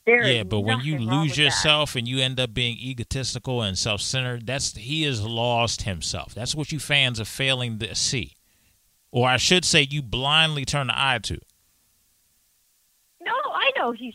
There 0.07 0.23
yeah, 0.27 0.43
but 0.43 0.61
when 0.61 0.81
you 0.81 0.99
lose 0.99 1.31
with 1.31 1.37
that. 1.37 1.43
yourself 1.45 1.97
and 1.97 2.07
you 2.07 2.23
end 2.23 2.39
up 2.39 2.53
being 2.53 2.77
egotistical 2.77 3.63
and 3.63 3.77
self-centered, 3.77 4.47
that's 4.47 4.77
he 4.77 5.05
has 5.05 5.23
lost 5.23 5.83
himself. 5.83 6.35
That's 6.35 6.55
what 6.55 6.71
you 6.71 6.79
fans 6.79 7.19
are 7.19 7.25
failing 7.25 7.79
to 7.79 7.95
see, 7.95 8.35
or 9.11 9.27
I 9.27 9.39
should 9.39 9.65
say, 9.65 9.87
you 9.91 10.03
blindly 10.03 10.67
turn 10.67 10.89
the 10.89 10.95
eye 10.95 11.21
to. 11.23 11.39
I 13.65 13.71
know 13.79 13.93
he's. 13.93 14.15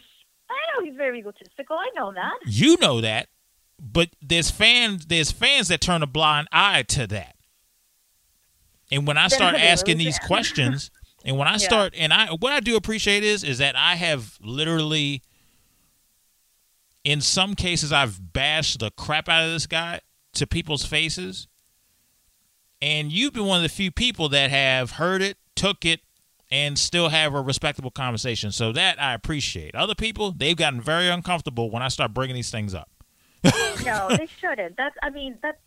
I 0.50 0.56
know 0.80 0.86
he's 0.86 0.96
very 0.96 1.20
egotistical. 1.20 1.76
I 1.78 1.90
know 1.96 2.12
that. 2.14 2.34
You 2.46 2.78
know 2.78 3.02
that, 3.02 3.30
but 3.80 4.10
there's 4.22 4.50
fans. 4.52 5.06
There's 5.08 5.32
fans 5.32 5.68
that 5.70 5.82
turn 5.82 6.04
a 6.04 6.08
blind 6.08 6.48
eye 6.52 6.84
to 6.90 7.08
that. 7.08 7.36
And 8.92 9.06
when 9.08 9.18
I 9.18 9.28
start 9.28 9.56
asking 9.56 9.98
these 9.98 10.18
questions, 10.26 10.90
and 11.24 11.38
when 11.38 11.48
I 11.48 11.54
Yeah. 11.54 11.58
start, 11.58 11.94
and 11.98 12.12
I 12.14 12.28
what 12.28 12.52
I 12.54 12.60
do 12.60 12.76
appreciate 12.76 13.24
is 13.24 13.44
is 13.44 13.58
that 13.60 13.76
I 13.76 13.96
have 13.96 14.38
literally, 14.42 15.22
in 17.04 17.22
some 17.22 17.56
cases, 17.56 17.92
I've 17.92 18.34
bashed 18.34 18.80
the 18.80 18.92
crap 18.92 19.30
out 19.30 19.46
of 19.46 19.52
this 19.52 19.68
guy 19.68 20.02
to 20.34 20.48
people's 20.48 20.86
faces, 20.86 21.48
and 22.82 23.12
you've 23.12 23.34
been 23.34 23.46
one 23.46 23.58
of 23.58 23.64
the 23.64 23.70
few 23.70 23.92
people 23.92 24.30
that 24.30 24.50
have 24.50 24.92
heard 24.92 25.22
it, 25.22 25.38
took 25.56 25.86
it, 25.86 26.02
and 26.52 26.78
still 26.78 27.10
have 27.10 27.34
a 27.34 27.42
respectable 27.42 27.92
conversation. 27.92 28.52
So 28.52 28.72
that 28.74 29.02
I 29.02 29.14
appreciate. 29.14 29.76
Other 29.76 29.96
people, 29.96 30.32
they've 30.32 30.56
gotten 30.56 30.82
very 30.82 31.08
uncomfortable 31.08 31.70
when 31.70 31.84
I 31.84 31.88
start 31.88 32.14
bringing 32.14 32.36
these 32.36 32.52
things 32.52 32.74
up. 32.74 32.90
No, 33.86 34.10
they 34.10 34.28
shouldn't. 34.42 34.76
That's. 34.78 34.96
I 35.02 35.10
mean, 35.10 35.38
that's. 35.42 35.58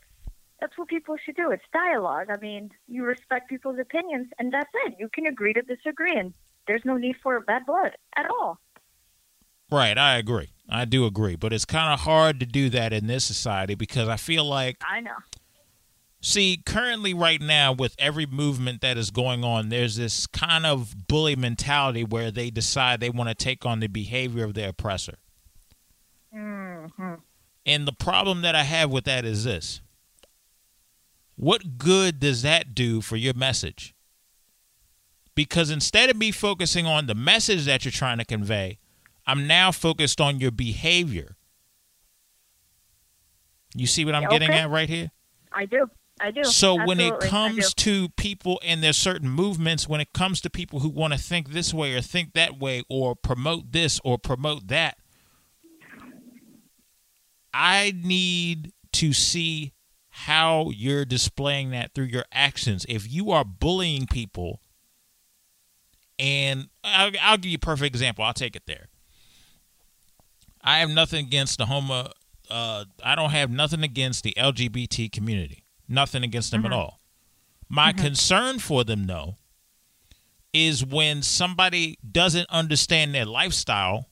That's 0.60 0.78
what 0.78 0.86
people 0.86 1.16
should 1.24 1.34
do. 1.34 1.50
It's 1.50 1.64
dialogue. 1.72 2.28
I 2.30 2.36
mean, 2.36 2.70
you 2.86 3.04
respect 3.04 3.48
people's 3.48 3.80
opinions, 3.80 4.28
and 4.38 4.52
that's 4.52 4.70
it. 4.86 4.94
You 4.98 5.08
can 5.08 5.26
agree 5.26 5.52
to 5.54 5.62
disagree, 5.62 6.16
and 6.16 6.34
there's 6.68 6.82
no 6.84 6.96
need 6.96 7.16
for 7.20 7.40
bad 7.40 7.66
blood 7.66 7.92
at 8.14 8.26
all. 8.30 8.58
Right, 9.72 9.96
I 9.96 10.18
agree. 10.18 10.50
I 10.68 10.84
do 10.84 11.06
agree, 11.06 11.34
but 11.34 11.52
it's 11.52 11.64
kind 11.64 11.92
of 11.92 12.00
hard 12.00 12.38
to 12.40 12.46
do 12.46 12.68
that 12.70 12.92
in 12.92 13.06
this 13.06 13.24
society 13.24 13.74
because 13.74 14.06
I 14.06 14.16
feel 14.16 14.44
like 14.44 14.76
I 14.88 15.00
know. 15.00 15.16
See 16.22 16.62
currently 16.64 17.12
right 17.12 17.42
now 17.42 17.72
with 17.72 17.96
every 17.98 18.26
movement 18.26 18.80
that 18.80 18.96
is 18.96 19.10
going 19.10 19.42
on 19.44 19.68
there's 19.68 19.96
this 19.96 20.26
kind 20.28 20.64
of 20.64 21.08
bully 21.08 21.34
mentality 21.34 22.04
where 22.04 22.30
they 22.30 22.48
decide 22.48 23.00
they 23.00 23.10
want 23.10 23.28
to 23.28 23.34
take 23.34 23.66
on 23.66 23.80
the 23.80 23.88
behavior 23.88 24.44
of 24.44 24.54
their 24.54 24.70
oppressor. 24.70 25.18
Mm-hmm. 26.34 27.14
And 27.66 27.86
the 27.86 27.92
problem 27.92 28.42
that 28.42 28.54
I 28.54 28.62
have 28.62 28.90
with 28.90 29.04
that 29.04 29.24
is 29.24 29.44
this. 29.44 29.80
What 31.36 31.76
good 31.76 32.20
does 32.20 32.42
that 32.42 32.74
do 32.74 33.00
for 33.00 33.16
your 33.16 33.34
message? 33.34 33.94
Because 35.34 35.70
instead 35.70 36.08
of 36.10 36.16
me 36.16 36.30
focusing 36.30 36.86
on 36.86 37.06
the 37.06 37.14
message 37.14 37.64
that 37.64 37.84
you're 37.84 37.92
trying 37.92 38.18
to 38.18 38.24
convey, 38.24 38.78
I'm 39.26 39.46
now 39.46 39.72
focused 39.72 40.20
on 40.20 40.40
your 40.40 40.50
behavior. 40.50 41.36
You 43.74 43.86
see 43.86 44.04
what 44.04 44.14
I'm 44.14 44.22
Yeah, 44.22 44.28
getting 44.28 44.50
at 44.50 44.68
right 44.70 44.88
here? 44.88 45.10
I 45.52 45.66
do. 45.66 45.90
I 46.22 46.30
do. 46.30 46.44
So 46.44 46.76
when 46.86 47.00
it 47.00 47.18
comes 47.20 47.74
to 47.74 48.08
people 48.10 48.60
and 48.64 48.82
there's 48.82 48.96
certain 48.96 49.28
movements, 49.28 49.88
when 49.88 50.00
it 50.00 50.12
comes 50.12 50.40
to 50.42 50.50
people 50.50 50.80
who 50.80 50.88
want 50.88 51.12
to 51.12 51.18
think 51.18 51.50
this 51.50 51.74
way 51.74 51.94
or 51.94 52.00
think 52.00 52.34
that 52.34 52.58
way 52.60 52.84
or 52.88 53.16
promote 53.16 53.72
this 53.72 54.00
or 54.04 54.18
promote 54.18 54.68
that, 54.68 54.98
I 57.52 57.92
need 58.02 58.72
to 58.92 59.12
see 59.12 59.72
how 60.10 60.70
you're 60.70 61.04
displaying 61.04 61.70
that 61.70 61.92
through 61.94 62.04
your 62.04 62.24
actions. 62.32 62.86
If 62.88 63.10
you 63.10 63.32
are 63.32 63.44
bullying 63.44 64.06
people, 64.06 64.60
and 66.18 66.68
I'll, 66.84 67.10
I'll 67.20 67.36
give 67.36 67.50
you 67.50 67.56
a 67.56 67.58
perfect 67.58 67.94
example. 67.94 68.24
I'll 68.24 68.32
take 68.32 68.54
it 68.54 68.66
there. 68.66 68.88
I 70.62 70.78
have 70.78 70.90
nothing 70.90 71.26
against 71.26 71.58
the 71.58 71.66
homo. 71.66 72.10
Uh, 72.48 72.84
I 73.02 73.16
don't 73.16 73.30
have 73.30 73.50
nothing 73.50 73.82
against 73.82 74.22
the 74.22 74.34
LGBT 74.38 75.10
community. 75.10 75.61
Nothing 75.92 76.24
against 76.24 76.50
them 76.50 76.64
at 76.64 76.70
mm-hmm. 76.70 76.80
all. 76.80 77.00
My 77.68 77.92
mm-hmm. 77.92 78.04
concern 78.04 78.58
for 78.58 78.82
them, 78.82 79.06
though, 79.06 79.36
is 80.52 80.84
when 80.84 81.22
somebody 81.22 81.98
doesn't 82.10 82.48
understand 82.50 83.14
their 83.14 83.24
lifestyle 83.24 84.08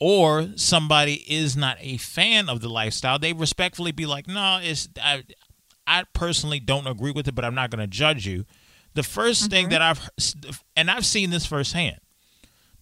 or 0.00 0.48
somebody 0.56 1.24
is 1.28 1.56
not 1.56 1.76
a 1.80 1.96
fan 1.98 2.48
of 2.48 2.60
the 2.60 2.68
lifestyle, 2.68 3.18
they 3.18 3.32
respectfully 3.32 3.92
be 3.92 4.06
like, 4.06 4.26
"No, 4.26 4.58
it's 4.62 4.88
I, 5.00 5.24
I 5.86 6.04
personally 6.12 6.58
don't 6.58 6.86
agree 6.86 7.12
with 7.12 7.28
it, 7.28 7.34
but 7.34 7.44
I'm 7.44 7.54
not 7.54 7.70
going 7.70 7.80
to 7.80 7.86
judge 7.86 8.26
you." 8.26 8.44
The 8.94 9.02
1st 9.02 9.50
thing 9.50 9.64
mm-hmm. 9.66 9.72
that 9.72 9.82
I've 9.82 10.10
and 10.76 10.90
I've 10.90 11.06
seen 11.06 11.30
this 11.30 11.46
firsthand. 11.46 11.98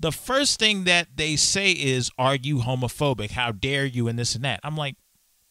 The 0.00 0.12
first 0.12 0.58
thing 0.60 0.84
that 0.84 1.16
they 1.16 1.36
say 1.36 1.72
is, 1.72 2.10
"Are 2.16 2.36
you 2.36 2.58
homophobic? 2.58 3.32
How 3.32 3.52
dare 3.52 3.84
you?" 3.84 4.08
and 4.08 4.18
this 4.18 4.34
and 4.34 4.44
that. 4.44 4.60
I'm 4.62 4.76
like, 4.76 4.96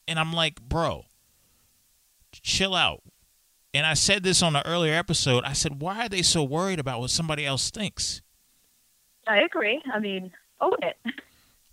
and 0.08 0.18
I'm 0.18 0.32
like, 0.32 0.62
bro, 0.62 1.03
chill 2.41 2.75
out. 2.75 3.01
And 3.73 3.85
I 3.85 3.93
said 3.93 4.23
this 4.23 4.41
on 4.41 4.55
an 4.55 4.63
earlier 4.65 4.93
episode. 4.93 5.43
I 5.43 5.53
said, 5.53 5.81
why 5.81 6.05
are 6.05 6.09
they 6.09 6.21
so 6.21 6.43
worried 6.43 6.79
about 6.79 6.99
what 6.99 7.11
somebody 7.11 7.45
else 7.45 7.69
thinks? 7.69 8.21
I 9.27 9.41
agree. 9.41 9.81
I 9.93 9.99
mean, 9.99 10.31
own 10.61 10.77
it. 10.81 10.97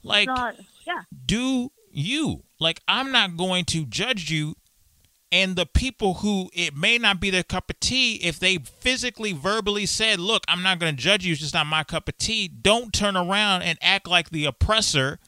Like, 0.03 0.27
not. 0.27 0.57
Yeah. 0.87 1.01
do 1.25 1.73
you. 1.91 2.43
Like, 2.61 2.81
I'm 2.87 3.11
not 3.11 3.37
going 3.39 3.65
to 3.67 3.87
judge 3.87 4.31
you. 4.31 4.55
And 5.33 5.57
the 5.57 5.67
people 5.67 6.15
who 6.15 6.51
it 6.53 6.77
may 6.77 6.99
not 6.99 7.21
be 7.21 7.31
their 7.31 7.43
cup 7.43 7.71
of 7.71 7.81
tea, 7.81 8.17
if 8.17 8.39
they 8.39 8.59
physically, 8.59 9.33
verbally 9.33 9.87
said, 9.87 10.21
Look, 10.21 10.45
I'm 10.47 10.63
not 10.63 10.79
going 10.79 10.95
to 10.95 11.03
judge 11.03 11.25
you, 11.25 11.33
it's 11.33 11.41
just 11.41 11.55
not 11.55 11.67
my 11.67 11.83
cup 11.83 12.09
of 12.09 12.19
tea, 12.19 12.47
don't 12.47 12.93
turn 12.93 13.17
around 13.17 13.63
and 13.63 13.79
act 13.81 14.07
like 14.07 14.31
the 14.31 14.45
oppressor 14.45 15.19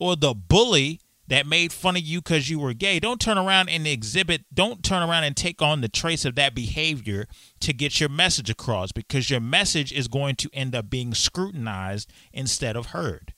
or 0.00 0.16
the 0.16 0.34
bully 0.34 1.00
that 1.28 1.46
made 1.46 1.72
fun 1.72 1.96
of 1.96 2.02
you 2.02 2.20
because 2.20 2.48
you 2.48 2.58
were 2.58 2.72
gay. 2.72 3.00
Don't 3.00 3.20
turn 3.20 3.38
around 3.38 3.68
and 3.68 3.86
exhibit, 3.86 4.44
don't 4.52 4.82
turn 4.82 5.02
around 5.08 5.24
and 5.24 5.36
take 5.36 5.60
on 5.60 5.80
the 5.80 5.88
trace 5.88 6.24
of 6.24 6.34
that 6.36 6.54
behavior 6.54 7.26
to 7.60 7.72
get 7.72 7.98
your 8.00 8.08
message 8.08 8.48
across 8.50 8.92
because 8.92 9.28
your 9.30 9.40
message 9.40 9.92
is 9.92 10.08
going 10.08 10.36
to 10.36 10.48
end 10.52 10.74
up 10.74 10.88
being 10.88 11.14
scrutinized 11.14 12.10
instead 12.32 12.76
of 12.76 12.86
heard. 12.86 13.32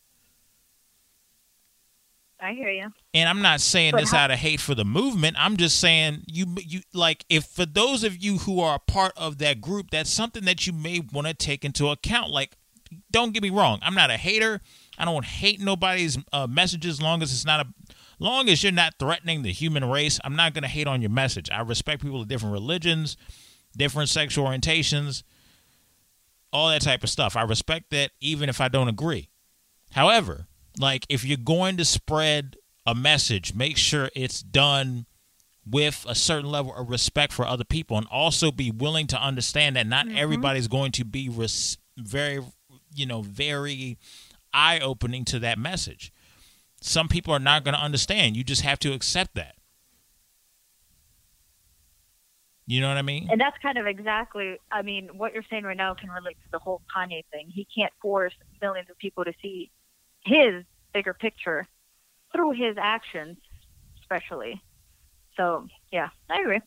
I 2.41 2.53
hear 2.53 2.71
you. 2.71 2.93
And 3.15 3.29
I'm 3.29 3.43
not 3.43 3.61
saying 3.61 3.93
But 3.93 4.01
this 4.01 4.13
how- 4.13 4.19
out 4.25 4.31
of 4.31 4.39
hate 4.39 4.61
for 4.61 4.75
the 4.75 4.85
movement. 4.85 5.37
I'm 5.41 5.57
just 5.57 5.81
saying 5.81 6.23
you 6.29 6.55
you 6.65 6.83
like 6.95 7.25
if 7.29 7.45
for 7.45 7.67
those 7.67 8.05
of 8.05 8.23
you 8.23 8.39
who 8.39 8.61
are 8.61 8.77
a 8.77 8.79
part 8.79 9.13
of 9.17 9.39
that 9.39 9.61
group, 9.61 9.91
that's 9.91 10.11
something 10.11 10.45
that 10.45 10.65
you 10.67 10.73
may 10.73 11.01
want 11.01 11.27
to 11.27 11.35
take 11.35 11.65
into 11.65 11.89
account. 11.89 12.31
Like, 12.31 12.57
don't 13.11 13.33
get 13.35 13.43
me 13.43 13.51
wrong, 13.51 13.81
I'm 13.83 13.95
not 13.95 14.11
a 14.11 14.17
hater. 14.17 14.61
I 14.99 15.05
don't 15.05 15.25
hate 15.25 15.61
nobody's 15.61 16.19
uh, 16.33 16.47
messages, 16.47 17.01
long 17.01 17.23
as 17.23 17.33
it's 17.33 17.45
not 17.45 17.65
a 17.65 17.67
long 18.19 18.49
as 18.49 18.63
you're 18.63 18.73
not 18.73 18.95
threatening 18.99 19.43
the 19.43 19.53
human 19.53 19.85
race. 19.89 20.19
I'm 20.25 20.35
not 20.37 20.53
going 20.55 20.63
to 20.63 20.69
hate 20.69 20.89
on 20.89 21.01
your 21.01 21.11
message. 21.11 21.51
I 21.51 21.61
respect 21.61 22.03
people 22.03 22.21
of 22.21 22.29
different 22.29 22.53
religions, 22.53 23.17
different 23.77 24.09
sexual 24.09 24.47
orientations, 24.47 25.23
all 26.53 26.69
that 26.69 26.83
type 26.83 27.05
of 27.05 27.11
stuff. 27.11 27.37
I 27.37 27.43
respect 27.43 27.91
that, 27.91 28.11
even 28.21 28.49
if 28.49 28.61
I 28.61 28.69
don't 28.69 28.89
agree. 28.89 29.29
However, 29.93 30.47
like 30.79 31.07
if 31.09 31.25
you're 31.25 31.39
going 31.39 31.77
to 31.77 31.85
spread 31.85 32.57
a 32.85 32.95
message, 32.95 33.55
make 33.55 33.77
sure 33.77 34.11
it's 34.15 34.43
done 34.43 35.07
with 35.71 36.05
a 36.09 36.15
certain 36.15 36.51
level 36.51 36.75
of 36.75 36.89
respect 36.89 37.33
for 37.33 37.47
other 37.47 37.65
people 37.65 37.97
and 37.99 38.07
also 38.11 38.51
be 38.51 38.71
willing 38.71 39.07
to 39.07 39.21
understand 39.23 39.77
that 39.77 39.87
not 39.87 40.11
everybody's 40.11 40.67
going 40.69 40.93
to 40.93 41.05
be 41.05 41.29
res- 41.29 41.77
very 41.99 42.43
you 42.95 43.05
know 43.05 43.21
very 43.23 43.99
eye-opening 44.53 45.25
to 45.27 45.39
that 45.41 45.59
message. 45.59 46.13
Some 46.81 47.09
people 47.09 47.35
are 47.35 47.41
not 47.41 47.65
going 47.65 47.75
to 47.75 47.81
understand. 47.81 48.37
You 48.37 48.45
just 48.45 48.63
have 48.63 48.79
to 48.81 48.93
accept 48.93 49.35
that. 49.35 49.57
You 52.67 52.83
know 52.83 52.89
what 52.89 52.99
I 52.99 53.03
mean? 53.03 53.29
And 53.31 53.41
that's 53.41 53.57
kind 53.63 53.79
of 53.79 53.87
exactly, 53.87 54.59
I 54.71 54.83
mean, 54.83 55.09
what 55.17 55.33
you're 55.33 55.43
saying 55.49 55.65
right 55.65 55.77
now 55.77 55.95
can 55.95 56.11
relate 56.11 56.37
to 56.45 56.51
the 56.53 56.59
whole 56.59 56.83
Kanye 56.95 57.25
thing. 57.33 57.49
He 57.49 57.67
can't 57.75 57.93
force 58.03 58.35
millions 58.61 58.91
of 58.91 58.99
people 58.99 59.25
to 59.25 59.33
see 59.41 59.71
his 60.25 60.65
bigger 60.93 61.15
picture 61.15 61.67
through 62.31 62.51
his 62.51 62.77
actions, 62.79 63.39
especially. 64.01 64.63
So, 65.35 65.67
yeah, 65.91 66.11
I 66.29 66.41
agree. 66.41 66.61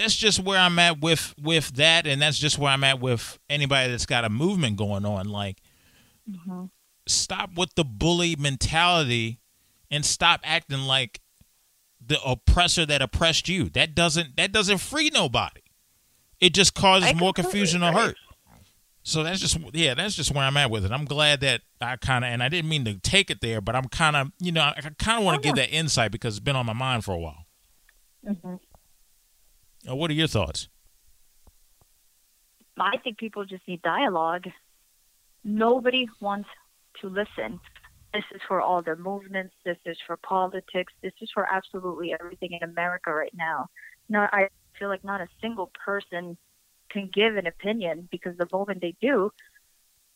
that's 0.00 0.16
just 0.16 0.40
where 0.40 0.58
I'm 0.58 0.78
at 0.78 1.00
with 1.00 1.34
with 1.40 1.74
that, 1.76 2.06
and 2.06 2.20
that's 2.20 2.38
just 2.38 2.58
where 2.58 2.72
I'm 2.72 2.84
at 2.84 3.00
with 3.00 3.38
anybody 3.48 3.90
that's 3.90 4.06
got 4.06 4.24
a 4.24 4.30
movement 4.30 4.76
going 4.76 5.04
on. 5.04 5.28
Like, 5.28 5.58
mm-hmm. 6.30 6.64
Stop 7.06 7.54
with 7.56 7.74
the 7.74 7.84
bully 7.84 8.36
mentality 8.36 9.40
and 9.90 10.04
stop 10.04 10.40
acting 10.44 10.82
like 10.82 11.20
the 12.04 12.20
oppressor 12.22 12.86
that 12.86 13.02
oppressed 13.02 13.48
you. 13.48 13.68
That 13.70 13.94
doesn't 13.94 14.36
that 14.36 14.52
doesn't 14.52 14.78
free 14.78 15.10
nobody. 15.12 15.62
It 16.40 16.54
just 16.54 16.74
causes 16.74 17.14
more 17.14 17.32
confusion 17.32 17.82
or 17.82 17.92
hurt. 17.92 18.16
So 19.02 19.22
that's 19.22 19.40
just 19.40 19.58
yeah, 19.72 19.94
that's 19.94 20.14
just 20.14 20.34
where 20.34 20.44
I'm 20.44 20.56
at 20.56 20.70
with 20.70 20.84
it. 20.84 20.92
I'm 20.92 21.04
glad 21.04 21.40
that 21.40 21.62
I 21.80 21.96
kind 21.96 22.24
of 22.24 22.30
and 22.30 22.42
I 22.42 22.48
didn't 22.48 22.68
mean 22.68 22.84
to 22.84 22.98
take 22.98 23.30
it 23.30 23.40
there, 23.40 23.60
but 23.60 23.74
I'm 23.74 23.88
kind 23.88 24.16
of 24.16 24.32
you 24.38 24.52
know 24.52 24.62
I 24.62 24.80
kind 24.98 25.18
of 25.18 25.24
want 25.24 25.42
to 25.42 25.48
give 25.48 25.56
that 25.56 25.70
insight 25.70 26.12
because 26.12 26.36
it's 26.36 26.44
been 26.44 26.56
on 26.56 26.66
my 26.66 26.72
mind 26.72 27.04
for 27.04 27.12
a 27.12 27.18
while. 27.18 27.46
Mm-hmm. 28.26 28.54
Uh, 29.90 29.96
what 29.96 30.10
are 30.10 30.14
your 30.14 30.26
thoughts? 30.26 30.68
I 32.78 32.96
think 32.98 33.18
people 33.18 33.44
just 33.44 33.66
need 33.66 33.82
dialogue. 33.82 34.46
Nobody 35.44 36.08
wants 36.20 36.48
to 37.00 37.08
listen. 37.08 37.60
This 38.12 38.24
is 38.34 38.40
for 38.48 38.60
all 38.60 38.82
the 38.82 38.96
movements. 38.96 39.54
This 39.64 39.78
is 39.84 39.96
for 40.06 40.16
politics. 40.16 40.92
This 41.02 41.12
is 41.20 41.30
for 41.32 41.46
absolutely 41.50 42.12
everything 42.18 42.52
in 42.52 42.68
America 42.68 43.12
right 43.12 43.32
now. 43.34 43.68
No, 44.08 44.20
I 44.32 44.48
feel 44.78 44.88
like 44.88 45.04
not 45.04 45.20
a 45.20 45.28
single 45.40 45.70
person 45.84 46.36
can 46.90 47.08
give 47.12 47.36
an 47.36 47.46
opinion 47.46 48.08
because 48.10 48.36
the 48.36 48.48
moment 48.52 48.80
they 48.80 48.96
do, 49.00 49.30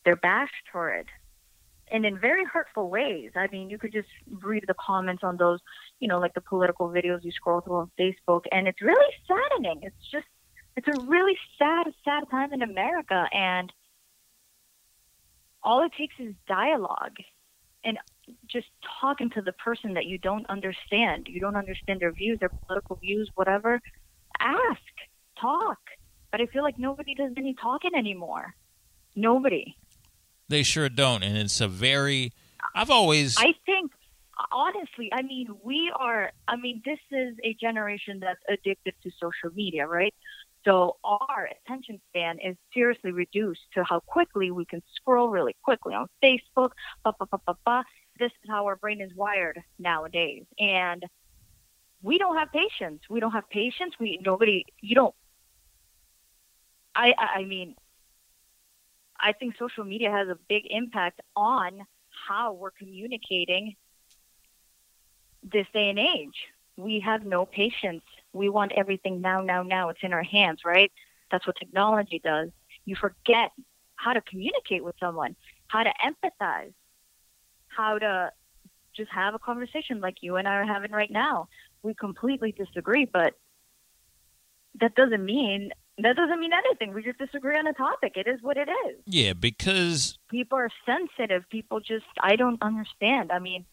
they're 0.03 0.17
bashed 0.17 0.67
for 0.71 0.89
it. 0.89 1.07
And 1.91 2.05
in 2.05 2.19
very 2.19 2.43
hurtful 2.43 2.89
ways. 2.89 3.31
I 3.35 3.47
mean, 3.47 3.69
you 3.69 3.77
could 3.77 3.93
just 3.93 4.09
read 4.43 4.65
the 4.67 4.73
comments 4.73 5.23
on 5.23 5.37
those, 5.37 5.59
you 5.99 6.07
know, 6.07 6.19
like 6.19 6.33
the 6.33 6.41
political 6.41 6.89
videos 6.89 7.23
you 7.23 7.31
scroll 7.31 7.61
through 7.61 7.75
on 7.75 7.91
Facebook, 7.99 8.41
and 8.51 8.67
it's 8.67 8.81
really 8.81 9.13
saddening. 9.27 9.81
It's 9.83 10.11
just, 10.11 10.25
it's 10.75 10.87
a 10.87 10.99
really 11.05 11.37
sad, 11.59 11.85
sad 12.03 12.23
time 12.29 12.53
in 12.53 12.61
America. 12.63 13.27
And 13.31 13.71
all 15.65 15.83
it 15.83 15.91
takes 15.97 16.15
is 16.19 16.33
dialogue 16.47 17.17
and 17.83 17.97
just 18.47 18.67
talking 19.01 19.29
to 19.31 19.41
the 19.41 19.51
person 19.53 19.93
that 19.95 20.05
you 20.05 20.17
don't 20.17 20.47
understand. 20.49 21.27
You 21.27 21.39
don't 21.39 21.55
understand 21.55 21.99
their 21.99 22.11
views, 22.11 22.39
their 22.39 22.49
political 22.49 22.95
views, 22.95 23.29
whatever. 23.35 23.81
Ask, 24.39 24.81
talk. 25.39 25.77
But 26.31 26.41
I 26.41 26.45
feel 26.47 26.63
like 26.63 26.79
nobody 26.79 27.15
does 27.15 27.31
any 27.35 27.55
talking 27.61 27.91
anymore. 27.95 28.55
Nobody. 29.15 29.75
They 30.47 30.63
sure 30.63 30.89
don't, 30.89 31.23
and 31.23 31.37
it's 31.37 31.59
a 31.59 31.67
very. 31.67 32.31
I've 32.73 32.91
always. 32.91 33.35
I 33.37 33.53
think 33.65 33.91
honestly, 34.51 35.09
I 35.13 35.21
mean, 35.21 35.47
we 35.63 35.91
are. 35.97 36.31
I 36.47 36.55
mean, 36.55 36.81
this 36.85 36.99
is 37.11 37.35
a 37.43 37.53
generation 37.55 38.19
that's 38.19 38.41
addicted 38.49 38.93
to 39.03 39.11
social 39.19 39.55
media, 39.55 39.87
right? 39.87 40.13
So 40.65 40.97
our 41.03 41.49
attention 41.63 42.01
span 42.09 42.39
is 42.39 42.57
seriously 42.73 43.11
reduced 43.11 43.61
to 43.75 43.83
how 43.83 43.99
quickly 43.99 44.49
we 44.49 44.65
can 44.65 44.81
scroll 44.95 45.29
really 45.29 45.55
quickly 45.61 45.93
on 45.93 46.07
Facebook. 46.23 46.71
Bah, 47.03 47.13
bah, 47.19 47.27
bah, 47.31 47.37
bah, 47.45 47.53
bah. 47.63 47.83
This 48.17 48.31
is 48.31 48.49
how 48.49 48.65
our 48.65 48.75
brain 48.75 48.99
is 48.99 49.13
wired 49.15 49.61
nowadays, 49.77 50.45
and 50.59 51.05
we 52.01 52.17
don't 52.17 52.37
have 52.37 52.51
patience. 52.51 53.01
We 53.09 53.19
don't 53.19 53.33
have 53.33 53.49
patience. 53.49 53.93
We 53.99 54.19
nobody. 54.25 54.65
You 54.79 54.95
don't. 54.95 55.15
I 56.95 57.13
I 57.17 57.43
mean, 57.43 57.75
I 59.19 59.33
think 59.33 59.57
social 59.57 59.83
media 59.83 60.09
has 60.11 60.29
a 60.29 60.37
big 60.47 60.63
impact 60.69 61.19
on 61.35 61.85
how 62.27 62.53
we're 62.53 62.71
communicating 62.71 63.75
this 65.43 65.67
day 65.73 65.89
and 65.89 65.99
age. 65.99 66.47
We 66.77 67.01
have 67.01 67.25
no 67.25 67.45
patience 67.45 68.03
we 68.35 68.49
want 68.49 68.73
everything 68.75 69.21
now, 69.21 69.41
now, 69.41 69.63
now. 69.63 69.89
It's 69.89 69.99
in 70.03 70.13
our 70.13 70.23
hands, 70.23 70.59
right? 70.65 70.91
That's 71.31 71.47
what 71.47 71.55
technology 71.57 72.21
does. 72.23 72.49
You 72.85 72.95
forget 72.95 73.51
how 73.95 74.13
to 74.13 74.21
communicate 74.21 74.83
with 74.83 74.95
someone, 74.99 75.35
how 75.67 75.83
to 75.83 75.91
empathize, 76.05 76.73
how 77.67 77.97
to 77.97 78.31
just 78.95 79.11
have 79.11 79.33
a 79.33 79.39
conversation 79.39 80.01
like 80.01 80.17
you 80.21 80.35
and 80.35 80.47
I 80.47 80.55
are 80.55 80.65
having 80.65 80.91
right 80.91 81.11
now. 81.11 81.47
We 81.81 81.93
completely 81.93 82.51
disagree, 82.51 83.05
but 83.05 83.33
that 84.79 84.95
doesn't 84.95 85.23
mean 85.23 85.71
that 85.97 86.17
doesn't 86.17 86.39
mean 86.39 86.51
anything. 86.51 86.93
We 86.93 87.03
just 87.03 87.17
disagree 87.17 87.57
on 87.57 87.67
a 87.67 87.73
topic. 87.73 88.13
It 88.17 88.27
is 88.27 88.41
what 88.41 88.57
it 88.57 88.67
is. 88.67 88.97
Yeah, 89.05 89.31
because 89.31 90.17
people 90.29 90.57
are 90.57 90.69
sensitive. 90.85 91.43
People 91.49 91.79
just 91.79 92.05
I 92.19 92.35
don't 92.35 92.61
understand. 92.61 93.31
I 93.31 93.39
mean, 93.39 93.65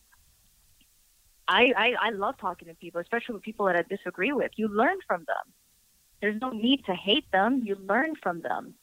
I, 1.49 1.73
I, 1.77 1.95
I 2.01 2.11
love 2.11 2.37
talking 2.39 2.69
to 2.69 2.75
people, 2.75 3.01
especially 3.01 3.35
with 3.35 3.43
people 3.43 3.67
that 3.67 3.77
I 3.77 3.83
disagree 3.83 4.33
with. 4.33 4.53
You 4.57 4.69
learn 4.69 4.99
from 5.07 5.25
them. 5.27 5.53
There's 6.21 6.41
no 6.41 6.51
need 6.51 6.85
to 6.87 6.95
hate 6.95 7.31
them. 7.33 7.63
You 7.65 7.77
learn 7.77 8.15
from 8.23 8.43
them. 8.43 8.75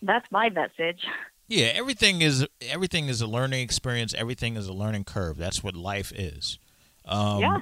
That's 0.00 0.30
my 0.30 0.50
message. 0.50 1.04
Yeah, 1.48 1.66
everything 1.74 2.22
is 2.22 2.46
everything 2.62 3.08
is 3.08 3.20
a 3.20 3.26
learning 3.26 3.60
experience. 3.60 4.14
Everything 4.14 4.56
is 4.56 4.66
a 4.68 4.72
learning 4.72 5.04
curve. 5.04 5.36
That's 5.36 5.62
what 5.62 5.74
life 5.74 6.12
is. 6.14 6.58
Um, 7.04 7.40
yeah. 7.40 7.58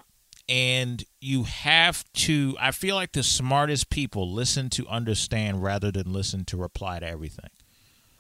And 0.49 1.05
you 1.21 1.45
have 1.45 2.05
to. 2.13 2.57
I 2.61 2.73
feel 2.73 2.95
like 2.95 3.13
the 3.13 3.23
smartest 3.23 3.91
people 3.91 4.33
listen 4.33 4.71
to 4.71 4.87
understand 4.87 5.63
rather 5.63 5.91
than 5.91 6.13
listen 6.13 6.45
to 6.47 6.57
reply 6.57 7.01
to 7.01 7.07
everything. 7.07 7.51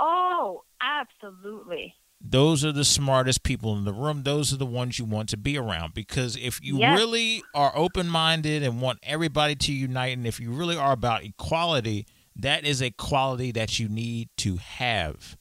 Oh, 0.00 0.64
absolutely 0.80 1.94
those 2.24 2.64
are 2.64 2.72
the 2.72 2.84
smartest 2.84 3.42
people 3.42 3.76
in 3.76 3.84
the 3.84 3.92
room. 3.92 4.22
Those 4.22 4.52
are 4.52 4.56
the 4.56 4.66
ones 4.66 4.98
you 4.98 5.04
want 5.04 5.28
to 5.30 5.36
be 5.36 5.58
around 5.58 5.94
because 5.94 6.36
if 6.36 6.60
you 6.62 6.78
yes. 6.78 6.98
really 6.98 7.42
are 7.54 7.72
open 7.74 8.08
minded 8.08 8.62
and 8.62 8.80
want 8.80 9.00
everybody 9.02 9.56
to 9.56 9.72
unite, 9.72 10.16
and 10.16 10.26
if 10.26 10.38
you 10.38 10.52
really 10.52 10.76
are 10.76 10.92
about 10.92 11.24
equality, 11.24 12.06
that 12.36 12.64
is 12.64 12.80
a 12.80 12.90
quality 12.90 13.50
that 13.52 13.78
you 13.78 13.88
need 13.88 14.28
to 14.38 14.56
have. 14.56 15.36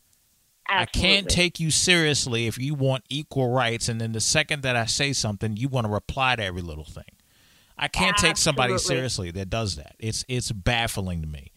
Absolutely. 0.68 1.10
I 1.10 1.14
can't 1.14 1.30
take 1.30 1.60
you 1.60 1.70
seriously 1.70 2.48
if 2.48 2.58
you 2.58 2.74
want 2.74 3.04
equal 3.10 3.52
rights, 3.52 3.88
and 3.88 4.02
then 4.02 4.14
the 4.14 4.22
second 4.22 4.64
that 4.64 4.76
I 4.76 4.86
say 4.86 5.14
something, 5.14 5.58
you 5.58 5.68
want 5.68 5.86
to 5.86 5.92
reply 5.92 6.36
to 6.36 6.44
every 6.44 6.62
little 6.62 6.86
thing. 6.86 7.04
I 7.78 7.88
can't 7.90 8.14
Absolutely. 8.14 8.30
take 8.30 8.38
somebody 8.38 8.78
seriously 8.78 9.32
that 9.32 9.50
does 9.50 9.76
that. 9.76 9.96
It's 10.00 10.24
it's 10.28 10.52
baffling 10.52 11.22
to 11.22 11.28
me. 11.28 11.52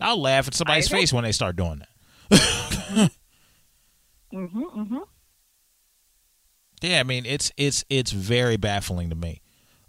I'll 0.00 0.20
laugh 0.20 0.48
at 0.48 0.54
somebody's 0.54 0.88
face 0.88 1.12
when 1.12 1.24
they 1.24 1.32
start 1.32 1.56
doing 1.56 1.82
that. 2.30 3.10
Mhm. 4.36 4.76
Mhm. 4.76 5.08
Yeah, 6.82 7.00
I 7.00 7.02
mean 7.04 7.24
it's 7.24 7.50
it's 7.56 7.84
it's 7.88 8.12
very 8.12 8.56
baffling 8.56 9.08
to 9.10 9.16
me. 9.16 9.40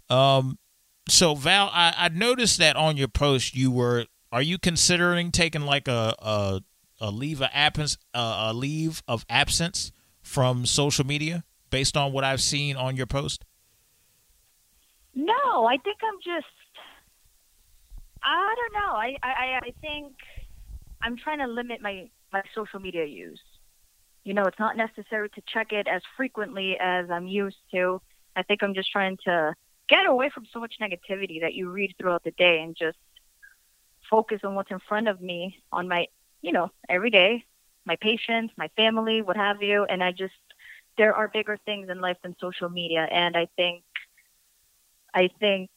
Um, 0.08 0.58
so 1.06 1.34
Val, 1.34 1.70
I, 1.72 1.94
I 1.96 2.08
noticed 2.08 2.58
that 2.58 2.76
on 2.76 2.96
your 2.96 3.08
post 3.08 3.54
you 3.54 3.70
were 3.70 4.06
are 4.32 4.42
you 4.42 4.58
considering 4.58 5.30
taking 5.30 5.62
like 5.62 5.86
a 5.86 6.14
a, 6.18 6.60
a 7.00 7.10
leave 7.10 7.42
of 7.42 7.50
absence 7.52 7.98
uh, 8.14 8.48
a 8.50 8.54
leave 8.54 9.02
of 9.06 9.26
absence 9.28 9.92
from 10.22 10.64
social 10.64 11.04
media 11.04 11.44
based 11.70 11.96
on 11.96 12.12
what 12.12 12.24
I've 12.24 12.40
seen 12.40 12.76
on 12.76 12.96
your 12.96 13.06
post? 13.06 13.44
No, 15.14 15.66
I 15.66 15.76
think 15.76 15.98
I'm 16.02 16.18
just 16.24 16.46
I 18.22 18.54
don't 18.56 18.72
know. 18.72 18.92
I 18.96 19.16
I 19.22 19.60
I 19.62 19.72
think 19.82 20.14
I'm 21.02 21.18
trying 21.18 21.38
to 21.40 21.46
limit 21.46 21.82
my 21.82 22.08
my 22.32 22.42
social 22.54 22.80
media 22.80 23.04
use. 23.04 23.40
You 24.28 24.34
know, 24.34 24.44
it's 24.44 24.58
not 24.58 24.76
necessary 24.76 25.30
to 25.30 25.42
check 25.48 25.72
it 25.72 25.88
as 25.88 26.02
frequently 26.14 26.76
as 26.78 27.10
I'm 27.10 27.26
used 27.26 27.62
to. 27.72 27.98
I 28.36 28.42
think 28.42 28.62
I'm 28.62 28.74
just 28.74 28.92
trying 28.92 29.16
to 29.24 29.54
get 29.88 30.04
away 30.04 30.28
from 30.28 30.44
so 30.52 30.60
much 30.60 30.74
negativity 30.82 31.40
that 31.40 31.54
you 31.54 31.70
read 31.70 31.94
throughout 31.96 32.24
the 32.24 32.32
day 32.32 32.60
and 32.60 32.76
just 32.76 32.98
focus 34.10 34.40
on 34.44 34.54
what's 34.54 34.70
in 34.70 34.80
front 34.86 35.08
of 35.08 35.22
me 35.22 35.62
on 35.72 35.88
my, 35.88 36.08
you 36.42 36.52
know, 36.52 36.70
every 36.90 37.08
day, 37.08 37.46
my 37.86 37.96
patients, 37.96 38.52
my 38.58 38.68
family, 38.76 39.22
what 39.22 39.38
have 39.38 39.62
you. 39.62 39.84
And 39.84 40.04
I 40.04 40.12
just, 40.12 40.34
there 40.98 41.14
are 41.14 41.28
bigger 41.28 41.56
things 41.64 41.88
in 41.88 42.02
life 42.02 42.18
than 42.22 42.36
social 42.38 42.68
media. 42.68 43.08
And 43.10 43.34
I 43.34 43.48
think, 43.56 43.82
I 45.14 45.30
think, 45.40 45.70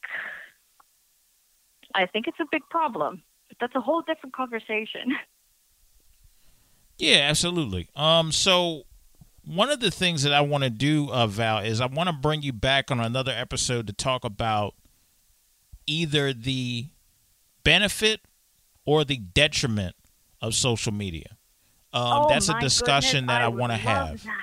I 1.96 2.06
think 2.06 2.28
it's 2.28 2.42
a 2.42 2.48
big 2.52 2.64
problem. 2.70 3.24
But 3.48 3.60
that's 3.62 3.76
a 3.76 3.82
whole 3.82 4.02
different 4.02 4.36
conversation. 4.36 5.16
Yeah, 7.02 7.28
absolutely. 7.30 7.90
Um, 7.96 8.32
so 8.32 8.84
one 9.44 9.72
of 9.72 9.80
the 9.80 9.90
things 9.90 10.22
that 10.22 10.34
I 10.34 10.42
want 10.42 10.64
to 10.64 10.70
do, 10.70 11.10
uh, 11.10 11.26
Val, 11.26 11.58
is 11.58 11.82
I 11.82 11.88
want 11.88 12.10
to 12.10 12.14
bring 12.14 12.44
you 12.44 12.54
back 12.54 12.92
on 12.92 13.00
another 13.00 13.34
episode 13.36 13.88
to 13.88 13.94
talk 13.94 14.24
about 14.24 14.76
either 15.88 16.32
the 16.32 16.90
benefit 17.64 18.22
or 18.86 19.04
the 19.04 19.18
detriment 19.18 19.96
of 20.44 20.54
social 20.54 20.92
media. 20.92 21.38
Um, 21.92 22.04
oh, 22.06 22.30
that's 22.30 22.50
a 22.50 22.60
discussion 22.60 23.22
goodness, 23.22 23.34
that 23.34 23.42
I, 23.42 23.46
I 23.46 23.48
want 23.48 23.72
to 23.72 23.78
have. 23.78 24.24
That. 24.24 24.38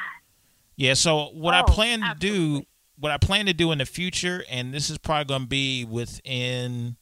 Yeah. 0.74 0.94
So 0.94 1.26
what 1.34 1.54
oh, 1.54 1.58
I 1.58 1.62
plan 1.62 2.02
absolutely. 2.02 2.28
to 2.28 2.60
do, 2.60 2.66
what 2.98 3.12
I 3.12 3.18
plan 3.18 3.46
to 3.46 3.52
do 3.52 3.70
in 3.70 3.78
the 3.78 3.86
future, 3.86 4.44
and 4.50 4.74
this 4.74 4.90
is 4.90 4.98
probably 4.98 5.26
going 5.26 5.42
to 5.42 5.46
be 5.46 5.84
within 5.84 6.96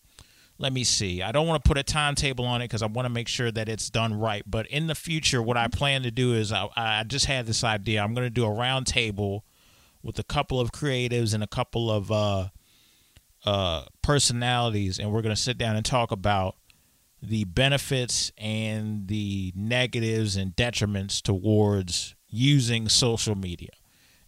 let 0.58 0.72
me 0.72 0.84
see. 0.84 1.22
I 1.22 1.32
don't 1.32 1.46
want 1.46 1.62
to 1.62 1.68
put 1.68 1.76
a 1.76 1.82
timetable 1.82 2.46
on 2.46 2.62
it 2.62 2.64
because 2.64 2.82
I 2.82 2.86
want 2.86 3.04
to 3.06 3.10
make 3.10 3.28
sure 3.28 3.50
that 3.50 3.68
it's 3.68 3.90
done 3.90 4.14
right. 4.14 4.42
But 4.46 4.66
in 4.68 4.86
the 4.86 4.94
future, 4.94 5.42
what 5.42 5.56
I 5.56 5.68
plan 5.68 6.02
to 6.04 6.10
do 6.10 6.32
is 6.34 6.52
I, 6.52 6.68
I 6.76 7.04
just 7.04 7.26
had 7.26 7.46
this 7.46 7.62
idea. 7.62 8.02
I'm 8.02 8.14
going 8.14 8.26
to 8.26 8.30
do 8.30 8.44
a 8.44 8.48
roundtable 8.48 9.42
with 10.02 10.18
a 10.18 10.24
couple 10.24 10.60
of 10.60 10.72
creatives 10.72 11.34
and 11.34 11.42
a 11.42 11.46
couple 11.46 11.90
of 11.90 12.10
uh, 12.10 12.48
uh, 13.44 13.84
personalities, 14.02 14.98
and 14.98 15.12
we're 15.12 15.22
going 15.22 15.34
to 15.34 15.40
sit 15.40 15.58
down 15.58 15.76
and 15.76 15.84
talk 15.84 16.10
about 16.10 16.56
the 17.22 17.44
benefits 17.44 18.32
and 18.38 19.08
the 19.08 19.52
negatives 19.54 20.36
and 20.36 20.54
detriments 20.54 21.20
towards 21.20 22.14
using 22.28 22.88
social 22.88 23.34
media. 23.34 23.70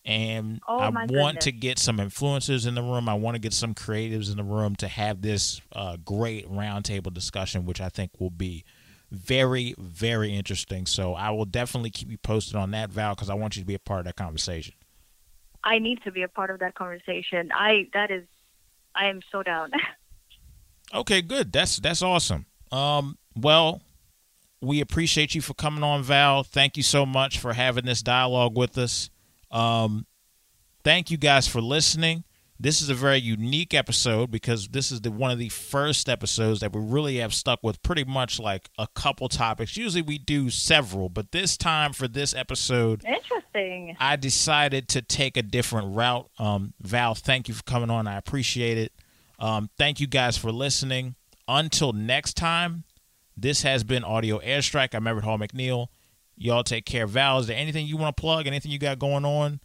And 0.08 0.60
Oh, 0.66 0.78
I 0.78 0.88
want 0.88 1.08
goodness. 1.08 1.44
to 1.44 1.52
get 1.52 1.78
some 1.78 1.98
influencers 1.98 2.66
in 2.66 2.74
the 2.74 2.82
room. 2.82 3.08
I 3.08 3.14
want 3.14 3.34
to 3.34 3.38
get 3.38 3.52
some 3.52 3.74
creatives 3.74 4.30
in 4.30 4.38
the 4.38 4.42
room 4.42 4.74
to 4.76 4.88
have 4.88 5.20
this 5.20 5.60
uh, 5.72 5.98
great 5.98 6.50
roundtable 6.50 7.12
discussion, 7.12 7.66
which 7.66 7.80
I 7.80 7.90
think 7.90 8.12
will 8.18 8.30
be 8.30 8.64
very, 9.10 9.74
very 9.78 10.34
interesting. 10.34 10.86
So 10.86 11.12
I 11.14 11.30
will 11.30 11.44
definitely 11.44 11.90
keep 11.90 12.10
you 12.10 12.16
posted 12.18 12.56
on 12.56 12.70
that, 12.70 12.90
Val, 12.90 13.14
because 13.14 13.28
I 13.28 13.34
want 13.34 13.56
you 13.56 13.62
to 13.62 13.66
be 13.66 13.74
a 13.74 13.78
part 13.78 14.00
of 14.00 14.06
that 14.06 14.16
conversation. 14.16 14.74
I 15.62 15.78
need 15.78 16.02
to 16.04 16.10
be 16.10 16.22
a 16.22 16.28
part 16.28 16.48
of 16.50 16.60
that 16.60 16.74
conversation. 16.74 17.50
I 17.54 17.88
that 17.92 18.10
is, 18.10 18.24
I 18.94 19.06
am 19.06 19.20
so 19.30 19.42
down. 19.42 19.70
Okay, 20.94 21.20
good. 21.20 21.52
That's 21.52 21.76
that's 21.76 22.00
awesome. 22.00 22.46
Um, 22.72 23.18
well, 23.36 23.82
we 24.62 24.80
appreciate 24.80 25.34
you 25.34 25.42
for 25.42 25.52
coming 25.52 25.82
on, 25.82 26.02
Val. 26.02 26.42
Thank 26.42 26.78
you 26.78 26.82
so 26.82 27.04
much 27.04 27.38
for 27.38 27.52
having 27.52 27.84
this 27.84 28.00
dialogue 28.02 28.56
with 28.56 28.78
us. 28.78 29.10
Um, 29.50 30.06
thank 30.84 31.10
you 31.10 31.16
guys 31.16 31.46
for 31.48 31.60
listening. 31.60 32.24
This 32.60 32.82
is 32.82 32.88
a 32.90 32.94
very 32.94 33.18
unique 33.18 33.72
episode 33.72 34.32
because 34.32 34.66
this 34.68 34.90
is 34.90 35.02
the 35.02 35.12
one 35.12 35.30
of 35.30 35.38
the 35.38 35.48
first 35.48 36.08
episodes 36.08 36.58
that 36.58 36.72
we 36.72 36.80
really 36.80 37.18
have 37.18 37.32
stuck 37.32 37.60
with 37.62 37.80
pretty 37.84 38.02
much 38.02 38.40
like 38.40 38.68
a 38.76 38.88
couple 38.88 39.28
topics. 39.28 39.76
Usually 39.76 40.02
we 40.02 40.18
do 40.18 40.50
several, 40.50 41.08
but 41.08 41.30
this 41.30 41.56
time 41.56 41.92
for 41.92 42.08
this 42.08 42.34
episode, 42.34 43.04
Interesting. 43.04 43.96
I 44.00 44.16
decided 44.16 44.88
to 44.88 45.02
take 45.02 45.36
a 45.36 45.42
different 45.42 45.94
route. 45.94 46.28
Um, 46.40 46.74
Val, 46.80 47.14
thank 47.14 47.46
you 47.46 47.54
for 47.54 47.62
coming 47.62 47.90
on. 47.90 48.08
I 48.08 48.16
appreciate 48.16 48.76
it. 48.76 48.92
Um, 49.38 49.70
thank 49.78 50.00
you 50.00 50.08
guys 50.08 50.36
for 50.36 50.50
listening. 50.50 51.14
Until 51.46 51.92
next 51.92 52.36
time, 52.36 52.82
this 53.36 53.62
has 53.62 53.84
been 53.84 54.02
Audio 54.02 54.40
Airstrike. 54.40 54.96
I'm 54.96 55.06
Everett 55.06 55.24
Hall 55.24 55.38
McNeil. 55.38 55.86
Y'all 56.38 56.62
take 56.62 56.84
care. 56.84 57.06
Val, 57.06 57.38
is 57.38 57.48
there 57.48 57.56
anything 57.56 57.86
you 57.86 57.96
want 57.96 58.16
to 58.16 58.20
plug? 58.20 58.46
Anything 58.46 58.70
you 58.70 58.78
got 58.78 58.98
going 58.98 59.24
on? 59.24 59.60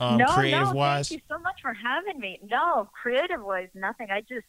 Um, 0.00 0.18
no, 0.18 0.26
creative 0.26 0.68
no, 0.68 0.72
wise? 0.72 1.08
thank 1.08 1.20
you 1.20 1.36
so 1.36 1.40
much 1.40 1.60
for 1.60 1.74
having 1.74 2.18
me. 2.18 2.40
No, 2.50 2.88
creative 2.92 3.42
wise, 3.42 3.68
nothing. 3.74 4.08
I 4.10 4.20
just, 4.20 4.46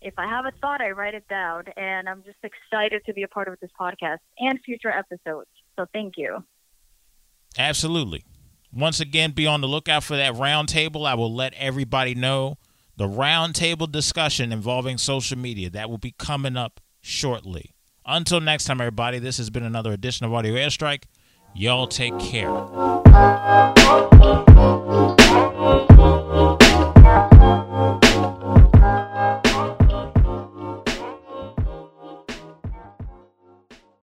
if 0.00 0.14
I 0.18 0.26
have 0.26 0.44
a 0.44 0.52
thought, 0.60 0.80
I 0.80 0.90
write 0.90 1.14
it 1.14 1.28
down, 1.28 1.64
and 1.76 2.08
I'm 2.08 2.22
just 2.24 2.38
excited 2.42 3.02
to 3.06 3.14
be 3.14 3.22
a 3.22 3.28
part 3.28 3.48
of 3.48 3.58
this 3.60 3.70
podcast 3.78 4.18
and 4.38 4.58
future 4.64 4.90
episodes. 4.90 5.48
So 5.76 5.86
thank 5.92 6.14
you. 6.16 6.44
Absolutely. 7.56 8.24
Once 8.72 9.00
again, 9.00 9.30
be 9.32 9.46
on 9.46 9.60
the 9.60 9.68
lookout 9.68 10.04
for 10.04 10.16
that 10.16 10.34
roundtable. 10.34 11.06
I 11.06 11.14
will 11.14 11.34
let 11.34 11.54
everybody 11.54 12.14
know 12.14 12.58
the 12.96 13.08
roundtable 13.08 13.90
discussion 13.90 14.52
involving 14.52 14.98
social 14.98 15.38
media 15.38 15.70
that 15.70 15.88
will 15.88 15.98
be 15.98 16.14
coming 16.18 16.56
up 16.56 16.80
shortly. 17.00 17.74
Until 18.10 18.40
next 18.40 18.64
time, 18.64 18.80
everybody, 18.80 19.18
this 19.18 19.36
has 19.36 19.50
been 19.50 19.62
another 19.62 19.92
edition 19.92 20.24
of 20.24 20.32
Audio 20.32 20.54
Airstrike. 20.54 21.02
Y'all 21.54 21.86
take 21.86 22.18
care. 22.18 22.48